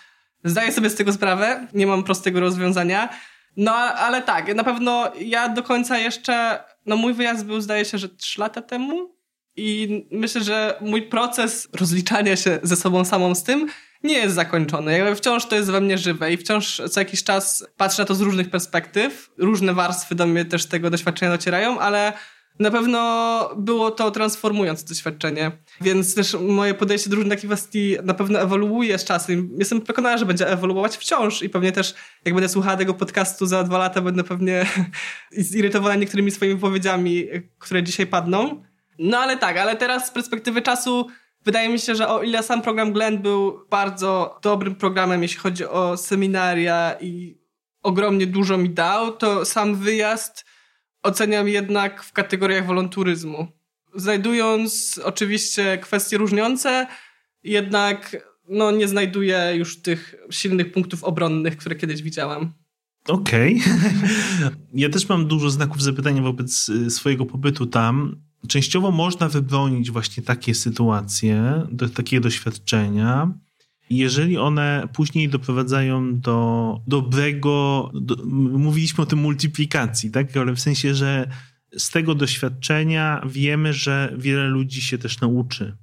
zdaję 0.43 0.71
sobie 0.71 0.89
z 0.89 0.95
tego 0.95 1.13
sprawę, 1.13 1.67
nie 1.73 1.87
mam 1.87 2.03
prostego 2.03 2.39
rozwiązania. 2.39 3.09
No, 3.57 3.75
ale 3.75 4.21
tak, 4.21 4.55
na 4.55 4.63
pewno 4.63 5.11
ja 5.19 5.49
do 5.49 5.63
końca 5.63 5.97
jeszcze, 5.97 6.63
no 6.85 6.95
mój 6.95 7.13
wyjazd 7.13 7.45
był 7.45 7.61
zdaje 7.61 7.85
się, 7.85 7.97
że 7.97 8.09
trzy 8.09 8.41
lata 8.41 8.61
temu 8.61 9.15
i 9.55 10.07
myślę, 10.11 10.43
że 10.43 10.77
mój 10.81 11.01
proces 11.01 11.69
rozliczania 11.73 12.35
się 12.35 12.59
ze 12.63 12.75
sobą 12.75 13.05
samą 13.05 13.35
z 13.35 13.43
tym 13.43 13.67
nie 14.03 14.13
jest 14.13 14.35
zakończony. 14.35 14.97
Jakby 14.97 15.15
wciąż 15.15 15.45
to 15.45 15.55
jest 15.55 15.71
we 15.71 15.81
mnie 15.81 15.97
żywe 15.97 16.33
i 16.33 16.37
wciąż 16.37 16.81
co 16.91 16.99
jakiś 16.99 17.23
czas 17.23 17.67
patrzę 17.77 18.01
na 18.01 18.05
to 18.05 18.15
z 18.15 18.21
różnych 18.21 18.49
perspektyw. 18.49 19.31
Różne 19.37 19.73
warstwy 19.73 20.15
do 20.15 20.27
mnie 20.27 20.45
też 20.45 20.65
tego 20.65 20.89
doświadczenia 20.89 21.31
docierają, 21.31 21.79
ale 21.79 22.13
na 22.59 22.71
pewno 22.71 23.49
było 23.57 23.91
to 23.91 24.11
transformujące 24.11 24.85
doświadczenie, 24.85 25.51
więc 25.81 26.15
też 26.15 26.33
moje 26.33 26.73
podejście 26.73 27.09
do 27.09 27.15
różnych 27.15 27.39
kwestii 27.39 27.97
na 28.03 28.13
pewno 28.13 28.39
ewoluuje 28.39 28.97
z 28.97 29.05
czasem. 29.05 29.49
Jestem 29.57 29.81
przekonana, 29.81 30.17
że 30.17 30.25
będzie 30.25 30.49
ewoluować 30.49 30.97
wciąż 30.97 31.41
i 31.41 31.49
pewnie 31.49 31.71
też 31.71 31.95
jak 32.25 32.33
będę 32.35 32.49
słuchała 32.49 32.77
tego 32.77 32.93
podcastu 32.93 33.45
za 33.45 33.63
dwa 33.63 33.77
lata, 33.77 34.01
będę 34.01 34.23
pewnie 34.23 34.65
zirytowana 35.37 35.95
niektórymi 35.95 36.31
swoimi 36.31 36.55
wypowiedziami, 36.55 37.27
które 37.59 37.83
dzisiaj 37.83 38.07
padną. 38.07 38.63
No 38.99 39.17
ale 39.17 39.37
tak, 39.37 39.57
ale 39.57 39.75
teraz 39.75 40.07
z 40.07 40.11
perspektywy 40.11 40.61
czasu 40.61 41.07
wydaje 41.45 41.69
mi 41.69 41.79
się, 41.79 41.95
że 41.95 42.07
o 42.07 42.23
ile 42.23 42.43
sam 42.43 42.61
program 42.61 42.93
Glenn 42.93 43.17
był 43.17 43.65
bardzo 43.69 44.39
dobrym 44.41 44.75
programem, 44.75 45.21
jeśli 45.21 45.39
chodzi 45.39 45.65
o 45.65 45.97
seminaria 45.97 46.95
i 47.01 47.37
ogromnie 47.83 48.27
dużo 48.27 48.57
mi 48.57 48.69
dał, 48.69 49.11
to 49.11 49.45
sam 49.45 49.75
wyjazd 49.75 50.45
oceniam 51.03 51.47
jednak 51.47 52.03
w 52.03 52.13
kategoriach 52.13 52.65
wolonturyzmu. 52.65 53.47
Znajdując 53.95 55.01
oczywiście 55.03 55.77
kwestie 55.77 56.17
różniące, 56.17 56.87
jednak 57.43 58.17
no, 58.49 58.71
nie 58.71 58.87
znajduję 58.87 59.53
już 59.55 59.81
tych 59.81 60.15
silnych 60.29 60.71
punktów 60.71 61.03
obronnych, 61.03 61.57
które 61.57 61.75
kiedyś 61.75 62.01
widziałam. 62.01 62.53
Okej. 63.07 63.61
Okay. 63.61 64.51
Ja 64.73 64.89
też 64.89 65.09
mam 65.09 65.27
dużo 65.27 65.49
znaków 65.49 65.81
zapytania 65.81 66.21
wobec 66.21 66.69
y, 66.69 66.89
swojego 66.89 67.25
pobytu 67.25 67.65
tam. 67.65 68.15
Częściowo 68.47 68.91
można 68.91 69.29
wybronić 69.29 69.91
właśnie 69.91 70.23
takie 70.23 70.55
sytuacje, 70.55 71.63
do, 71.71 71.89
takie 71.89 72.19
doświadczenia, 72.19 73.33
jeżeli 73.97 74.37
one 74.37 74.87
później 74.93 75.29
doprowadzają 75.29 76.19
do 76.19 76.79
dobrego, 76.87 77.91
do, 77.93 78.15
mówiliśmy 78.59 79.03
o 79.03 79.07
tym 79.07 79.19
multiplikacji, 79.19 80.11
tak? 80.11 80.37
Ale 80.37 80.55
w 80.55 80.59
sensie, 80.59 80.95
że 80.95 81.27
z 81.77 81.89
tego 81.89 82.15
doświadczenia 82.15 83.21
wiemy, 83.25 83.73
że 83.73 84.13
wiele 84.17 84.47
ludzi 84.47 84.81
się 84.81 84.97
też 84.97 85.21
nauczy. 85.21 85.77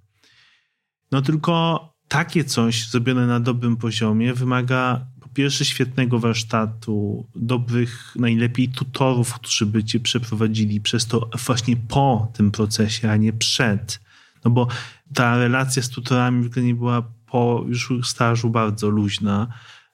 No 1.12 1.22
tylko 1.22 1.84
takie 2.08 2.44
coś 2.44 2.88
zrobione 2.88 3.26
na 3.26 3.40
dobrym 3.40 3.76
poziomie 3.76 4.34
wymaga 4.34 5.06
po 5.20 5.28
pierwsze 5.28 5.64
świetnego 5.64 6.18
warsztatu, 6.18 7.26
dobrych, 7.34 8.16
najlepiej 8.16 8.68
tutorów, 8.68 9.34
którzy 9.34 9.66
by 9.66 9.84
cię 9.84 10.00
przeprowadzili 10.00 10.80
przez 10.80 11.06
to 11.06 11.30
właśnie 11.46 11.76
po 11.76 12.32
tym 12.34 12.50
procesie, 12.50 13.10
a 13.10 13.16
nie 13.16 13.32
przed. 13.32 14.00
No 14.44 14.50
bo 14.50 14.68
ta 15.14 15.38
relacja 15.38 15.82
z 15.82 15.88
tutorami 15.88 16.44
w 16.44 16.46
ogóle 16.46 16.66
nie 16.66 16.74
była 16.74 17.02
po 17.30 17.64
już 17.68 17.92
stażu 18.02 18.50
bardzo 18.50 18.88
luźna. 18.88 19.48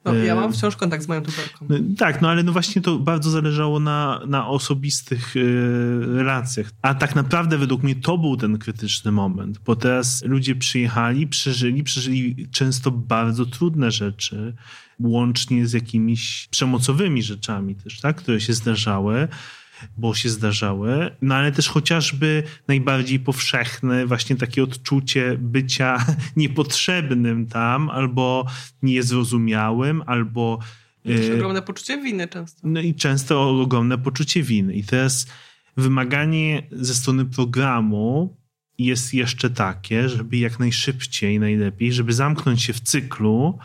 No, 0.06 0.14
ja 0.14 0.34
mam 0.34 0.52
wciąż 0.52 0.76
kontakt 0.76 1.04
z 1.04 1.08
moją 1.08 1.22
tutorką. 1.22 1.66
No, 1.68 1.76
tak, 1.98 2.22
no 2.22 2.30
ale 2.30 2.42
no 2.42 2.52
właśnie 2.52 2.82
to 2.82 2.98
bardzo 2.98 3.30
zależało 3.30 3.80
na, 3.80 4.20
na 4.26 4.48
osobistych 4.48 5.34
yy, 5.34 6.16
relacjach. 6.16 6.70
A 6.82 6.94
tak 6.94 7.14
naprawdę 7.14 7.58
według 7.58 7.82
mnie 7.82 7.94
to 7.94 8.18
był 8.18 8.36
ten 8.36 8.58
krytyczny 8.58 9.12
moment, 9.12 9.58
bo 9.58 9.76
teraz 9.76 10.24
ludzie 10.24 10.56
przyjechali, 10.56 11.26
przeżyli, 11.26 11.84
przeżyli 11.84 12.48
często 12.50 12.90
bardzo 12.90 13.46
trudne 13.46 13.90
rzeczy, 13.90 14.54
łącznie 15.00 15.66
z 15.66 15.72
jakimiś 15.72 16.48
przemocowymi 16.50 17.22
rzeczami 17.22 17.74
też, 17.74 18.00
tak, 18.00 18.16
które 18.16 18.40
się 18.40 18.52
zdarzały 18.52 19.28
bo 19.96 20.14
się 20.14 20.28
zdarzały, 20.28 21.16
no 21.22 21.34
ale 21.34 21.52
też 21.52 21.68
chociażby 21.68 22.42
najbardziej 22.68 23.20
powszechne 23.20 24.06
właśnie 24.06 24.36
takie 24.36 24.62
odczucie 24.62 25.36
bycia 25.38 26.06
niepotrzebnym 26.36 27.46
tam, 27.46 27.90
albo 27.90 28.46
niezrozumiałym, 28.82 30.02
albo... 30.06 30.58
Też 31.04 31.30
ogromne 31.34 31.62
poczucie 31.62 32.02
winy 32.02 32.28
często. 32.28 32.60
No 32.64 32.80
i 32.80 32.94
często 32.94 33.60
ogromne 33.60 33.98
poczucie 33.98 34.42
winy. 34.42 34.74
I 34.74 34.84
teraz 34.84 35.26
wymaganie 35.76 36.62
ze 36.72 36.94
strony 36.94 37.24
programu 37.24 38.36
jest 38.78 39.14
jeszcze 39.14 39.50
takie, 39.50 40.08
żeby 40.08 40.36
jak 40.36 40.58
najszybciej, 40.58 41.40
najlepiej, 41.40 41.92
żeby 41.92 42.12
zamknąć 42.12 42.62
się 42.62 42.72
w 42.72 42.80
cyklu, 42.80 43.58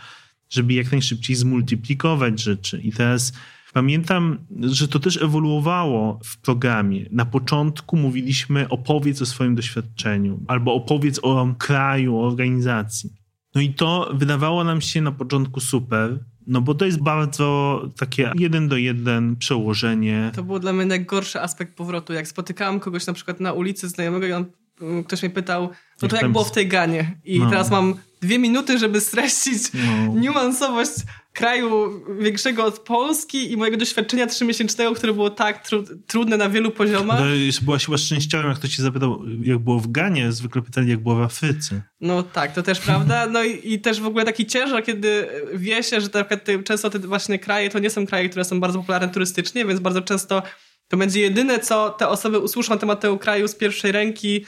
żeby 0.49 0.73
jak 0.73 0.91
najszybciej 0.91 1.35
zmultiplikować 1.35 2.39
rzeczy. 2.39 2.81
I 2.81 2.91
teraz 2.91 3.33
Pamiętam, 3.73 4.37
że 4.59 4.87
to 4.87 4.99
też 4.99 5.21
ewoluowało 5.21 6.19
w 6.23 6.37
programie. 6.37 7.05
Na 7.11 7.25
początku 7.25 7.97
mówiliśmy 7.97 8.69
opowiedz 8.69 9.21
o 9.21 9.25
swoim 9.25 9.55
doświadczeniu 9.55 10.39
albo 10.47 10.73
opowiedz 10.73 11.19
o 11.23 11.55
kraju, 11.57 12.17
o 12.17 12.27
organizacji. 12.27 13.09
No 13.55 13.61
i 13.61 13.73
to 13.73 14.11
wydawało 14.13 14.63
nam 14.63 14.81
się 14.81 15.01
na 15.01 15.11
początku 15.11 15.59
super, 15.59 16.19
no 16.47 16.61
bo 16.61 16.75
to 16.75 16.85
jest 16.85 17.03
bardzo 17.03 17.81
takie 17.97 18.31
jeden 18.35 18.67
do 18.67 18.77
jeden 18.77 19.35
przełożenie. 19.35 20.31
To 20.35 20.43
był 20.43 20.59
dla 20.59 20.73
mnie 20.73 20.85
najgorszy 20.85 21.41
aspekt 21.41 21.75
powrotu. 21.75 22.13
Jak 22.13 22.27
spotykałam 22.27 22.79
kogoś 22.79 23.07
na 23.07 23.13
przykład 23.13 23.39
na 23.39 23.53
ulicy 23.53 23.89
znajomego 23.89 24.27
i 24.27 24.33
on, 24.33 24.45
mm, 24.81 25.03
ktoś 25.03 25.21
mnie 25.21 25.29
pytał, 25.29 25.69
no 26.01 26.07
to 26.07 26.15
jak 26.15 26.31
było 26.31 26.43
w 26.43 26.51
tej 26.51 26.67
ganie? 26.67 27.19
I 27.23 27.39
no. 27.39 27.49
teraz 27.49 27.71
mam 27.71 27.95
dwie 28.21 28.39
minuty, 28.39 28.79
żeby 28.79 29.01
streścić 29.01 29.63
no. 29.73 30.19
niuansowość 30.19 30.91
kraju 31.33 32.03
większego 32.19 32.65
od 32.65 32.79
Polski 32.79 33.51
i 33.51 33.57
mojego 33.57 33.77
doświadczenia 33.77 34.27
trzymiesięcznego, 34.27 34.93
które 34.93 35.13
było 35.13 35.29
tak 35.29 35.67
tru 35.67 35.83
trudne 36.07 36.37
na 36.37 36.49
wielu 36.49 36.71
poziomach. 36.71 37.19
No, 37.19 37.25
byłaś 37.61 37.85
chyba 37.85 37.97
szczęściowym, 37.97 38.47
jak 38.47 38.57
ktoś 38.57 38.75
ci 38.75 38.81
zapytał, 38.81 39.23
jak 39.43 39.59
było 39.59 39.79
w 39.79 39.91
Ganie, 39.91 40.31
zwykle 40.31 40.61
pytali, 40.61 40.89
jak 40.89 41.03
było 41.03 41.15
w 41.15 41.21
Afryce. 41.21 41.81
No 42.01 42.23
tak, 42.23 42.53
to 42.53 42.63
też 42.63 42.79
prawda. 42.79 43.27
No 43.27 43.43
i, 43.43 43.73
i 43.73 43.79
też 43.79 44.01
w 44.01 44.05
ogóle 44.05 44.25
taki 44.25 44.45
ciężar, 44.45 44.83
kiedy 44.83 45.27
wie 45.53 45.83
się, 45.83 46.01
że 46.01 46.09
te, 46.09 46.25
często 46.63 46.89
te 46.89 46.99
właśnie 46.99 47.39
kraje 47.39 47.69
to 47.69 47.79
nie 47.79 47.89
są 47.89 48.07
kraje, 48.07 48.29
które 48.29 48.45
są 48.45 48.59
bardzo 48.59 48.79
popularne 48.79 49.09
turystycznie, 49.09 49.65
więc 49.65 49.79
bardzo 49.79 50.01
często 50.01 50.43
to 50.87 50.97
będzie 50.97 51.21
jedyne, 51.21 51.59
co 51.59 51.89
te 51.89 52.07
osoby 52.07 52.39
usłyszą 52.39 52.73
na 52.73 52.79
temat 52.79 52.99
tego 52.99 53.17
kraju 53.17 53.47
z 53.47 53.55
pierwszej 53.55 53.91
ręki 53.91 54.45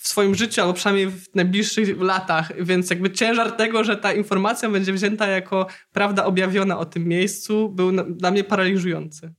w 0.00 0.08
swoim 0.08 0.34
życiu, 0.34 0.60
albo 0.60 0.72
przynajmniej 0.72 1.10
w 1.10 1.34
najbliższych 1.34 2.00
latach. 2.00 2.64
Więc 2.64 2.90
jakby 2.90 3.10
ciężar 3.10 3.52
tego, 3.52 3.84
że 3.84 3.96
ta 3.96 4.12
informacja 4.12 4.70
będzie 4.70 4.92
wzięta 4.92 5.26
jako 5.26 5.66
prawda 5.92 6.24
objawiona 6.24 6.78
o 6.78 6.84
tym 6.84 7.04
miejscu, 7.04 7.68
był 7.68 7.92
na, 7.92 8.04
dla 8.04 8.30
mnie 8.30 8.44
paraliżujący. 8.44 9.34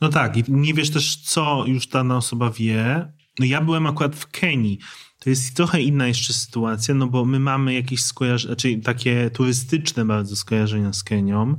No 0.00 0.08
tak, 0.08 0.36
i 0.36 0.44
nie 0.48 0.74
wiesz 0.74 0.90
też, 0.90 1.16
co 1.16 1.64
już 1.66 1.86
dana 1.86 2.16
osoba 2.16 2.50
wie. 2.50 3.12
No 3.38 3.46
ja 3.46 3.60
byłem 3.60 3.86
akurat 3.86 4.16
w 4.16 4.26
Kenii. 4.26 4.78
To 5.18 5.30
jest 5.30 5.56
trochę 5.56 5.82
inna 5.82 6.06
jeszcze 6.06 6.32
sytuacja, 6.32 6.94
no 6.94 7.06
bo 7.06 7.24
my 7.24 7.40
mamy 7.40 7.74
jakieś 7.74 8.02
skojarzenia, 8.02 8.54
znaczy 8.54 8.80
takie 8.84 9.30
turystyczne 9.30 10.04
bardzo 10.04 10.36
skojarzenia 10.36 10.92
z 10.92 11.02
Kenią 11.02 11.56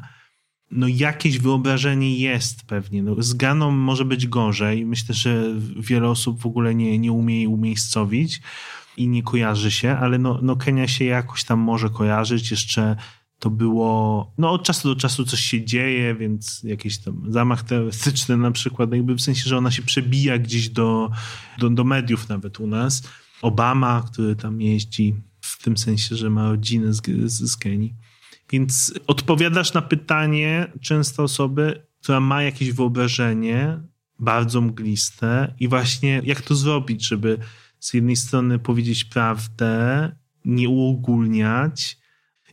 no 0.71 0.87
jakieś 0.87 1.39
wyobrażenie 1.39 2.17
jest 2.17 2.65
pewnie. 2.65 3.03
No, 3.03 3.15
z 3.19 3.33
Ganą 3.33 3.71
może 3.71 4.05
być 4.05 4.27
gorzej. 4.27 4.85
Myślę, 4.85 5.15
że 5.15 5.55
wiele 5.79 6.09
osób 6.09 6.41
w 6.41 6.45
ogóle 6.45 6.75
nie, 6.75 6.99
nie 6.99 7.11
umie 7.11 7.35
jej 7.35 7.47
umiejscowić 7.47 8.41
i 8.97 9.07
nie 9.07 9.23
kojarzy 9.23 9.71
się, 9.71 9.97
ale 9.97 10.17
no, 10.17 10.39
no 10.41 10.55
Kenia 10.55 10.87
się 10.87 11.05
jakoś 11.05 11.43
tam 11.43 11.59
może 11.59 11.89
kojarzyć. 11.89 12.51
Jeszcze 12.51 12.95
to 13.39 13.49
było, 13.49 14.33
no 14.37 14.51
od 14.51 14.63
czasu 14.63 14.95
do 14.95 15.01
czasu 15.01 15.25
coś 15.25 15.39
się 15.39 15.65
dzieje, 15.65 16.15
więc 16.15 16.63
jakiś 16.63 16.97
tam 16.97 17.23
zamach 17.27 17.63
terrorystyczny 17.63 18.37
na 18.37 18.51
przykład, 18.51 18.93
jakby 18.93 19.15
w 19.15 19.21
sensie, 19.21 19.49
że 19.49 19.57
ona 19.57 19.71
się 19.71 19.81
przebija 19.81 20.37
gdzieś 20.37 20.69
do, 20.69 21.11
do, 21.59 21.69
do 21.69 21.83
mediów 21.83 22.29
nawet 22.29 22.59
u 22.59 22.67
nas. 22.67 23.03
Obama, 23.41 24.03
który 24.11 24.35
tam 24.35 24.61
jeździ, 24.61 25.15
w 25.41 25.63
tym 25.63 25.77
sensie, 25.77 26.15
że 26.15 26.29
ma 26.29 26.49
rodzinę 26.49 26.93
z, 26.93 27.01
z, 27.25 27.51
z 27.51 27.57
Kenii. 27.57 27.95
Więc 28.49 28.93
odpowiadasz 29.07 29.73
na 29.73 29.81
pytanie 29.81 30.71
często 30.81 31.23
osoby, 31.23 31.87
która 32.01 32.19
ma 32.19 32.43
jakieś 32.43 32.71
wyobrażenie 32.71 33.79
bardzo 34.19 34.61
mgliste 34.61 35.53
i 35.59 35.67
właśnie 35.67 36.21
jak 36.23 36.41
to 36.41 36.55
zrobić, 36.55 37.07
żeby 37.07 37.37
z 37.79 37.93
jednej 37.93 38.15
strony 38.15 38.59
powiedzieć 38.59 39.05
prawdę, 39.05 40.11
nie 40.45 40.69
uogólniać. 40.69 41.97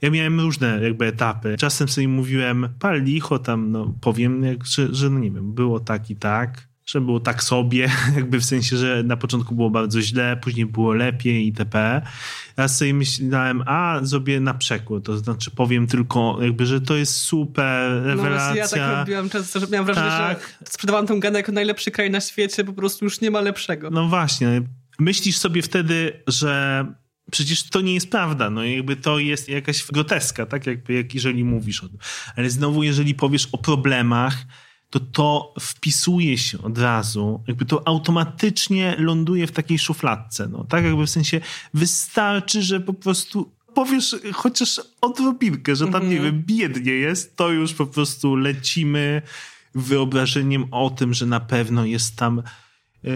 Ja 0.03 0.11
miałem 0.11 0.41
różne 0.41 0.81
jakby 0.83 1.07
etapy. 1.07 1.57
Czasem 1.59 1.89
sobie 1.89 2.09
mówiłem, 2.09 2.69
pal 2.79 3.03
licho 3.03 3.39
tam, 3.39 3.71
no 3.71 3.95
powiem, 4.01 4.45
że, 4.65 4.95
że 4.95 5.11
no 5.11 5.19
nie 5.19 5.31
wiem, 5.31 5.55
było 5.55 5.81
tak 5.81 6.11
i 6.11 6.17
tak 6.17 6.74
że 6.87 7.01
było 7.01 7.21
tak 7.21 7.43
sobie, 7.43 7.91
jakby 8.17 8.41
w 8.41 8.45
sensie, 8.45 8.77
że 8.77 9.03
na 9.03 9.17
początku 9.17 9.55
było 9.55 9.71
bardzo 9.71 10.03
źle, 10.03 10.37
później 10.37 10.67
było 10.67 10.95
lepiej 10.95 11.47
itp. 11.47 12.03
Ja 12.57 12.69
sobie 12.69 12.95
myślałem, 12.95 13.63
a 13.67 14.01
zrobię 14.03 14.41
na 14.41 14.55
przekór, 14.55 15.03
to 15.03 15.19
znaczy 15.19 15.51
powiem 15.51 15.87
tylko 15.87 16.39
jakby, 16.43 16.67
że 16.67 16.81
to 16.81 16.97
jest 16.97 17.17
super 17.17 18.03
rewelacja. 18.03 18.51
No 18.51 18.57
ja 18.57 18.69
tak 18.69 18.99
robiłam 18.99 19.31
często, 19.31 19.61
że 19.61 19.67
miałam 19.67 19.87
wrażenie, 19.87 20.09
tak. 20.09 20.57
że 20.61 20.73
sprzedawałam 20.73 21.07
tę 21.07 21.19
ganę 21.19 21.39
jako 21.39 21.53
najlepszy 21.53 21.91
kraj 21.91 22.11
na 22.11 22.21
świecie, 22.21 22.65
po 22.65 22.73
prostu 22.73 23.05
już 23.05 23.21
nie 23.21 23.31
ma 23.31 23.41
lepszego. 23.41 23.91
No 23.91 24.09
właśnie, 24.09 24.63
myślisz 24.99 25.37
sobie 25.37 25.63
wtedy, 25.63 26.23
że 26.27 26.85
przecież 27.31 27.71
to 27.71 27.81
nie 27.81 27.95
jest 27.95 28.11
prawda, 28.11 28.51
no 28.51 28.65
jakby 28.65 28.97
to 28.97 29.19
jest 29.19 29.49
jakaś 29.49 29.85
groteska, 29.87 30.47
tak 30.47 30.67
jakby 30.67 30.93
jak 30.93 31.15
jeżeli 31.15 31.45
mówisz 31.45 31.85
o 31.85 31.89
tym. 31.89 31.99
Ale 32.37 32.51
znowu, 32.51 32.83
jeżeli 32.83 33.15
powiesz 33.15 33.49
o 33.53 33.59
problemach, 33.59 34.37
to 34.95 35.01
to 35.01 35.55
wpisuje 35.61 36.39
się 36.39 36.63
od 36.63 36.79
razu, 36.79 37.41
jakby 37.47 37.65
to 37.65 37.89
automatycznie 37.89 38.97
ląduje 38.99 39.47
w 39.47 39.53
takiej 39.53 39.79
szufladce. 39.79 40.49
No, 40.49 40.65
tak 40.65 40.85
jakby 40.85 41.07
w 41.07 41.11
sensie 41.11 41.41
wystarczy, 41.75 42.63
że 42.63 42.81
po 42.81 42.95
prostu 42.95 43.51
powiesz 43.75 44.17
chociaż 44.33 44.81
odrobinkę, 45.01 45.77
że 45.77 45.87
tam, 45.87 46.09
nie 46.09 46.17
mhm. 46.17 46.23
wiem, 46.23 46.43
biednie 46.47 46.93
jest, 46.93 47.37
to 47.37 47.51
już 47.51 47.73
po 47.73 47.87
prostu 47.87 48.37
lecimy 48.37 49.23
wyobrażeniem 49.75 50.65
o 50.71 50.91
tym, 50.91 51.15
że 51.15 51.27
na 51.27 51.41
pewno 51.41 51.85
jest 51.85 52.17
tam 52.17 52.43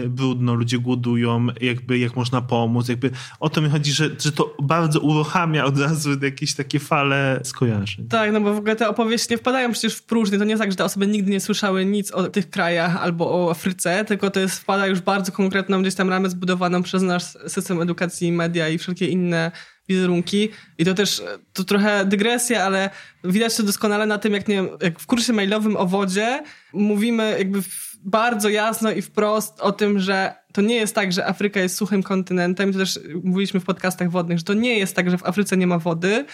brudno, 0.09 0.53
ludzie 0.53 0.79
głodują, 0.79 1.47
jakby 1.61 1.97
jak 1.97 2.15
można 2.15 2.41
pomóc, 2.41 2.89
jakby 2.89 3.11
o 3.39 3.49
to 3.49 3.61
mi 3.61 3.69
chodzi, 3.69 3.91
że, 3.91 4.09
że 4.19 4.31
to 4.31 4.55
bardzo 4.61 4.99
uruchamia 4.99 5.65
od 5.65 5.79
razu 5.79 6.09
jakieś 6.21 6.55
takie 6.55 6.79
fale 6.79 7.39
skojarzeń. 7.43 8.07
Tak, 8.07 8.31
no 8.31 8.41
bo 8.41 8.53
w 8.53 8.57
ogóle 8.57 8.75
te 8.75 8.89
opowieści 8.89 9.27
nie 9.31 9.37
wpadają 9.37 9.71
przecież 9.71 9.93
w 9.93 10.03
próżnię, 10.03 10.37
to 10.37 10.43
nie 10.43 10.49
jest 10.49 10.61
tak, 10.61 10.71
że 10.71 10.77
te 10.77 10.85
osoby 10.85 11.07
nigdy 11.07 11.31
nie 11.31 11.39
słyszały 11.39 11.85
nic 11.85 12.11
o 12.11 12.23
tych 12.23 12.49
krajach 12.49 13.03
albo 13.03 13.31
o 13.31 13.51
Afryce, 13.51 14.05
tylko 14.05 14.29
to 14.29 14.39
jest, 14.39 14.59
wpada 14.59 14.87
już 14.87 14.99
bardzo 14.99 15.31
konkretną 15.31 15.81
gdzieś 15.81 15.95
tam 15.95 16.09
ramę 16.09 16.29
zbudowaną 16.29 16.83
przez 16.83 17.03
nasz 17.03 17.23
system 17.47 17.81
edukacji, 17.81 18.31
media 18.31 18.69
i 18.69 18.77
wszelkie 18.77 19.07
inne 19.07 19.51
wizerunki. 19.89 20.49
I 20.77 20.85
to 20.85 20.93
też, 20.93 21.21
to 21.53 21.63
trochę 21.63 22.05
dygresja, 22.05 22.63
ale 22.63 22.89
widać 23.23 23.55
to 23.55 23.63
doskonale 23.63 24.05
na 24.05 24.17
tym, 24.17 24.33
jak, 24.33 24.47
nie 24.47 24.55
wiem, 24.55 24.69
jak 24.81 24.99
w 24.99 25.05
kursie 25.05 25.33
mailowym 25.33 25.77
o 25.77 25.85
wodzie 25.85 26.43
mówimy 26.73 27.35
jakby 27.37 27.61
bardzo 28.03 28.49
jasno 28.49 28.91
i 28.91 29.01
wprost 29.01 29.61
o 29.61 29.71
tym, 29.71 29.99
że 29.99 30.33
to 30.53 30.61
nie 30.61 30.75
jest 30.75 30.95
tak, 30.95 31.13
że 31.13 31.27
Afryka 31.27 31.59
jest 31.59 31.75
suchym 31.75 32.03
kontynentem. 32.03 32.73
To 32.73 32.79
też 32.79 32.99
mówiliśmy 33.23 33.59
w 33.59 33.65
podcastach 33.65 34.11
wodnych, 34.11 34.37
że 34.37 34.43
to 34.43 34.53
nie 34.53 34.79
jest 34.79 34.95
tak, 34.95 35.09
że 35.09 35.17
w 35.17 35.25
Afryce 35.25 35.57
nie 35.57 35.67
ma 35.67 35.79
wody. 35.79 36.25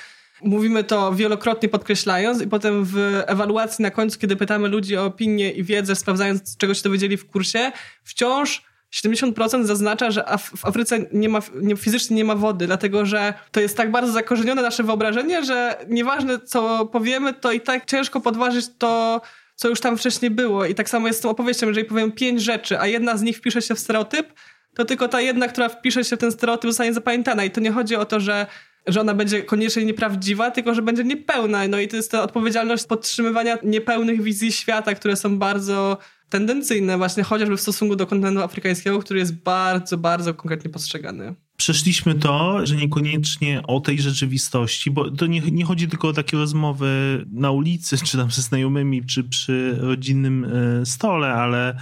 Mówimy 0.44 0.84
to 0.84 1.14
wielokrotnie 1.14 1.70
podkreślając 1.70 2.42
i 2.42 2.48
potem 2.48 2.86
w 2.86 3.24
ewaluacji 3.28 3.84
na 3.84 3.92
końcu, 3.92 4.20
kiedy 4.20 4.36
pytamy 4.36 4.68
ludzi 4.68 4.98
o 4.98 5.06
opinię 5.06 5.52
i 5.52 5.64
wiedzę, 5.64 5.96
sprawdzając, 5.96 6.58
czego 6.58 6.74
się 6.74 6.84
dowiedzieli 6.84 7.18
w 7.18 7.28
kursie, 7.28 7.72
wciąż 8.04 8.62
70% 8.94 9.66
zaznacza, 9.66 10.12
że 10.12 10.26
w 10.56 10.66
Afryce 10.66 11.00
nie 11.14 11.30
ma, 11.30 11.40
nie, 11.62 11.76
fizycznie 11.76 12.16
nie 12.16 12.26
ma 12.26 12.36
wody, 12.36 12.68
dlatego 12.68 13.06
że 13.06 13.34
to 13.52 13.60
jest 13.60 13.78
tak 13.78 13.92
bardzo 13.92 14.12
zakorzenione 14.12 14.62
nasze 14.62 14.84
wyobrażenie, 14.84 15.44
że 15.44 15.86
nieważne 15.88 16.40
co 16.40 16.86
powiemy, 16.86 17.34
to 17.34 17.52
i 17.52 17.62
tak 17.62 17.86
ciężko 17.86 18.22
podważyć 18.22 18.66
to, 18.78 19.22
co 19.56 19.70
już 19.70 19.80
tam 19.80 19.98
wcześniej 19.98 20.32
było. 20.32 20.66
I 20.66 20.76
tak 20.76 20.90
samo 20.90 21.08
jest 21.08 21.20
z 21.20 21.22
tą 21.22 21.30
opowieścią, 21.30 21.68
jeżeli 21.68 21.88
powiem 21.88 22.12
pięć 22.12 22.42
rzeczy, 22.42 22.80
a 22.80 22.88
jedna 22.88 23.18
z 23.18 23.22
nich 23.22 23.38
wpisze 23.38 23.62
się 23.62 23.76
w 23.76 23.80
stereotyp, 23.80 24.34
to 24.76 24.86
tylko 24.86 25.08
ta 25.08 25.22
jedna, 25.22 25.48
która 25.48 25.70
wpisze 25.70 26.04
się 26.04 26.16
w 26.16 26.20
ten 26.20 26.32
stereotyp, 26.32 26.70
zostanie 26.70 26.94
zapamiętana. 26.94 27.44
I 27.46 27.52
to 27.52 27.62
nie 27.62 27.72
chodzi 27.72 27.96
o 27.96 28.06
to, 28.06 28.20
że 28.20 28.48
że 28.88 29.02
ona 29.02 29.14
będzie 29.14 29.44
koniecznie 29.44 29.86
nieprawdziwa, 29.86 30.52
tylko 30.52 30.76
że 30.76 30.82
będzie 30.82 31.04
niepełna. 31.04 31.68
No 31.68 31.80
i 31.80 31.88
to 31.88 31.96
jest 31.96 32.12
ta 32.12 32.24
odpowiedzialność 32.24 32.86
podtrzymywania 32.86 33.58
niepełnych 33.64 34.22
wizji 34.22 34.52
świata, 34.52 34.96
które 34.96 35.16
są 35.16 35.40
bardzo 35.40 35.98
tendencyjne 36.30 36.98
właśnie 36.98 37.24
chociażby 37.24 37.58
w 37.58 37.62
stosunku 37.62 37.96
do 37.96 38.08
kontynentu 38.08 38.42
afrykańskiego, 38.42 39.00
który 39.00 39.20
jest 39.20 39.36
bardzo, 39.36 39.98
bardzo 39.98 40.34
konkretnie 40.34 40.70
postrzegany. 40.70 41.36
Przeszliśmy 41.58 42.16
to, 42.16 42.66
że 42.66 42.76
niekoniecznie 42.76 43.64
o 43.68 43.80
tej 43.80 44.02
rzeczywistości, 44.02 44.92
bo 44.92 45.12
to 45.12 45.28
nie, 45.28 45.42
nie 45.42 45.66
chodzi 45.66 45.88
tylko 45.88 46.08
o 46.08 46.14
takie 46.14 46.38
rozmowy 46.38 47.26
na 47.32 47.52
ulicy, 47.52 47.98
czy 48.06 48.18
tam 48.18 48.32
ze 48.32 48.42
znajomymi, 48.42 49.06
czy 49.06 49.24
przy 49.24 49.78
rodzinnym 49.80 50.46
e, 50.46 50.86
stole, 50.86 51.34
ale 51.34 51.76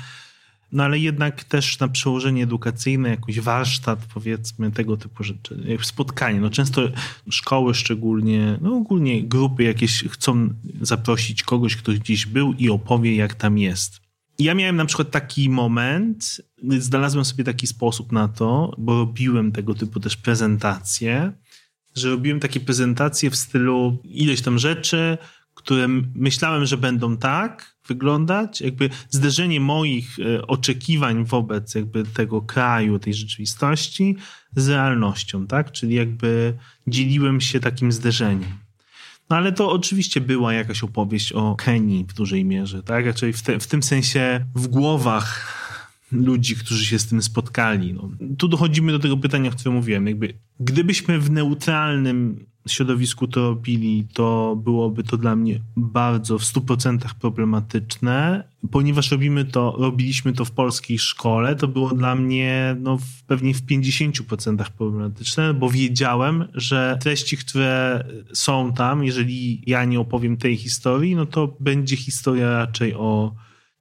no 0.73 0.83
ale 0.83 0.99
jednak 0.99 1.43
też 1.43 1.79
na 1.79 1.87
przełożenie 1.87 2.43
edukacyjne, 2.43 3.09
jakiś 3.09 3.39
warsztat, 3.39 3.99
powiedzmy, 4.13 4.71
tego 4.71 4.97
typu 4.97 5.23
rzeczy, 5.23 5.63
jak 5.65 5.85
spotkanie. 5.85 6.39
No 6.39 6.49
często 6.49 6.81
szkoły 7.29 7.73
szczególnie, 7.73 8.57
no 8.61 8.75
ogólnie 8.75 9.23
grupy 9.23 9.63
jakieś 9.63 10.03
chcą 10.03 10.49
zaprosić 10.81 11.43
kogoś, 11.43 11.75
kto 11.75 11.91
gdzieś 11.91 12.25
był 12.25 12.53
i 12.53 12.69
opowie, 12.69 13.15
jak 13.15 13.33
tam 13.35 13.57
jest. 13.57 14.02
Ja 14.39 14.55
miałem 14.55 14.75
na 14.75 14.85
przykład 14.85 15.11
taki 15.11 15.49
moment, 15.49 16.41
znalazłem 16.79 17.25
sobie 17.25 17.43
taki 17.43 17.67
sposób 17.67 18.11
na 18.11 18.27
to, 18.27 18.75
bo 18.77 18.93
robiłem 18.93 19.51
tego 19.51 19.73
typu 19.73 19.99
też 19.99 20.17
prezentacje, 20.17 21.33
że 21.95 22.09
robiłem 22.09 22.39
takie 22.39 22.59
prezentacje 22.59 23.29
w 23.29 23.35
stylu 23.35 23.97
ileś 24.03 24.41
tam 24.41 24.59
rzeczy, 24.59 25.17
które 25.53 25.87
myślałem, 26.15 26.65
że 26.65 26.77
będą 26.77 27.17
tak 27.17 27.75
wyglądać, 27.87 28.61
jakby 28.61 28.89
zderzenie 29.09 29.59
moich 29.59 30.19
e, 30.19 30.47
oczekiwań 30.47 31.25
wobec 31.25 31.75
jakby 31.75 32.03
tego 32.03 32.41
kraju, 32.41 32.99
tej 32.99 33.13
rzeczywistości 33.13 34.15
z 34.55 34.69
realnością, 34.69 35.47
tak? 35.47 35.71
Czyli 35.71 35.95
jakby 35.95 36.53
dzieliłem 36.87 37.41
się 37.41 37.59
takim 37.59 37.91
zderzeniem. 37.91 38.62
No 39.29 39.35
ale 39.35 39.51
to 39.51 39.71
oczywiście 39.71 40.21
była 40.21 40.53
jakaś 40.53 40.83
opowieść 40.83 41.31
o 41.31 41.55
Kenii 41.55 42.05
w 42.09 42.13
dużej 42.13 42.45
mierze, 42.45 42.83
tak? 42.83 43.15
Czyli 43.15 43.33
w, 43.33 43.41
te, 43.41 43.59
w 43.59 43.67
tym 43.67 43.83
sensie 43.83 44.45
w 44.55 44.67
głowach 44.67 45.59
ludzi, 46.11 46.55
którzy 46.55 46.85
się 46.85 46.99
z 46.99 47.07
tym 47.07 47.21
spotkali. 47.21 47.93
No. 47.93 48.09
Tu 48.37 48.47
dochodzimy 48.47 48.91
do 48.91 48.99
tego 48.99 49.17
pytania, 49.17 49.49
o 49.49 49.53
którym 49.53 49.73
mówiłem. 49.73 50.07
Jakby, 50.07 50.33
gdybyśmy 50.59 51.19
w 51.19 51.31
neutralnym 51.31 52.45
środowisku 52.71 53.27
to 53.27 53.41
robili, 53.41 54.07
to 54.13 54.55
byłoby 54.63 55.03
to 55.03 55.17
dla 55.17 55.35
mnie 55.35 55.59
bardzo 55.75 56.39
w 56.39 56.43
100% 56.43 56.97
problematyczne. 57.21 58.43
Ponieważ 58.71 59.11
robimy 59.11 59.45
to, 59.45 59.75
robiliśmy 59.79 60.33
to 60.33 60.45
w 60.45 60.51
polskiej 60.51 60.99
szkole, 60.99 61.55
to 61.55 61.67
było 61.67 61.89
dla 61.89 62.15
mnie 62.15 62.75
no, 62.79 62.97
w, 62.97 63.23
pewnie 63.27 63.53
w 63.53 63.65
50% 63.65 64.69
problematyczne, 64.77 65.53
bo 65.53 65.69
wiedziałem, 65.69 66.47
że 66.53 66.97
treści, 67.01 67.37
które 67.37 68.03
są 68.33 68.73
tam, 68.73 69.03
jeżeli 69.03 69.61
ja 69.67 69.85
nie 69.85 69.99
opowiem 69.99 70.37
tej 70.37 70.57
historii, 70.57 71.15
no 71.15 71.25
to 71.25 71.55
będzie 71.59 71.95
historia 71.95 72.49
raczej 72.49 72.93
o 72.93 73.35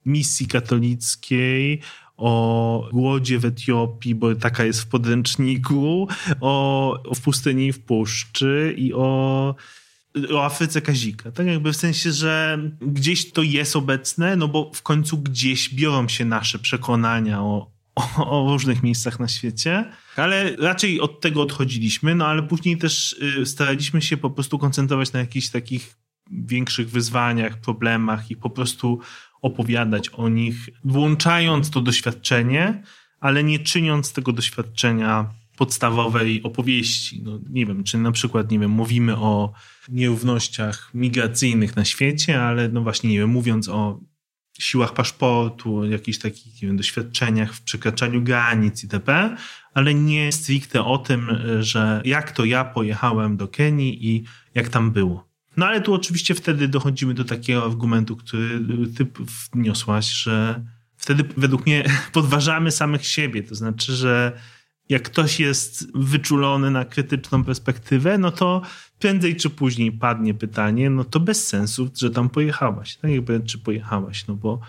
misji 0.05 0.47
katolickiej, 0.47 1.79
o 2.17 2.89
głodzie 2.93 3.39
w 3.39 3.45
Etiopii, 3.45 4.15
bo 4.15 4.35
taka 4.35 4.65
jest 4.65 4.81
w 4.81 4.87
podręczniku, 4.87 6.07
o, 6.41 6.93
o 7.03 7.15
pustyni 7.15 7.67
i 7.67 7.73
w 7.73 7.79
puszczy 7.79 8.75
i 8.77 8.93
o, 8.93 9.55
o 10.33 10.45
Afryce 10.45 10.81
Kazika. 10.81 11.31
Tak 11.31 11.47
jakby 11.47 11.73
w 11.73 11.77
sensie, 11.77 12.11
że 12.11 12.59
gdzieś 12.81 13.31
to 13.31 13.43
jest 13.43 13.75
obecne, 13.75 14.35
no 14.35 14.47
bo 14.47 14.71
w 14.73 14.81
końcu 14.81 15.17
gdzieś 15.17 15.75
biorą 15.75 16.07
się 16.07 16.25
nasze 16.25 16.59
przekonania 16.59 17.41
o, 17.41 17.71
o, 17.95 18.45
o 18.45 18.51
różnych 18.51 18.83
miejscach 18.83 19.19
na 19.19 19.27
świecie, 19.27 19.85
ale 20.15 20.55
raczej 20.55 21.01
od 21.01 21.21
tego 21.21 21.41
odchodziliśmy, 21.41 22.15
no 22.15 22.27
ale 22.27 22.43
później 22.43 22.77
też 22.77 23.13
y, 23.41 23.45
staraliśmy 23.45 24.01
się 24.01 24.17
po 24.17 24.29
prostu 24.29 24.59
koncentrować 24.59 25.13
na 25.13 25.19
jakichś 25.19 25.49
takich 25.49 25.95
większych 26.31 26.89
wyzwaniach, 26.89 27.59
problemach 27.59 28.31
i 28.31 28.35
po 28.35 28.49
prostu 28.49 28.99
opowiadać 29.43 30.09
o 30.09 30.29
nich, 30.29 30.69
włączając 30.83 31.69
to 31.69 31.81
doświadczenie, 31.81 32.83
ale 33.19 33.43
nie 33.43 33.59
czyniąc 33.59 34.13
tego 34.13 34.31
doświadczenia 34.31 35.29
podstawowej 35.57 36.43
opowieści. 36.43 37.21
No, 37.23 37.39
nie 37.49 37.65
wiem, 37.65 37.83
czy 37.83 37.97
na 37.97 38.11
przykład, 38.11 38.51
nie 38.51 38.59
wiem, 38.59 38.71
mówimy 38.71 39.17
o 39.17 39.53
nierównościach 39.89 40.91
migracyjnych 40.93 41.75
na 41.75 41.85
świecie, 41.85 42.43
ale 42.43 42.69
no 42.69 42.81
właśnie, 42.81 43.09
nie 43.09 43.19
wiem, 43.19 43.29
mówiąc 43.29 43.69
o 43.69 43.99
siłach 44.59 44.93
paszportu, 44.93 45.77
o 45.77 45.85
jakichś 45.85 46.17
takich 46.17 46.53
wiem, 46.61 46.77
doświadczeniach 46.77 47.53
w 47.53 47.61
przekraczaniu 47.61 48.21
granic 48.21 48.83
itp., 48.83 49.35
ale 49.73 49.93
nie 49.93 50.31
stricte 50.31 50.83
o 50.83 50.97
tym, 50.97 51.37
że 51.59 52.01
jak 52.05 52.31
to 52.31 52.45
ja 52.45 52.65
pojechałem 52.65 53.37
do 53.37 53.47
Kenii 53.47 54.07
i 54.09 54.23
jak 54.55 54.69
tam 54.69 54.91
było. 54.91 55.32
No 55.57 55.65
ale 55.65 55.81
tu 55.81 55.93
oczywiście 55.93 56.35
wtedy 56.35 56.67
dochodzimy 56.67 57.13
do 57.13 57.23
takiego 57.23 57.65
argumentu, 57.65 58.15
który 58.15 58.59
ty 58.97 59.07
wniosłaś, 59.53 60.11
że 60.11 60.63
wtedy 60.97 61.23
według 61.37 61.65
mnie 61.65 61.83
podważamy 62.13 62.71
samych 62.71 63.05
siebie. 63.05 63.43
To 63.43 63.55
znaczy, 63.55 63.93
że 63.93 64.39
jak 64.89 65.03
ktoś 65.03 65.39
jest 65.39 65.97
wyczulony 65.97 66.71
na 66.71 66.85
krytyczną 66.85 67.43
perspektywę, 67.43 68.17
no 68.17 68.31
to 68.31 68.61
prędzej 68.99 69.35
czy 69.35 69.49
później 69.49 69.91
padnie 69.91 70.33
pytanie, 70.33 70.89
no 70.89 71.03
to 71.03 71.19
bez 71.19 71.47
sensu, 71.47 71.89
że 71.97 72.11
tam 72.11 72.29
pojechałaś. 72.29 72.95
Tak 72.95 73.11
jakby, 73.11 73.41
czy 73.45 73.57
pojechałaś, 73.57 74.27
no 74.27 74.35
bo 74.35 74.59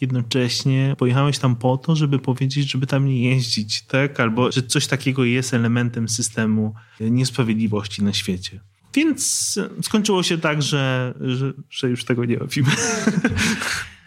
jednocześnie 0.00 0.94
pojechałeś 0.98 1.38
tam 1.38 1.56
po 1.56 1.76
to, 1.78 1.96
żeby 1.96 2.18
powiedzieć, 2.18 2.70
żeby 2.70 2.86
tam 2.86 3.06
nie 3.06 3.30
jeździć, 3.30 3.82
tak? 3.82 4.20
Albo, 4.20 4.52
że 4.52 4.62
coś 4.62 4.86
takiego 4.86 5.24
jest 5.24 5.54
elementem 5.54 6.08
systemu 6.08 6.74
niesprawiedliwości 7.00 8.04
na 8.04 8.12
świecie. 8.12 8.60
Więc 8.94 9.58
skończyło 9.82 10.22
się 10.22 10.38
tak, 10.38 10.62
że, 10.62 11.14
że, 11.20 11.52
że 11.70 11.88
już 11.88 12.04
tego 12.04 12.24
nie 12.24 12.36
robimy. 12.36 12.70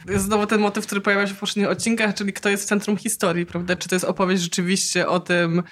Jest 0.09 0.25
znowu 0.25 0.47
ten 0.47 0.61
motyw, 0.61 0.85
który 0.85 1.01
pojawia 1.01 1.27
się 1.27 1.33
w 1.33 1.39
poprzednich 1.39 1.67
odcinkach, 1.67 2.15
czyli 2.15 2.33
kto 2.33 2.49
jest 2.49 2.63
w 2.63 2.67
centrum 2.67 2.97
historii, 2.97 3.45
prawda? 3.45 3.75
Czy 3.75 3.89
to 3.89 3.95
jest 3.95 4.05
opowieść 4.05 4.43
rzeczywiście 4.43 5.07
o 5.07 5.19
tym, 5.19 5.63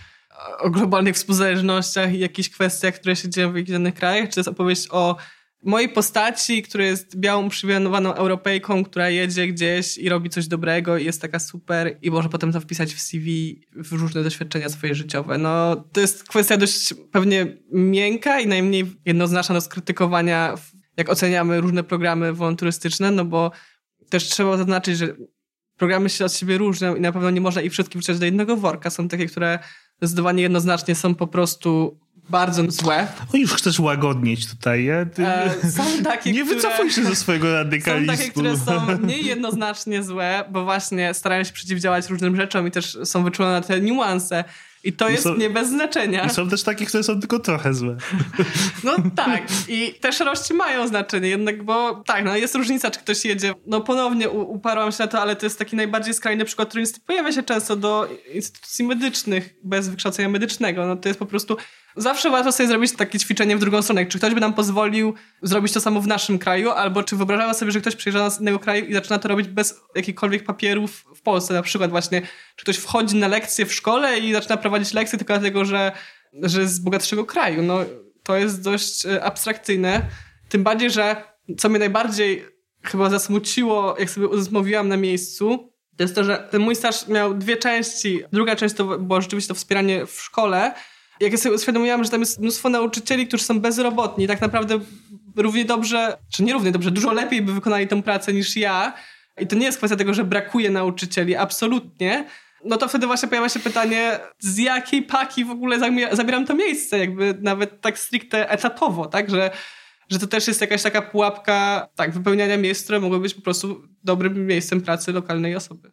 o 0.60 0.70
globalnych 0.70 1.16
współzależnościach 1.16 2.14
i 2.14 2.20
jakichś 2.20 2.50
kwestiach, 2.50 2.96
które 2.96 3.16
się 3.16 3.30
dzieją 3.30 3.52
w 3.52 3.56
jakichś 3.56 3.78
innych 3.78 3.94
krajach, 3.94 4.30
czy 4.30 4.36
to 4.36 4.40
jest 4.40 4.50
opowieść 4.50 4.88
o 4.92 5.18
mojej 5.64 5.90
postaci, 5.90 6.64
która 6.64 6.86
jest 6.86 7.20
białą, 7.20 7.50
przywianowaną 7.50 8.14
Europejką, 8.14 8.84
która 8.84 9.10
jedzie 9.10 9.48
gdzieś 9.48 9.98
i 9.98 10.10
robi 10.10 10.30
coś 10.30 10.48
dobrego 10.48 10.98
i 10.98 11.06
jest 11.06 11.22
taka 11.22 11.40
super 11.40 11.98
i 12.02 12.12
może 12.12 12.30
potem 12.30 12.52
to 12.52 12.60
wpisać 12.60 12.94
w 12.94 13.00
CV 13.02 13.62
w 13.76 13.92
różne 13.92 14.24
doświadczenia 14.24 14.70
swoje 14.70 14.96
życiowe. 14.96 15.38
No, 15.38 15.76
to 15.76 16.02
jest 16.02 16.24
kwestia 16.24 16.58
dość 16.58 16.94
pewnie 17.12 17.58
miękka 17.72 18.40
i 18.40 18.48
najmniej 18.48 18.86
jednoznaczna 19.06 19.56
do 19.56 19.62
skrytykowania, 19.62 20.56
jak 20.98 21.10
oceniamy 21.10 21.62
różne 21.62 21.84
programy 21.84 22.34
wolonturystyczne, 22.34 23.12
no 23.12 23.26
bo 23.26 23.52
też 24.10 24.24
trzeba 24.24 24.58
zaznaczyć, 24.58 24.98
że 24.98 25.16
programy 25.78 26.10
się 26.10 26.26
od 26.26 26.34
siebie 26.34 26.58
różnią 26.58 26.96
i 26.96 27.02
na 27.02 27.12
pewno 27.12 27.30
nie 27.30 27.42
można 27.42 27.62
ich 27.62 27.72
wszystkich 27.72 27.98
wrzucać 28.02 28.20
do 28.20 28.26
jednego 28.26 28.58
worka. 28.58 28.90
Są 28.90 29.08
takie, 29.08 29.26
które 29.26 29.60
zdecydowanie 30.02 30.44
jednoznacznie 30.44 30.96
są 30.96 31.16
po 31.16 31.28
prostu 31.28 32.00
bardzo 32.30 32.64
złe. 32.72 33.08
No 33.34 33.40
już 33.40 33.54
chcesz 33.54 33.80
łagodnieć 33.80 34.48
tutaj, 34.50 34.84
nie? 34.84 35.06
Ty... 35.14 35.28
E, 35.28 35.72
są 35.72 35.84
takie, 36.04 36.32
Nie 36.32 36.42
które... 36.42 36.56
wycofuj 36.56 36.92
się 36.92 37.04
ze 37.04 37.16
swojego 37.16 37.54
radykalizmu. 37.54 38.12
Są 38.12 38.18
takie, 38.18 38.32
które 38.32 38.58
są 38.58 38.88
mniej 39.04 39.26
jednoznacznie 39.26 40.04
złe, 40.04 40.44
bo 40.52 40.64
właśnie 40.64 41.14
starają 41.14 41.44
się 41.44 41.54
przeciwdziałać 41.54 42.10
różnym 42.10 42.36
rzeczom 42.36 42.68
i 42.68 42.72
też 42.72 42.98
są 43.04 43.24
wyczulone 43.24 43.54
na 43.54 43.62
te 43.62 43.82
niuanse. 43.82 44.44
I 44.84 44.94
to 44.94 45.10
I 45.10 45.12
jest 45.12 45.24
są, 45.24 45.36
nie 45.36 45.50
bez 45.50 45.70
znaczenia. 45.70 46.26
I 46.26 46.30
są 46.30 46.50
też 46.50 46.64
takie, 46.64 46.86
które 46.86 47.04
są 47.04 47.20
tylko 47.20 47.40
trochę 47.40 47.74
złe. 47.74 47.98
No 48.84 48.96
tak. 49.16 49.44
I 49.68 49.94
te 50.02 50.14
szarości 50.14 50.54
mają 50.54 50.88
znaczenie 50.88 51.30
jednak, 51.30 51.64
bo 51.64 52.04
tak, 52.06 52.26
no 52.26 52.38
jest 52.38 52.56
różnica, 52.56 52.92
czy 52.92 53.00
ktoś 53.00 53.26
jedzie. 53.26 53.54
No 53.66 53.82
ponownie 53.82 54.30
uparłam 54.30 54.92
się 54.92 55.04
na 55.04 55.08
to, 55.08 55.22
ale 55.22 55.36
to 55.36 55.46
jest 55.46 55.60
taki 55.60 55.76
najbardziej 55.76 56.14
skrajny 56.14 56.46
przykład, 56.46 56.70
który 56.70 56.84
pojawia 57.06 57.32
się 57.32 57.44
często 57.44 57.76
do 57.76 58.10
instytucji 58.34 58.86
medycznych 58.86 59.56
bez 59.64 59.90
wykształcenia 59.90 60.30
medycznego. 60.30 60.88
No 60.88 60.96
to 60.96 61.10
jest 61.10 61.20
po 61.20 61.26
prostu 61.26 61.58
Zawsze 61.96 62.30
łatwo 62.30 62.52
sobie 62.52 62.68
zrobić 62.68 62.92
takie 62.96 63.20
ćwiczenie 63.20 63.58
w 63.58 63.60
drugą 63.60 63.82
stronę. 63.82 64.06
Czy 64.06 64.18
ktoś 64.18 64.34
by 64.34 64.40
nam 64.40 64.54
pozwolił 64.54 65.14
zrobić 65.42 65.74
to 65.74 65.82
samo 65.82 66.02
w 66.02 66.08
naszym 66.08 66.40
kraju, 66.40 66.72
albo 66.72 67.04
czy 67.04 67.16
wyobrażamy 67.16 67.54
sobie, 67.54 67.72
że 67.72 67.82
ktoś 67.82 67.96
przyjeżdża 67.96 68.30
z 68.30 68.42
innego 68.42 68.60
kraju 68.60 68.86
i 68.86 68.94
zaczyna 68.94 69.20
to 69.20 69.28
robić 69.28 69.48
bez 69.48 69.82
jakichkolwiek 69.96 70.44
papierów 70.44 71.06
w 71.16 71.22
Polsce. 71.22 71.54
Na 71.54 71.62
przykład 71.62 71.92
właśnie, 71.92 72.22
czy 72.56 72.64
ktoś 72.66 72.78
wchodzi 72.78 73.16
na 73.16 73.28
lekcję 73.28 73.66
w 73.66 73.74
szkole 73.74 74.20
i 74.20 74.34
zaczyna 74.34 74.58
prowadzić 74.58 74.94
lekcje 74.94 75.18
tylko 75.18 75.34
dlatego, 75.34 75.66
że, 75.66 75.92
że 76.34 76.62
jest 76.62 76.74
z 76.74 76.80
bogatszego 76.80 77.26
kraju. 77.26 77.64
No, 77.64 77.80
to 78.24 78.38
jest 78.38 78.64
dość 78.64 79.06
e, 79.06 79.24
abstrakcyjne. 79.24 80.02
Tym 80.50 80.64
bardziej, 80.64 80.92
że 80.92 81.24
co 81.58 81.70
mnie 81.70 81.80
najbardziej 81.80 82.46
chyba 82.84 83.10
zasmuciło, 83.10 83.96
jak 84.00 84.10
sobie 84.10 84.28
rozmawiałam 84.28 84.88
na 84.88 84.98
miejscu, 84.98 85.74
to 85.98 86.04
jest 86.04 86.16
to, 86.16 86.24
że 86.24 86.48
ten 86.52 86.62
mój 86.62 86.76
staż 86.76 87.08
miał 87.08 87.34
dwie 87.34 87.58
części. 87.58 88.24
Druga 88.32 88.56
część 88.56 88.76
to 88.76 89.00
było 89.00 89.22
rzeczywiście 89.22 89.48
to 89.48 89.56
wspieranie 89.56 90.06
w 90.06 90.22
szkole, 90.22 90.74
jak 91.20 91.32
ja 91.32 91.38
sobie 91.38 91.56
uświadomiłam, 91.56 92.04
że 92.04 92.10
tam 92.10 92.20
jest 92.20 92.40
mnóstwo 92.40 92.70
nauczycieli, 92.70 93.28
którzy 93.28 93.44
są 93.44 93.60
bezrobotni, 93.60 94.28
tak 94.28 94.42
naprawdę 94.42 94.80
równie 95.36 95.66
dobrze, 95.66 96.18
czy 96.32 96.44
nie 96.44 96.54
równie 96.54 96.72
dobrze, 96.72 96.92
dużo 96.92 97.14
lepiej 97.14 97.42
by 97.42 97.54
wykonali 97.54 97.88
tę 97.88 98.04
pracę 98.04 98.34
niż 98.34 98.58
ja. 98.58 98.94
I 99.42 99.48
to 99.48 99.56
nie 99.56 99.66
jest 99.66 99.78
kwestia 99.78 99.96
tego, 99.96 100.14
że 100.14 100.24
brakuje 100.24 100.70
nauczycieli, 100.70 101.36
absolutnie. 101.36 102.26
No 102.66 102.78
to 102.78 102.88
wtedy 102.88 103.08
właśnie 103.08 103.30
pojawia 103.30 103.50
się 103.50 103.60
pytanie, 103.60 104.20
z 104.40 104.58
jakiej 104.58 105.02
paki 105.02 105.46
w 105.46 105.50
ogóle 105.50 105.80
zabieram 106.12 106.46
to 106.46 106.56
miejsce, 106.56 107.00
jakby 107.00 107.38
nawet 107.42 107.82
tak 107.82 108.00
stricte 108.00 108.50
etatowo, 108.50 109.06
tak, 109.06 109.30
że, 109.30 109.52
że 110.10 110.20
to 110.20 110.28
też 110.28 110.48
jest 110.48 110.62
jakaś 110.62 110.84
taka 110.84 111.02
pułapka, 111.02 111.88
tak, 111.96 112.12
wypełniania 112.12 112.58
miejsc, 112.58 112.84
które 112.84 113.00
mogły 113.00 113.20
być 113.20 113.34
po 113.34 113.42
prostu 113.42 113.82
dobrym 114.04 114.48
miejscem 114.48 114.82
pracy 114.82 115.12
lokalnej 115.12 115.56
osoby. 115.56 115.92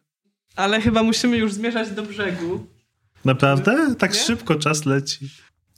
Ale 0.55 0.81
chyba 0.81 1.03
musimy 1.03 1.37
już 1.37 1.53
zmierzać 1.53 1.91
do 1.91 2.03
brzegu. 2.03 2.67
Naprawdę? 3.25 3.95
Tak 3.95 4.13
nie? 4.13 4.19
szybko 4.19 4.55
czas 4.55 4.85
leci. 4.85 5.29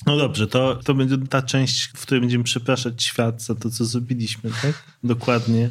No 0.06 0.18
dobrze, 0.18 0.48
to, 0.48 0.76
to 0.76 0.94
będzie 0.94 1.18
ta 1.30 1.42
część, 1.42 1.92
w 1.96 2.02
której 2.02 2.22
będziemy 2.22 2.44
przepraszać 2.44 3.04
świat 3.04 3.42
za 3.42 3.56
to, 3.56 3.70
co 3.70 3.86
zrobiliśmy, 3.86 4.50
tak? 4.62 4.84
Dokładnie. 5.04 5.70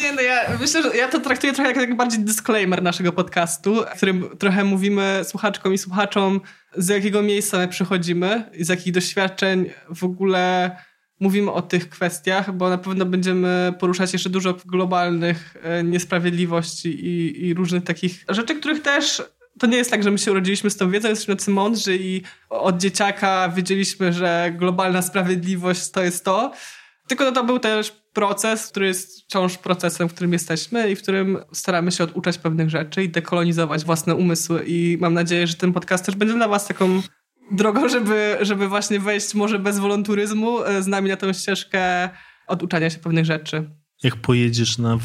Nie, 0.00 0.12
no 0.12 0.20
ja 0.20 0.58
myślę, 0.60 0.82
że 0.82 0.96
ja 0.96 1.08
to 1.08 1.20
traktuję 1.20 1.52
trochę 1.52 1.70
jak, 1.70 1.80
jak 1.80 1.96
bardziej 1.96 2.20
disclaimer 2.20 2.82
naszego 2.82 3.12
podcastu, 3.12 3.74
w 3.94 3.96
którym 3.96 4.28
trochę 4.38 4.64
mówimy 4.64 5.20
słuchaczkom 5.24 5.74
i 5.74 5.78
słuchaczom, 5.78 6.40
z 6.76 6.88
jakiego 6.88 7.22
miejsca 7.22 7.58
my 7.58 7.68
przychodzimy, 7.68 8.50
z 8.60 8.68
jakich 8.68 8.92
doświadczeń 8.92 9.70
w 9.94 10.04
ogóle 10.04 10.76
mówimy 11.20 11.52
o 11.52 11.62
tych 11.62 11.88
kwestiach, 11.88 12.52
bo 12.52 12.70
na 12.70 12.78
pewno 12.78 13.06
będziemy 13.06 13.74
poruszać 13.80 14.12
jeszcze 14.12 14.30
dużo 14.30 14.54
globalnych 14.66 15.56
e, 15.62 15.84
niesprawiedliwości 15.84 17.06
i, 17.06 17.46
i 17.46 17.54
różnych 17.54 17.84
takich 17.84 18.24
rzeczy, 18.28 18.54
których 18.54 18.82
też 18.82 19.22
to 19.58 19.66
nie 19.66 19.76
jest 19.76 19.90
tak, 19.90 20.02
że 20.02 20.10
my 20.10 20.18
się 20.18 20.30
urodziliśmy 20.30 20.70
z 20.70 20.76
tą 20.76 20.90
wiedzą, 20.90 21.08
jesteśmy 21.08 21.36
tacy 21.36 21.50
mądrzy 21.50 21.96
i 22.00 22.22
od 22.50 22.78
dzieciaka 22.78 23.48
wiedzieliśmy, 23.48 24.12
że 24.12 24.52
globalna 24.56 25.02
sprawiedliwość 25.02 25.90
to 25.90 26.02
jest 26.02 26.24
to. 26.24 26.52
Tylko 27.08 27.32
to 27.32 27.44
był 27.44 27.58
też 27.58 27.90
proces, 28.12 28.66
który 28.66 28.86
jest 28.86 29.24
wciąż 29.24 29.58
procesem, 29.58 30.08
w 30.08 30.14
którym 30.14 30.32
jesteśmy 30.32 30.90
i 30.90 30.96
w 30.96 31.02
którym 31.02 31.38
staramy 31.52 31.92
się 31.92 32.04
oduczać 32.04 32.38
pewnych 32.38 32.70
rzeczy 32.70 33.02
i 33.04 33.08
dekolonizować 33.08 33.84
własne 33.84 34.14
umysły. 34.14 34.64
I 34.66 34.98
mam 35.00 35.14
nadzieję, 35.14 35.46
że 35.46 35.54
ten 35.54 35.72
podcast 35.72 36.06
też 36.06 36.16
będzie 36.16 36.34
dla 36.34 36.48
Was 36.48 36.66
taką 36.66 37.02
drogą, 37.50 37.88
żeby, 37.96 38.36
żeby 38.40 38.68
właśnie 38.68 39.00
wejść 39.00 39.34
może 39.34 39.58
bez 39.58 39.78
wolonturyzmu 39.78 40.62
e, 40.62 40.82
z 40.82 40.86
nami 40.86 41.08
na 41.08 41.16
tę 41.16 41.34
ścieżkę 41.34 42.10
oduczania 42.46 42.90
się 42.90 42.98
pewnych 42.98 43.24
rzeczy. 43.24 43.70
Jak 44.04 44.16
pojedziesz 44.16 44.78
na 44.78 44.98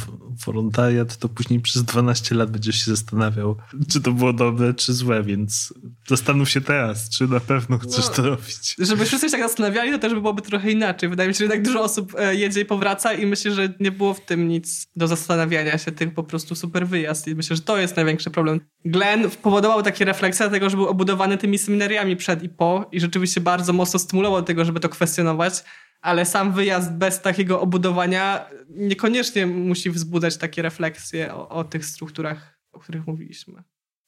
wolontariat, 0.45 1.17
to 1.17 1.29
później 1.29 1.59
przez 1.59 1.83
12 1.83 2.35
lat 2.35 2.51
będziesz 2.51 2.85
się 2.85 2.91
zastanawiał, 2.91 3.55
czy 3.91 4.01
to 4.01 4.11
było 4.11 4.33
dobre, 4.33 4.73
czy 4.73 4.93
złe, 4.93 5.23
więc 5.23 5.73
zastanów 6.07 6.49
się 6.49 6.61
teraz, 6.61 7.09
czy 7.09 7.27
na 7.27 7.39
pewno 7.39 7.77
chcesz 7.77 8.05
no, 8.07 8.13
to 8.13 8.21
robić. 8.29 8.75
Żeby 8.79 9.05
wszyscy 9.05 9.27
się 9.27 9.31
tak 9.31 9.41
zastanawiali, 9.41 9.91
to 9.91 9.99
też 9.99 10.13
byłoby 10.13 10.41
trochę 10.41 10.71
inaczej. 10.71 11.09
Wydaje 11.09 11.29
mi 11.29 11.35
się, 11.35 11.45
że 11.45 11.51
tak 11.51 11.61
dużo 11.61 11.81
osób 11.81 12.15
e, 12.17 12.35
jedzie 12.35 12.61
i 12.61 12.65
powraca 12.65 13.13
i 13.13 13.25
myślę, 13.25 13.51
że 13.51 13.73
nie 13.79 13.91
było 13.91 14.13
w 14.13 14.25
tym 14.25 14.47
nic 14.47 14.87
do 14.95 15.07
zastanawiania 15.07 15.77
się, 15.77 15.91
tych 15.91 16.13
po 16.13 16.23
prostu 16.23 16.55
super 16.55 16.87
wyjazd 16.87 17.27
i 17.27 17.35
myślę, 17.35 17.55
że 17.55 17.61
to 17.61 17.77
jest 17.77 17.95
największy 17.95 18.29
problem. 18.29 18.59
Glenn 18.85 19.29
powodował 19.41 19.83
takie 19.83 20.05
refleksje 20.05 20.45
dlatego, 20.45 20.69
że 20.69 20.77
był 20.77 20.87
obudowany 20.87 21.37
tymi 21.37 21.57
seminariami 21.57 22.15
przed 22.15 22.43
i 22.43 22.49
po 22.49 22.89
i 22.91 22.99
rzeczywiście 22.99 23.41
bardzo 23.41 23.73
mocno 23.73 23.99
stymulował 23.99 24.41
do 24.41 24.47
tego, 24.47 24.65
żeby 24.65 24.79
to 24.79 24.89
kwestionować 24.89 25.63
ale 26.01 26.25
sam 26.25 26.53
wyjazd 26.53 26.93
bez 26.93 27.21
takiego 27.21 27.61
obudowania 27.61 28.45
niekoniecznie 28.69 29.45
musi 29.47 29.89
wzbudzać 29.89 30.37
takie 30.37 30.61
refleksje 30.61 31.33
o, 31.33 31.49
o 31.49 31.63
tych 31.63 31.85
strukturach, 31.85 32.59
o 32.71 32.79
których 32.79 33.07
mówiliśmy. 33.07 33.63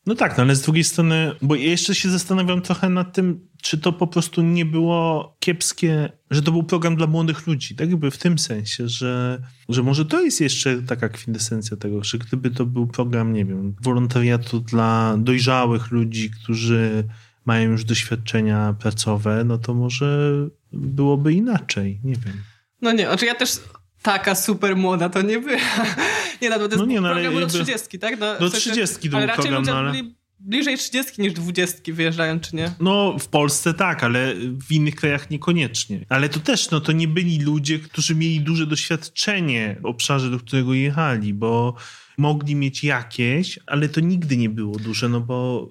No 0.05 0.15
tak, 0.15 0.37
no 0.37 0.43
ale 0.43 0.55
z 0.55 0.61
drugiej 0.61 0.83
strony, 0.83 1.31
bo 1.41 1.55
ja 1.55 1.63
jeszcze 1.63 1.95
się 1.95 2.09
zastanawiam 2.09 2.61
trochę 2.61 2.89
nad 2.89 3.13
tym, 3.13 3.47
czy 3.61 3.77
to 3.77 3.93
po 3.93 4.07
prostu 4.07 4.41
nie 4.41 4.65
było 4.65 5.35
kiepskie, 5.39 6.09
że 6.31 6.41
to 6.41 6.51
był 6.51 6.63
program 6.63 6.95
dla 6.95 7.07
młodych 7.07 7.47
ludzi, 7.47 7.75
tak 7.75 7.89
jakby 7.89 8.11
w 8.11 8.17
tym 8.17 8.39
sensie, 8.39 8.87
że, 8.87 9.41
że 9.69 9.83
może 9.83 10.05
to 10.05 10.21
jest 10.21 10.41
jeszcze 10.41 10.81
taka 10.81 11.09
kwintesencja 11.09 11.77
tego, 11.77 12.03
że 12.03 12.17
gdyby 12.17 12.51
to 12.51 12.65
był 12.65 12.87
program, 12.87 13.33
nie 13.33 13.45
wiem, 13.45 13.75
wolontariatu 13.81 14.59
dla 14.59 15.17
dojrzałych 15.17 15.91
ludzi, 15.91 16.31
którzy 16.31 17.03
mają 17.45 17.71
już 17.71 17.83
doświadczenia 17.83 18.75
pracowe, 18.79 19.43
no 19.43 19.57
to 19.57 19.73
może 19.73 20.31
byłoby 20.73 21.33
inaczej, 21.33 21.99
nie 22.03 22.13
wiem. 22.13 22.43
No 22.81 22.91
nie, 22.91 23.05
znaczy 23.05 23.25
ja 23.25 23.35
też 23.35 23.59
taka 24.01 24.35
super 24.35 24.75
młoda 24.75 25.09
to 25.09 25.21
nie 25.21 25.39
była. 25.39 25.57
nie, 26.41 26.49
no, 26.49 26.55
to 26.55 26.63
jest 26.63 26.77
no 26.77 26.85
nie, 26.85 27.01
no, 27.01 27.09
program 27.13 27.39
do 27.39 27.47
30, 27.47 27.99
tak? 27.99 28.19
No, 28.19 28.39
do 28.39 28.49
w 28.49 28.51
sensie, 28.51 28.71
30 28.71 29.09
to 29.09 29.17
ale 29.17 29.25
raczej 29.25 29.41
program, 29.43 29.61
ludzie 29.61 29.71
no, 29.71 29.77
ale... 29.77 29.91
byli 29.91 30.15
bliżej 30.39 30.77
30 30.77 31.21
niż 31.21 31.33
20 31.33 31.93
wyjeżdżają, 31.93 32.39
czy 32.39 32.55
nie? 32.55 32.71
No, 32.79 33.17
w 33.19 33.27
Polsce 33.27 33.73
tak, 33.73 34.03
ale 34.03 34.35
w 34.67 34.71
innych 34.71 34.95
krajach 34.95 35.29
niekoniecznie. 35.29 36.05
Ale 36.09 36.29
to 36.29 36.39
też, 36.39 36.71
no 36.71 36.81
to 36.81 36.91
nie 36.91 37.07
byli 37.07 37.39
ludzie, 37.39 37.79
którzy 37.79 38.15
mieli 38.15 38.41
duże 38.41 38.67
doświadczenie 38.67 39.77
w 39.81 39.85
obszarze, 39.85 40.29
do 40.29 40.39
którego 40.39 40.73
jechali, 40.73 41.33
bo 41.33 41.75
mogli 42.17 42.55
mieć 42.55 42.83
jakieś, 42.83 43.59
ale 43.67 43.89
to 43.89 43.99
nigdy 44.01 44.37
nie 44.37 44.49
było 44.49 44.75
duże, 44.79 45.09
no 45.09 45.21
bo 45.21 45.69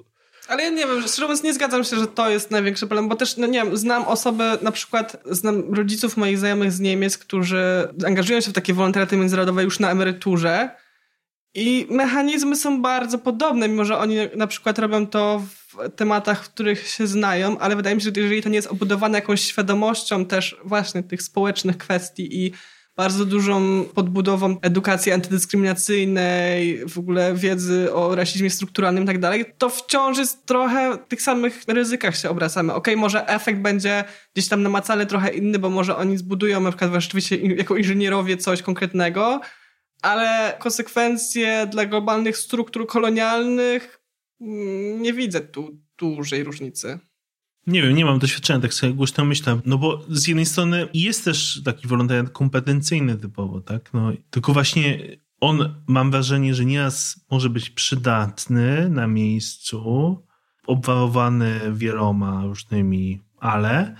ale 0.48 0.62
ja 0.62 0.70
nie 0.70 0.86
wiem, 0.86 1.02
szczerze 1.02 1.22
mówiąc 1.22 1.42
nie 1.42 1.54
zgadzam 1.54 1.84
się, 1.84 1.96
że 1.96 2.06
to 2.06 2.30
jest 2.30 2.50
największy 2.50 2.86
problem, 2.86 3.08
bo 3.08 3.16
też, 3.16 3.36
no 3.36 3.46
nie 3.46 3.64
wiem, 3.64 3.76
znam 3.76 4.02
osoby, 4.02 4.44
na 4.62 4.72
przykład 4.72 5.16
znam 5.26 5.74
rodziców 5.74 6.16
moich 6.16 6.38
znajomych 6.38 6.72
z 6.72 6.80
Niemiec, 6.80 7.18
którzy 7.18 7.88
angażują 8.06 8.40
się 8.40 8.50
w 8.50 8.54
takie 8.54 8.74
wolontariaty 8.74 9.16
międzynarodowe 9.16 9.64
już 9.64 9.80
na 9.80 9.90
emeryturze 9.90 10.70
i 11.54 11.86
mechanizmy 11.90 12.56
są 12.56 12.82
bardzo 12.82 13.18
podobne, 13.18 13.68
mimo 13.68 13.84
że 13.84 13.98
oni 13.98 14.16
na 14.36 14.46
przykład 14.46 14.78
robią 14.78 15.06
to 15.06 15.42
w 15.68 15.90
tematach, 15.96 16.44
w 16.44 16.50
których 16.50 16.88
się 16.88 17.06
znają, 17.06 17.58
ale 17.58 17.76
wydaje 17.76 17.96
mi 17.96 18.02
się, 18.02 18.10
że 18.14 18.20
jeżeli 18.20 18.42
to 18.42 18.48
nie 18.48 18.56
jest 18.56 18.68
obudowane 18.68 19.18
jakąś 19.18 19.40
świadomością 19.40 20.26
też 20.26 20.56
właśnie 20.64 21.02
tych 21.02 21.22
społecznych 21.22 21.78
kwestii 21.78 22.44
i 22.44 22.52
bardzo 22.96 23.24
dużą 23.24 23.84
podbudową 23.94 24.56
edukacji 24.62 25.12
antydyskryminacyjnej, 25.12 26.86
w 26.88 26.98
ogóle 26.98 27.34
wiedzy 27.34 27.94
o 27.94 28.14
rasizmie 28.14 28.50
strukturalnym 28.50 29.04
i 29.04 29.06
tak 29.06 29.18
dalej, 29.18 29.44
to 29.58 29.68
wciąż 29.68 30.18
jest 30.18 30.46
trochę 30.46 30.94
w 30.94 31.08
tych 31.08 31.22
samych 31.22 31.62
ryzykach 31.68 32.16
się 32.16 32.30
obracamy. 32.30 32.74
Okej, 32.74 32.94
okay, 32.94 33.00
może 33.00 33.28
efekt 33.28 33.60
będzie 33.60 34.04
gdzieś 34.34 34.48
tam 34.48 34.62
namacalny 34.62 35.06
trochę 35.06 35.34
inny, 35.34 35.58
bo 35.58 35.70
może 35.70 35.96
oni 35.96 36.16
zbudują 36.16 36.60
na 36.60 36.70
przykład 36.70 37.02
rzeczywiście 37.02 37.36
jako 37.36 37.76
inżynierowie 37.76 38.36
coś 38.36 38.62
konkretnego, 38.62 39.40
ale 40.02 40.56
konsekwencje 40.58 41.66
dla 41.70 41.86
globalnych 41.86 42.36
struktur 42.36 42.86
kolonialnych 42.86 44.00
mm, 44.40 45.02
nie 45.02 45.12
widzę 45.12 45.40
tu 45.40 45.78
dużej 45.98 46.44
różnicy. 46.44 46.98
Nie 47.70 47.82
wiem, 47.82 47.94
nie 47.94 48.04
mam 48.04 48.18
doświadczenia, 48.18 48.60
tak 48.60 48.74
sobie 48.74 48.92
głośno 48.92 49.24
myślę. 49.24 49.60
No 49.64 49.78
bo 49.78 50.04
z 50.08 50.28
jednej 50.28 50.46
strony 50.46 50.88
jest 50.94 51.24
też 51.24 51.62
taki 51.64 51.88
wolontariat 51.88 52.30
kompetencyjny 52.30 53.16
typowo, 53.16 53.60
tak? 53.60 53.92
No, 53.94 54.12
tylko 54.30 54.52
właśnie 54.52 54.98
on, 55.40 55.74
mam 55.86 56.10
wrażenie, 56.10 56.54
że 56.54 56.64
nieraz 56.64 57.20
może 57.30 57.50
być 57.50 57.70
przydatny 57.70 58.88
na 58.90 59.06
miejscu, 59.06 60.18
obwarowany 60.66 61.60
wieloma 61.72 62.44
różnymi 62.44 63.20
ale, 63.40 63.96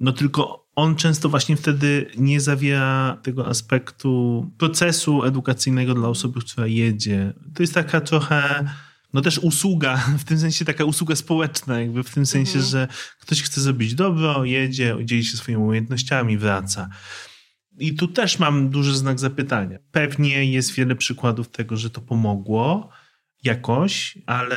no 0.00 0.12
tylko 0.12 0.66
on 0.76 0.96
często 0.96 1.28
właśnie 1.28 1.56
wtedy 1.56 2.10
nie 2.16 2.40
zawiera 2.40 3.18
tego 3.22 3.46
aspektu 3.46 4.50
procesu 4.58 5.24
edukacyjnego 5.24 5.94
dla 5.94 6.08
osoby, 6.08 6.40
która 6.40 6.66
jedzie. 6.66 7.32
To 7.54 7.62
jest 7.62 7.74
taka 7.74 8.00
trochę 8.00 8.64
no 9.12 9.20
też 9.20 9.38
usługa, 9.38 9.96
w 10.22 10.24
tym 10.24 10.38
sensie 10.38 10.64
taka 10.64 10.84
usługa 10.84 11.16
społeczna, 11.16 11.80
jakby 11.80 12.02
w 12.02 12.10
tym 12.10 12.26
sensie, 12.26 12.58
mhm. 12.58 12.66
że 12.66 12.88
ktoś 13.20 13.42
chce 13.42 13.60
zrobić 13.60 13.94
dobro, 13.94 14.44
jedzie, 14.44 14.96
dzieli 15.04 15.24
się 15.24 15.36
swoimi 15.36 15.62
umiejętnościami, 15.62 16.38
wraca. 16.38 16.88
I 17.78 17.94
tu 17.94 18.08
też 18.08 18.38
mam 18.38 18.70
duży 18.70 18.96
znak 18.96 19.18
zapytania. 19.18 19.78
Pewnie 19.92 20.44
jest 20.44 20.74
wiele 20.74 20.96
przykładów 20.96 21.48
tego, 21.48 21.76
że 21.76 21.90
to 21.90 22.00
pomogło 22.00 22.90
jakoś, 23.44 24.18
ale... 24.26 24.56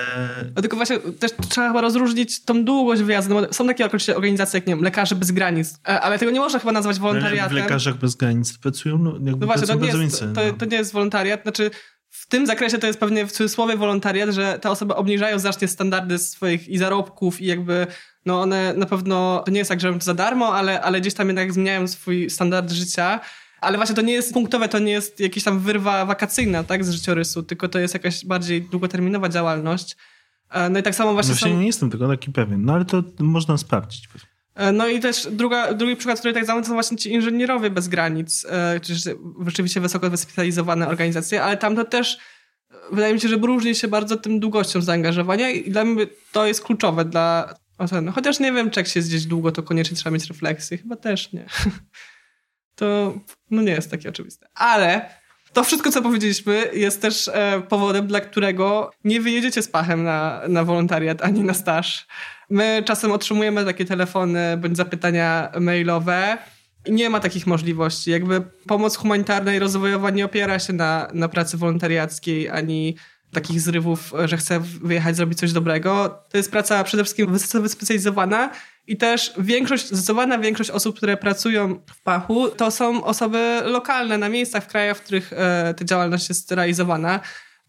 No 0.56 0.62
tylko 0.62 0.76
właśnie 0.78 1.00
też 1.00 1.32
trzeba 1.50 1.68
chyba 1.68 1.82
rozróżnić 1.82 2.46
tą 2.46 2.66
długość 2.66 3.02
wyjazdu, 3.02 3.42
no 3.42 3.54
są 3.54 3.68
takie 3.68 3.86
oczywiście 3.86 4.16
organizacje 4.16 4.58
jak, 4.58 4.68
nie 4.68 4.76
wiem, 4.76 4.84
Lekarze 4.84 5.16
Bez 5.16 5.32
Granic, 5.32 5.80
e, 5.88 6.02
ale 6.02 6.20
tego 6.20 6.32
nie 6.32 6.40
można 6.40 6.60
chyba 6.60 6.72
nazwać 6.72 7.00
wolontariatem. 7.00 7.50
W 7.50 7.56
Lekarzach 7.56 7.98
Bez 7.98 8.16
Granic 8.16 8.58
pracują, 8.58 8.98
no, 8.98 9.12
jakby 9.12 9.32
no 9.32 9.46
właśnie, 9.46 9.68
to 9.68 9.76
nie, 9.76 9.88
jest, 9.88 10.20
to, 10.20 10.54
to 10.58 10.66
nie 10.66 10.78
jest 10.78 10.94
wolontariat, 10.94 11.44
znaczy 11.44 11.72
w 12.16 12.28
tym 12.28 12.48
zakresie 12.48 12.78
to 12.78 12.88
jest 12.88 13.00
pewnie 13.00 13.26
w 13.26 13.32
cudzysłowie 13.32 13.78
wolontariat, 13.78 14.30
że 14.30 14.60
te 14.60 14.70
osoby 14.70 14.96
obniżają 14.96 15.40
znacznie 15.40 15.68
standardy 15.68 16.18
swoich 16.20 16.68
i 16.68 16.78
zarobków 16.78 17.42
i 17.42 17.46
jakby 17.46 17.88
no 18.26 18.42
one 18.42 18.74
na 18.74 18.86
pewno, 18.86 19.44
to 19.46 19.52
nie 19.52 19.58
jest 19.58 19.70
tak, 19.70 19.82
że 19.82 19.94
za 20.00 20.14
darmo, 20.14 20.56
ale, 20.56 20.82
ale 20.82 21.02
gdzieś 21.02 21.14
tam 21.14 21.28
jednak 21.28 21.54
zmieniają 21.54 21.88
swój 21.88 22.30
standard 22.30 22.72
życia. 22.72 23.20
Ale 23.62 23.78
właśnie 23.78 23.96
to 23.96 24.02
nie 24.02 24.14
jest 24.14 24.34
punktowe, 24.34 24.70
to 24.70 24.80
nie 24.80 24.92
jest 24.92 25.20
jakaś 25.20 25.44
tam 25.44 25.60
wyrwa 25.60 26.06
wakacyjna, 26.06 26.64
tak, 26.64 26.86
z 26.86 26.90
życiorysu, 26.90 27.44
tylko 27.44 27.70
to 27.70 27.80
jest 27.80 27.94
jakaś 27.94 28.26
bardziej 28.26 28.62
długoterminowa 28.62 29.30
działalność. 29.30 29.98
E, 30.50 30.70
no 30.70 30.80
i 30.80 30.84
tak 30.84 30.96
samo 30.96 31.14
właśnie. 31.14 31.32
No 31.34 31.36
właśnie 31.36 31.52
są... 31.52 31.60
nie 31.60 31.68
jestem 31.68 31.90
tego 31.90 32.08
taki 32.08 32.32
pewien, 32.32 32.66
no 32.66 32.74
ale 32.74 32.86
to 32.86 33.04
można 33.20 33.58
sprawdzić. 33.58 34.10
E, 34.56 34.72
no 34.72 34.88
i 34.88 35.00
też 35.00 35.28
druga, 35.32 35.74
drugi 35.74 35.96
przykład, 35.96 36.20
który 36.20 36.34
tak 36.34 36.46
samo 36.46 36.62
to 36.62 36.68
są 36.68 36.74
właśnie 36.74 36.98
ci 36.98 37.12
inżynierowie 37.12 37.70
bez 37.70 37.88
granic, 37.88 38.46
e, 38.50 38.80
czyli 38.80 39.00
rzeczywiście 39.46 39.82
wysoko 39.82 40.10
wyspecjalizowane 40.10 40.88
organizacje, 40.88 41.44
ale 41.44 41.58
tam 41.58 41.76
to 41.76 41.86
też 41.86 42.18
e, 42.72 42.76
wydaje 42.92 43.14
mi 43.14 43.20
się, 43.20 43.28
że 43.28 43.36
różni 43.36 43.76
się 43.76 43.88
bardzo 43.88 44.18
tym 44.18 44.40
długością 44.40 44.82
zaangażowania 44.82 45.50
i 45.50 45.72
dla 45.72 45.86
mnie 45.86 46.08
to 46.32 46.46
jest 46.46 46.64
kluczowe 46.64 47.06
dla 47.06 47.56
oceny. 47.78 48.12
Chociaż 48.12 48.40
nie 48.40 48.52
wiem, 48.52 48.70
czy 48.70 48.80
jak 48.80 48.88
się 48.88 49.00
jest 49.00 49.10
gdzieś 49.10 49.26
długo, 49.26 49.52
to 49.52 49.64
koniecznie 49.64 49.98
trzeba 49.98 50.14
mieć 50.14 50.28
refleksję. 50.28 50.78
Chyba 50.78 50.96
też 50.96 51.34
nie. 51.34 51.46
To 52.76 53.14
no 53.52 53.62
nie 53.62 53.72
jest 53.72 53.92
takie 53.92 54.10
oczywiste. 54.10 54.48
Ale 54.56 55.10
to 55.54 55.64
wszystko, 55.64 55.92
co 55.92 56.02
powiedzieliśmy, 56.02 56.70
jest 56.74 57.02
też 57.02 57.28
e, 57.34 57.62
powodem, 57.70 58.08
dla 58.08 58.20
którego 58.22 58.92
nie 59.04 59.22
wyjedziecie 59.22 59.62
z 59.62 59.68
pachem 59.68 60.04
na, 60.04 60.42
na 60.48 60.64
wolontariat 60.64 61.22
ani 61.22 61.42
na 61.42 61.54
staż. 61.54 62.08
My 62.54 62.84
czasem 62.86 63.12
otrzymujemy 63.12 63.66
takie 63.66 63.86
telefony 63.86 64.58
bądź 64.58 64.78
zapytania 64.78 65.52
mailowe. 65.60 66.38
Nie 66.90 67.10
ma 67.10 67.20
takich 67.20 67.48
możliwości. 67.48 68.12
Jakby 68.12 68.42
pomoc 68.68 68.96
humanitarna 68.96 69.54
i 69.54 69.60
rozwojowa 69.60 70.10
nie 70.10 70.26
opiera 70.26 70.60
się 70.60 70.74
na, 70.74 71.08
na 71.14 71.30
pracy 71.30 71.58
wolontariackiej 71.58 72.50
ani 72.50 72.96
takich 73.32 73.62
zrywów, 73.62 74.14
że 74.26 74.38
chcę 74.38 74.60
wyjechać, 74.60 75.16
zrobić 75.16 75.40
coś 75.40 75.52
dobrego. 75.52 76.20
To 76.30 76.38
jest 76.38 76.52
praca 76.52 76.84
przede 76.84 77.04
wszystkim 77.04 77.38
wyspecjalizowana 77.54 78.50
i 78.88 78.98
też 78.98 79.34
większość, 79.38 79.88
zdecydowana 79.88 80.38
większość 80.38 80.70
osób, 80.70 80.98
które 80.98 81.18
pracują 81.18 81.80
w 81.90 82.02
Pachu, 82.02 82.50
to 82.50 82.72
są 82.72 83.04
osoby 83.04 83.62
lokalne 83.66 84.18
na 84.18 84.30
miejscach, 84.30 84.64
w 84.64 84.68
krajach, 84.68 84.98
w 84.98 85.02
których 85.02 85.34
e, 85.34 85.74
ta 85.78 85.86
działalność 85.86 86.30
jest 86.30 86.52
realizowana. 86.52 87.20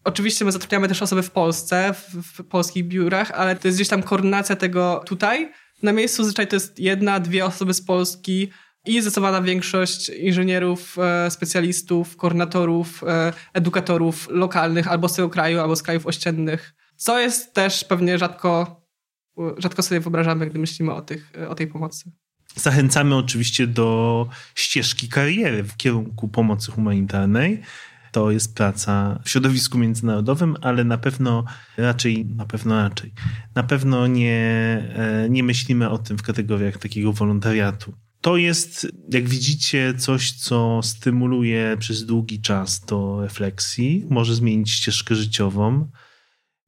Oczywiście 0.05 0.45
my 0.45 0.51
zatrudniamy 0.51 0.87
też 0.87 1.01
osoby 1.01 1.23
w 1.23 1.31
Polsce, 1.31 1.93
w, 1.93 2.15
w, 2.23 2.43
polskich 2.43 2.87
biurach, 2.87 3.31
ale 3.31 3.55
to 3.55 3.67
jest 3.67 3.77
gdzieś 3.77 3.87
tam 3.87 4.03
koordynacja 4.03 4.55
tego 4.55 5.03
tutaj. 5.05 5.51
Na 5.83 5.91
miejscu 5.91 6.23
zazwyczaj 6.23 6.47
to 6.47 6.55
jest 6.55 6.79
jedna, 6.79 7.19
dwie 7.19 7.45
osoby 7.45 7.73
z 7.73 7.81
Polski 7.81 8.49
i 8.85 9.01
zdecydowana 9.01 9.41
większość 9.41 10.09
inżynierów, 10.09 10.97
e, 10.99 11.31
specjalistów, 11.31 12.17
koordynatorów, 12.17 13.03
e, 13.07 13.33
edukatorów 13.53 14.27
lokalnych 14.31 14.87
albo 14.87 15.09
z 15.09 15.13
tego 15.13 15.29
kraju, 15.29 15.59
albo 15.59 15.75
z 15.75 15.83
krajów 15.83 16.05
ościennych. 16.07 16.75
Co 16.95 17.19
jest 17.19 17.53
też 17.53 17.83
pewnie 17.83 18.17
rzadko, 18.17 18.81
rzadko 19.57 19.83
sobie 19.83 19.99
wyobrażamy, 19.99 20.47
gdy 20.47 20.59
myślimy 20.59 20.93
o, 20.93 21.01
tych, 21.01 21.31
o 21.49 21.55
tej 21.55 21.67
pomocy. 21.67 22.11
Zachęcamy 22.55 23.15
oczywiście 23.15 23.67
do 23.67 24.27
ścieżki 24.55 25.09
kariery 25.09 25.63
w 25.63 25.77
kierunku 25.77 26.27
pomocy 26.27 26.71
humanitarnej 26.71 27.61
to 28.15 28.31
jest 28.31 28.55
praca 28.55 29.19
w 29.23 29.29
środowisku 29.29 29.77
międzynarodowym, 29.77 30.55
ale 30.61 30.83
na 30.83 30.97
pewno 30.97 31.45
raczej, 31.77 32.25
na 32.25 32.45
pewno 32.45 32.75
raczej, 32.75 33.13
na 33.55 33.63
pewno 33.63 34.07
nie, 34.07 34.37
e, 34.95 35.27
nie 35.29 35.43
myślimy 35.43 35.89
o 35.89 35.97
tym 35.97 36.17
w 36.17 36.21
kategoriach 36.21 36.77
takiego 36.77 37.13
wolontariatu. 37.13 37.93
To 38.21 38.37
jest, 38.37 38.87
jak 39.11 39.29
widzicie, 39.29 39.93
coś, 39.97 40.31
co 40.31 40.79
stymuluje 40.83 41.77
przez 41.79 42.05
długi 42.05 42.41
czas 42.41 42.85
do 42.85 43.21
refleksji, 43.21 44.05
może 44.09 44.35
zmienić 44.35 44.71
ścieżkę 44.71 45.15
życiową. 45.15 45.91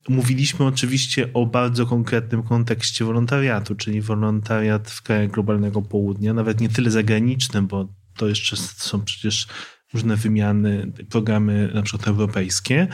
Mówiliśmy 0.10 0.66
oczywiście 0.66 1.34
o 1.34 1.46
bardzo 1.46 1.86
konkretnym 1.86 2.44
kontekście 2.44 3.06
wolontariatu, 3.06 3.76
czyli 3.76 4.02
wolontariat 4.02 4.92
w 4.92 5.02
krajach 5.02 5.32
globalnego 5.32 5.82
południa, 5.82 6.34
nawet 6.34 6.62
nie 6.62 6.70
tyle 6.70 6.92
zagranicznym, 6.92 7.68
bo 7.68 7.88
to 8.18 8.28
jeszcze 8.28 8.58
są 8.58 9.02
przecież 9.02 9.48
różne 9.94 10.16
wymiany, 10.16 10.92
programy 11.10 11.72
na 11.74 11.82
przykład 11.82 12.08
europejskie, 12.08 12.88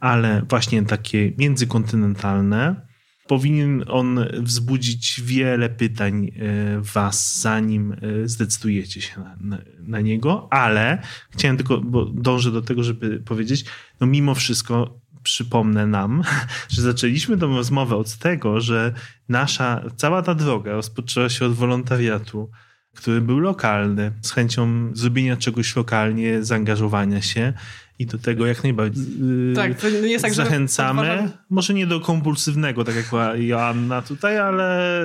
ale 0.00 0.42
właśnie 0.48 0.82
takie 0.82 1.32
międzykontynentalne. 1.38 2.86
Powinien 3.26 3.84
on 3.88 4.26
wzbudzić 4.38 5.20
wiele 5.24 5.68
pytań 5.68 6.26
e, 6.26 6.30
was, 6.80 7.40
zanim 7.40 7.92
e, 7.92 7.96
zdecydujecie 8.28 9.00
się 9.00 9.20
na, 9.20 9.36
na, 9.40 9.58
na, 9.78 10.00
niego, 10.00 10.48
ale 10.50 11.02
chciałem 11.30 11.56
tylko, 11.56 11.78
bo 11.78 12.04
dążę 12.04 12.50
do 12.50 12.62
tego, 12.62 12.84
żeby 12.84 13.20
powiedzieć, 13.20 13.64
no 14.00 14.06
mimo 14.06 14.34
wszystko 14.34 15.00
przypomnę 15.22 15.86
nam, 15.86 16.22
że 16.68 16.82
zaczęliśmy 16.82 17.38
tę 17.38 17.46
rozmowę 17.46 17.96
od 17.96 18.16
tego, 18.16 18.60
że 18.60 18.94
nasza, 19.28 19.84
cała 19.96 20.22
ta 20.22 20.34
droga 20.34 20.72
rozpoczęła 20.72 21.28
się 21.28 21.46
od 21.46 21.52
wolontariatu, 21.52 22.50
który 22.94 23.20
był 23.20 23.38
lokalny, 23.38 24.12
z 24.22 24.30
chęcią 24.30 24.90
zrobienia 24.94 25.36
czegoś 25.36 25.76
lokalnie, 25.76 26.44
zaangażowania 26.44 27.22
się 27.22 27.52
i 27.98 28.06
do 28.06 28.18
tego 28.18 28.46
jak 28.46 28.62
najbardziej 28.62 29.04
yy, 29.48 29.56
tak, 29.56 29.80
to 29.80 29.90
nie 29.90 30.10
jest 30.10 30.24
tak, 30.24 30.34
zachęcamy. 30.34 31.30
Może 31.50 31.74
nie 31.74 31.86
do 31.86 32.00
kompulsywnego, 32.00 32.84
tak 32.84 32.96
jak 32.96 33.08
była 33.08 33.36
Joanna 33.36 34.02
tutaj, 34.02 34.38
ale 34.38 34.96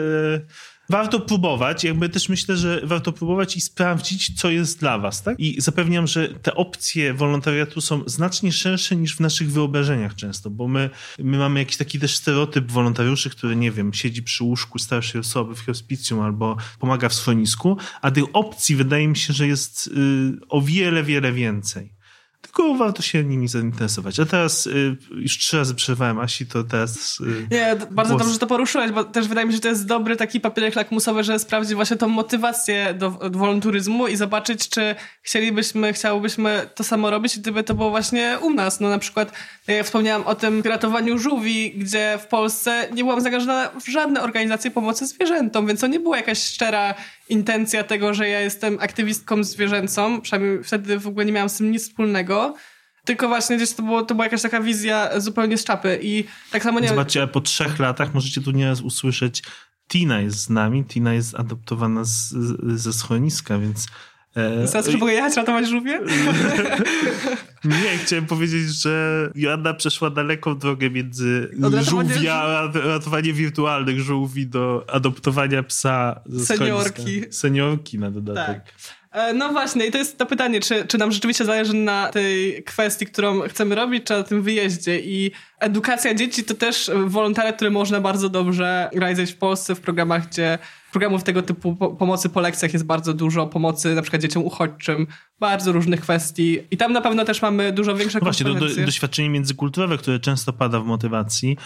warto 0.90 1.20
próbować. 1.20 1.84
Jakby 1.84 2.10
też 2.10 2.30
myślę, 2.30 2.58
że 2.58 2.82
warto 2.84 3.12
próbować 3.12 3.58
i 3.58 3.62
sprawdzić, 3.62 4.42
co 4.42 4.50
jest 4.50 4.80
dla 4.80 4.98
was, 4.98 5.24
tak? 5.24 5.40
I 5.40 5.62
zapewniam, 5.62 6.08
że 6.08 6.28
te 6.28 6.56
opcje 6.56 7.14
wolontariatu 7.14 7.82
są 7.82 8.04
znacznie 8.06 8.52
szersze 8.52 8.96
niż 8.96 9.16
w 9.16 9.20
naszych 9.20 9.52
wyobrażeniach 9.52 10.16
często, 10.16 10.50
bo 10.50 10.68
my, 10.68 10.90
my 11.20 11.38
mamy 11.38 11.60
jakiś 11.60 11.78
taki 11.78 12.00
też 12.00 12.16
stereotyp 12.16 12.72
wolontariuszy, 12.72 13.30
który, 13.30 13.56
nie 13.56 13.72
wiem, 13.72 13.94
siedzi 13.94 14.24
przy 14.24 14.44
łóżku 14.44 14.80
starszej 14.80 15.22
osoby 15.22 15.56
w 15.56 15.66
hospicjum 15.66 16.20
albo 16.20 16.58
pomaga 16.80 17.10
w 17.10 17.14
schronisku, 17.14 17.78
a 18.02 18.12
tych 18.12 18.24
opcji 18.34 18.76
wydaje 18.76 19.08
mi 19.08 19.18
się, 19.18 19.34
że 19.34 19.48
jest 19.48 19.88
y, 19.88 19.92
o 20.50 20.62
wiele, 20.62 21.04
wiele 21.04 21.32
więcej 21.32 21.97
tylko 22.42 22.76
warto 22.76 23.02
się 23.02 23.24
nimi 23.24 23.48
zainteresować. 23.48 24.20
A 24.20 24.26
teraz 24.26 24.68
y, 24.68 24.98
już 25.12 25.38
trzy 25.38 25.58
razy 25.58 25.76
przerwałem 25.76 26.20
Asi, 26.20 26.46
to 26.46 26.64
teraz... 26.64 27.20
Y, 27.20 27.48
Nie, 27.52 27.76
bardzo 27.92 28.14
głos. 28.14 28.22
dobrze, 28.22 28.34
że 28.34 28.40
to 28.40 28.48
poruszyłeś, 28.48 28.92
bo 28.92 29.04
też 29.04 29.28
wydaje 29.28 29.48
mi 29.48 29.54
się, 29.54 29.56
że 29.56 29.62
to 29.62 29.68
jest 29.68 29.86
dobry 29.86 30.16
taki 30.16 30.40
papierek 30.40 30.76
lakmusowy, 30.76 31.24
że 31.24 31.40
sprawdzić 31.40 31.76
właśnie 31.76 31.98
tą 31.98 32.08
motywację 32.08 32.94
do, 32.94 33.10
do 33.12 33.40
wolonturyzmu 33.40 34.08
i 34.08 34.16
zobaczyć, 34.16 34.70
czy 34.70 34.96
chcielibyśmy, 35.22 35.94
chciałobyśmy 35.94 36.70
to 36.76 36.84
samo 36.84 37.10
robić, 37.10 37.40
gdyby 37.40 37.64
to 37.64 37.74
było 37.74 37.90
właśnie 37.90 38.38
u 38.42 38.54
nas. 38.54 38.80
No 38.80 38.90
na 38.90 39.00
przykład, 39.00 39.32
jak 39.68 39.86
wspomniałam 39.86 40.28
o 40.28 40.36
tym 40.36 40.62
ratowaniu 40.62 41.18
żółwi, 41.20 41.74
gdzie 41.78 42.20
w 42.22 42.28
Polsce 42.28 42.88
nie 42.94 43.04
byłam 43.04 43.22
zaangażowana 43.22 43.70
w 43.82 43.88
żadne 43.88 44.22
organizacje 44.22 44.72
pomocy 44.72 45.08
zwierzętom, 45.08 45.68
więc 45.68 45.80
to 45.80 45.88
nie 45.88 46.00
była 46.00 46.18
jakaś 46.18 46.44
szczera 46.44 46.94
intencja 47.30 47.84
tego, 47.84 48.14
że 48.14 48.30
ja 48.30 48.40
jestem 48.40 48.78
aktywistką 48.82 49.44
zwierzęcą, 49.44 50.22
przynajmniej 50.22 50.64
wtedy 50.64 51.00
w 51.00 51.08
ogóle 51.08 51.26
nie 51.26 51.32
miałam 51.32 51.50
z 51.50 51.58
tym 51.58 51.72
nic 51.72 51.84
wspólnego, 51.84 52.56
tylko 53.06 53.28
właśnie 53.28 53.58
gdzieś 53.58 53.74
to, 53.74 53.84
było, 53.84 54.02
to 54.02 54.16
była 54.16 54.26
jakaś 54.26 54.42
taka 54.42 54.62
wizja 54.62 55.20
zupełnie 55.20 55.58
z 55.58 55.64
czapy 55.64 56.00
i 56.02 56.24
tak 56.52 56.64
samo 56.64 56.80
nie 56.80 56.88
Zobaczcie, 56.88 57.28
po 57.28 57.42
trzech 57.42 57.80
latach 57.80 58.14
możecie 58.14 58.42
tu 58.42 58.52
nieraz 58.52 58.82
usłyszeć 58.82 59.44
Tina 59.88 60.22
jest 60.22 60.40
z 60.40 60.50
nami, 60.50 60.86
Tina 60.86 61.14
jest 61.14 61.36
adoptowana 61.36 62.04
z, 62.04 62.34
ze 62.82 62.94
schroniska, 62.94 63.60
więc 63.60 63.88
Zaraz 64.64 64.96
mogę 64.96 65.14
jechać 65.14 65.36
ratować 65.36 65.68
żółwie? 65.68 66.00
Nie, 67.66 67.98
chciałem 67.98 68.26
powiedzieć, 68.26 68.82
że 68.82 69.30
Joanna 69.36 69.74
przeszła 69.74 70.10
daleką 70.10 70.58
drogę 70.58 70.90
między 70.90 71.50
żółwia, 71.82 72.34
a 72.34 72.72
ratowanie 72.74 73.34
wirtualnych 73.34 74.00
żółwi 74.00 74.48
do 74.48 74.86
adoptowania 74.88 75.64
psa 75.64 76.20
Seniorki. 76.46 77.24
Seniorki 77.32 78.00
na 78.00 78.12
dodatek. 78.12 78.64
Tak. 78.64 78.74
E, 79.12 79.34
no 79.34 79.50
właśnie, 79.50 79.86
i 79.86 79.92
to 79.92 79.98
jest 79.98 80.18
to 80.18 80.26
pytanie, 80.26 80.60
czy, 80.60 80.86
czy 80.86 80.98
nam 80.98 81.12
rzeczywiście 81.12 81.46
zależy 81.46 81.74
na 81.74 82.10
tej 82.10 82.64
kwestii, 82.64 83.06
którą 83.06 83.42
chcemy 83.42 83.76
robić, 83.76 84.04
czy 84.04 84.14
na 84.14 84.24
tym 84.24 84.42
wyjeździe. 84.42 85.00
I 85.00 85.32
edukacja 85.60 86.14
dzieci 86.14 86.44
to 86.44 86.54
też 86.54 86.92
wolontariat, 87.06 87.56
który 87.56 87.72
można 87.72 88.02
bardzo 88.02 88.30
dobrze 88.30 88.90
realizować 88.94 89.32
w 89.32 89.38
Polsce 89.38 89.76
w 89.76 89.80
programach, 89.82 90.28
gdzie 90.28 90.58
programów 90.92 91.24
tego 91.24 91.42
typu 91.42 91.76
pomocy 91.76 92.30
po 92.30 92.42
lekcjach 92.42 92.74
jest 92.74 92.86
bardzo 92.86 93.14
dużo, 93.14 93.48
pomocy 93.48 93.96
na 93.96 94.02
przykład 94.02 94.22
dzieciom 94.22 94.44
uchodźczym, 94.46 95.08
bardzo 95.40 95.72
różnych 95.72 96.02
kwestii. 96.02 96.60
I 96.72 96.78
tam 96.78 96.94
na 96.94 97.02
pewno 97.02 97.26
też 97.26 97.42
mamy 97.42 97.72
dużo 97.72 97.96
większe 97.96 98.20
no 98.20 98.24
Właśnie, 98.24 98.46
do, 98.46 98.54
do, 98.54 98.86
doświadczenie 98.86 99.30
międzykulturowe, 99.30 99.98
które 99.98 100.20
często 100.20 100.54
pada 100.54 100.80
w 100.80 100.86
motywacji. 100.86 101.58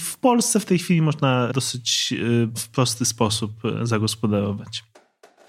W 0.00 0.18
Polsce 0.18 0.60
w 0.60 0.64
tej 0.64 0.78
chwili 0.78 1.02
można 1.02 1.48
dosyć 1.52 2.12
y, 2.12 2.48
w 2.56 2.68
prosty 2.68 3.04
sposób 3.04 3.64
y, 3.64 3.86
zagospodarować. 3.86 4.84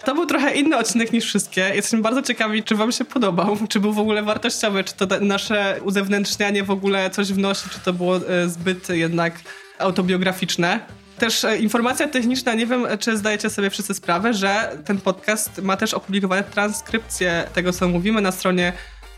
To 0.05 0.15
był 0.15 0.25
trochę 0.25 0.55
inny 0.55 0.77
odcinek 0.77 1.13
niż 1.13 1.25
wszystkie. 1.25 1.61
Jesteśmy 1.75 2.01
bardzo 2.01 2.21
ciekawi, 2.21 2.63
czy 2.63 2.75
wam 2.75 2.91
się 2.91 3.05
podobał, 3.05 3.57
czy 3.69 3.79
był 3.79 3.93
w 3.93 3.99
ogóle 3.99 4.23
wartościowy, 4.23 4.83
czy 4.83 4.93
to 4.93 5.19
nasze 5.19 5.79
uzewnętrznianie 5.83 6.63
w 6.63 6.71
ogóle 6.71 7.09
coś 7.09 7.33
wnosi, 7.33 7.69
czy 7.69 7.79
to 7.79 7.93
było 7.93 8.17
y, 8.17 8.49
zbyt 8.49 8.89
jednak 8.89 9.39
autobiograficzne. 9.79 10.79
Też 11.17 11.43
e, 11.43 11.57
informacja 11.57 12.07
techniczna, 12.07 12.53
nie 12.53 12.65
wiem, 12.65 12.87
czy 12.99 13.17
zdajecie 13.17 13.49
sobie 13.49 13.69
wszyscy 13.69 13.93
sprawę, 13.93 14.33
że 14.33 14.77
ten 14.85 15.01
podcast 15.01 15.61
ma 15.61 15.77
też 15.77 15.93
opublikowane 15.93 16.43
transkrypcje 16.43 17.47
tego, 17.53 17.73
co 17.73 17.87
mówimy 17.87 18.21
na 18.21 18.31
stronie 18.31 18.73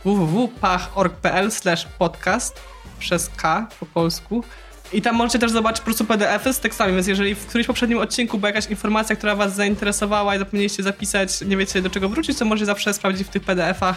www.pach.org.pl 0.05 1.49
podcast 1.99 2.61
przez 2.99 3.29
K 3.29 3.67
po 3.79 3.85
polsku. 3.85 4.43
I 4.93 5.01
tam 5.01 5.15
możecie 5.15 5.39
też 5.39 5.51
zobaczyć 5.51 5.79
po 5.79 5.85
prostu 5.85 6.05
PDF-y 6.05 6.53
z 6.53 6.59
tekstami, 6.59 6.93
więc 6.93 7.07
jeżeli 7.07 7.35
w 7.35 7.45
którymś 7.45 7.67
poprzednim 7.67 7.97
odcinku 7.99 8.37
była 8.37 8.49
jakaś 8.49 8.67
informacja, 8.67 9.15
która 9.15 9.35
was 9.35 9.55
zainteresowała 9.55 10.35
i 10.35 10.39
zapomnieliście 10.39 10.83
zapisać, 10.83 11.41
nie 11.41 11.57
wiecie 11.57 11.81
do 11.81 11.89
czego 11.89 12.09
wrócić, 12.09 12.37
to 12.37 12.45
możecie 12.45 12.65
zawsze 12.65 12.93
sprawdzić 12.93 13.27
w 13.27 13.29
tych 13.29 13.43
PDF-ach 13.43 13.95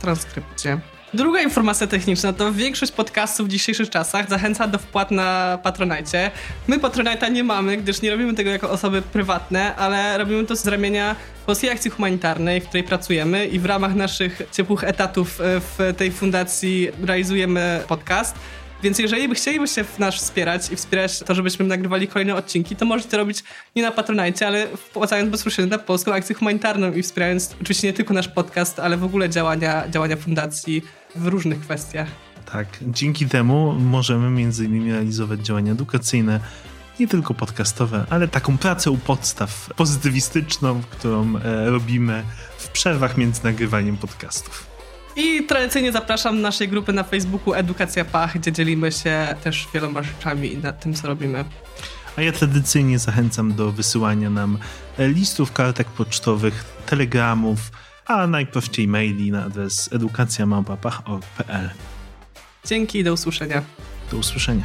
transkrypcję. 0.00 0.80
Druga 1.14 1.42
informacja 1.42 1.86
techniczna 1.86 2.32
to 2.32 2.52
większość 2.52 2.92
podcastów 2.92 3.46
w 3.46 3.50
dzisiejszych 3.50 3.90
czasach 3.90 4.28
zachęca 4.28 4.66
do 4.66 4.78
wpłat 4.78 5.10
na 5.10 5.58
Patronite. 5.62 6.30
My 6.66 6.78
Patronite'a 6.78 7.32
nie 7.32 7.44
mamy, 7.44 7.76
gdyż 7.76 8.02
nie 8.02 8.10
robimy 8.10 8.34
tego 8.34 8.50
jako 8.50 8.70
osoby 8.70 9.02
prywatne, 9.02 9.76
ale 9.76 10.18
robimy 10.18 10.46
to 10.46 10.56
z 10.56 10.66
ramienia 10.66 11.16
Polskiej 11.46 11.70
Akcji 11.70 11.90
Humanitarnej, 11.90 12.60
w 12.60 12.64
której 12.64 12.84
pracujemy 12.84 13.46
i 13.46 13.58
w 13.58 13.64
ramach 13.64 13.94
naszych 13.94 14.42
ciepłych 14.52 14.84
etatów 14.84 15.40
e, 15.40 15.60
w 15.60 15.94
tej 15.96 16.12
fundacji 16.12 16.88
realizujemy 17.02 17.80
podcast. 17.88 18.36
Więc 18.82 18.98
jeżeli 18.98 19.28
by 19.28 19.34
chcielibyście 19.34 19.84
nas 19.98 20.14
wspierać 20.14 20.72
i 20.72 20.76
wspierać 20.76 21.18
to, 21.18 21.34
żebyśmy 21.34 21.64
nagrywali 21.64 22.08
kolejne 22.08 22.34
odcinki, 22.34 22.76
to 22.76 22.84
możecie 22.84 23.16
robić 23.16 23.44
nie 23.76 23.82
na 23.82 23.90
Patronite, 23.90 24.46
ale 24.46 24.66
wpłacając 24.76 25.30
bezpośrednio 25.30 25.76
na 25.76 25.82
Polską 25.82 26.12
Akcję 26.12 26.34
Humanitarną 26.34 26.92
i 26.92 27.02
wspierając 27.02 27.56
oczywiście 27.62 27.86
nie 27.86 27.92
tylko 27.92 28.14
nasz 28.14 28.28
podcast, 28.28 28.78
ale 28.78 28.96
w 28.96 29.04
ogóle 29.04 29.28
działania, 29.28 29.88
działania 29.88 30.16
fundacji 30.16 30.82
w 31.16 31.26
różnych 31.26 31.60
kwestiach. 31.60 32.08
Tak, 32.52 32.66
dzięki 32.82 33.26
temu 33.26 33.72
możemy 33.72 34.30
między 34.30 34.64
innymi 34.64 34.92
realizować 34.92 35.40
działania 35.40 35.72
edukacyjne, 35.72 36.40
nie 37.00 37.08
tylko 37.08 37.34
podcastowe, 37.34 38.06
ale 38.10 38.28
taką 38.28 38.58
pracę 38.58 38.90
u 38.90 38.98
podstaw 38.98 39.70
pozytywistyczną, 39.76 40.82
którą 40.90 41.36
e, 41.36 41.70
robimy 41.70 42.24
w 42.58 42.68
przerwach 42.68 43.16
między 43.16 43.44
nagrywaniem 43.44 43.96
podcastów. 43.96 44.66
I 45.16 45.44
tradycyjnie 45.46 45.92
zapraszam 45.92 46.40
naszej 46.40 46.68
grupy 46.68 46.92
na 46.92 47.04
Facebooku 47.04 47.54
Edukacja 47.54 48.04
Pach, 48.04 48.38
gdzie 48.38 48.52
dzielimy 48.52 48.92
się 48.92 49.34
też 49.44 49.68
wieloma 49.74 50.02
rzeczami 50.02 50.56
na 50.56 50.72
tym, 50.72 50.94
co 50.94 51.08
robimy. 51.08 51.44
A 52.16 52.22
ja 52.22 52.32
tradycyjnie 52.32 52.98
zachęcam 52.98 53.54
do 53.54 53.72
wysyłania 53.72 54.30
nam 54.30 54.58
e, 54.98 55.08
listów, 55.08 55.52
kartek 55.52 55.88
pocztowych, 55.88 56.64
telegramów, 56.86 57.60
a 58.06 58.26
najprościej 58.26 58.88
maili 58.88 59.30
na 59.30 59.44
adres 59.44 59.92
edukacjamałpa.pach.pl. 59.92 61.70
Dzięki 62.66 62.98
i 62.98 63.04
do 63.04 63.12
usłyszenia. 63.12 63.62
Do 64.10 64.16
usłyszenia. 64.16 64.62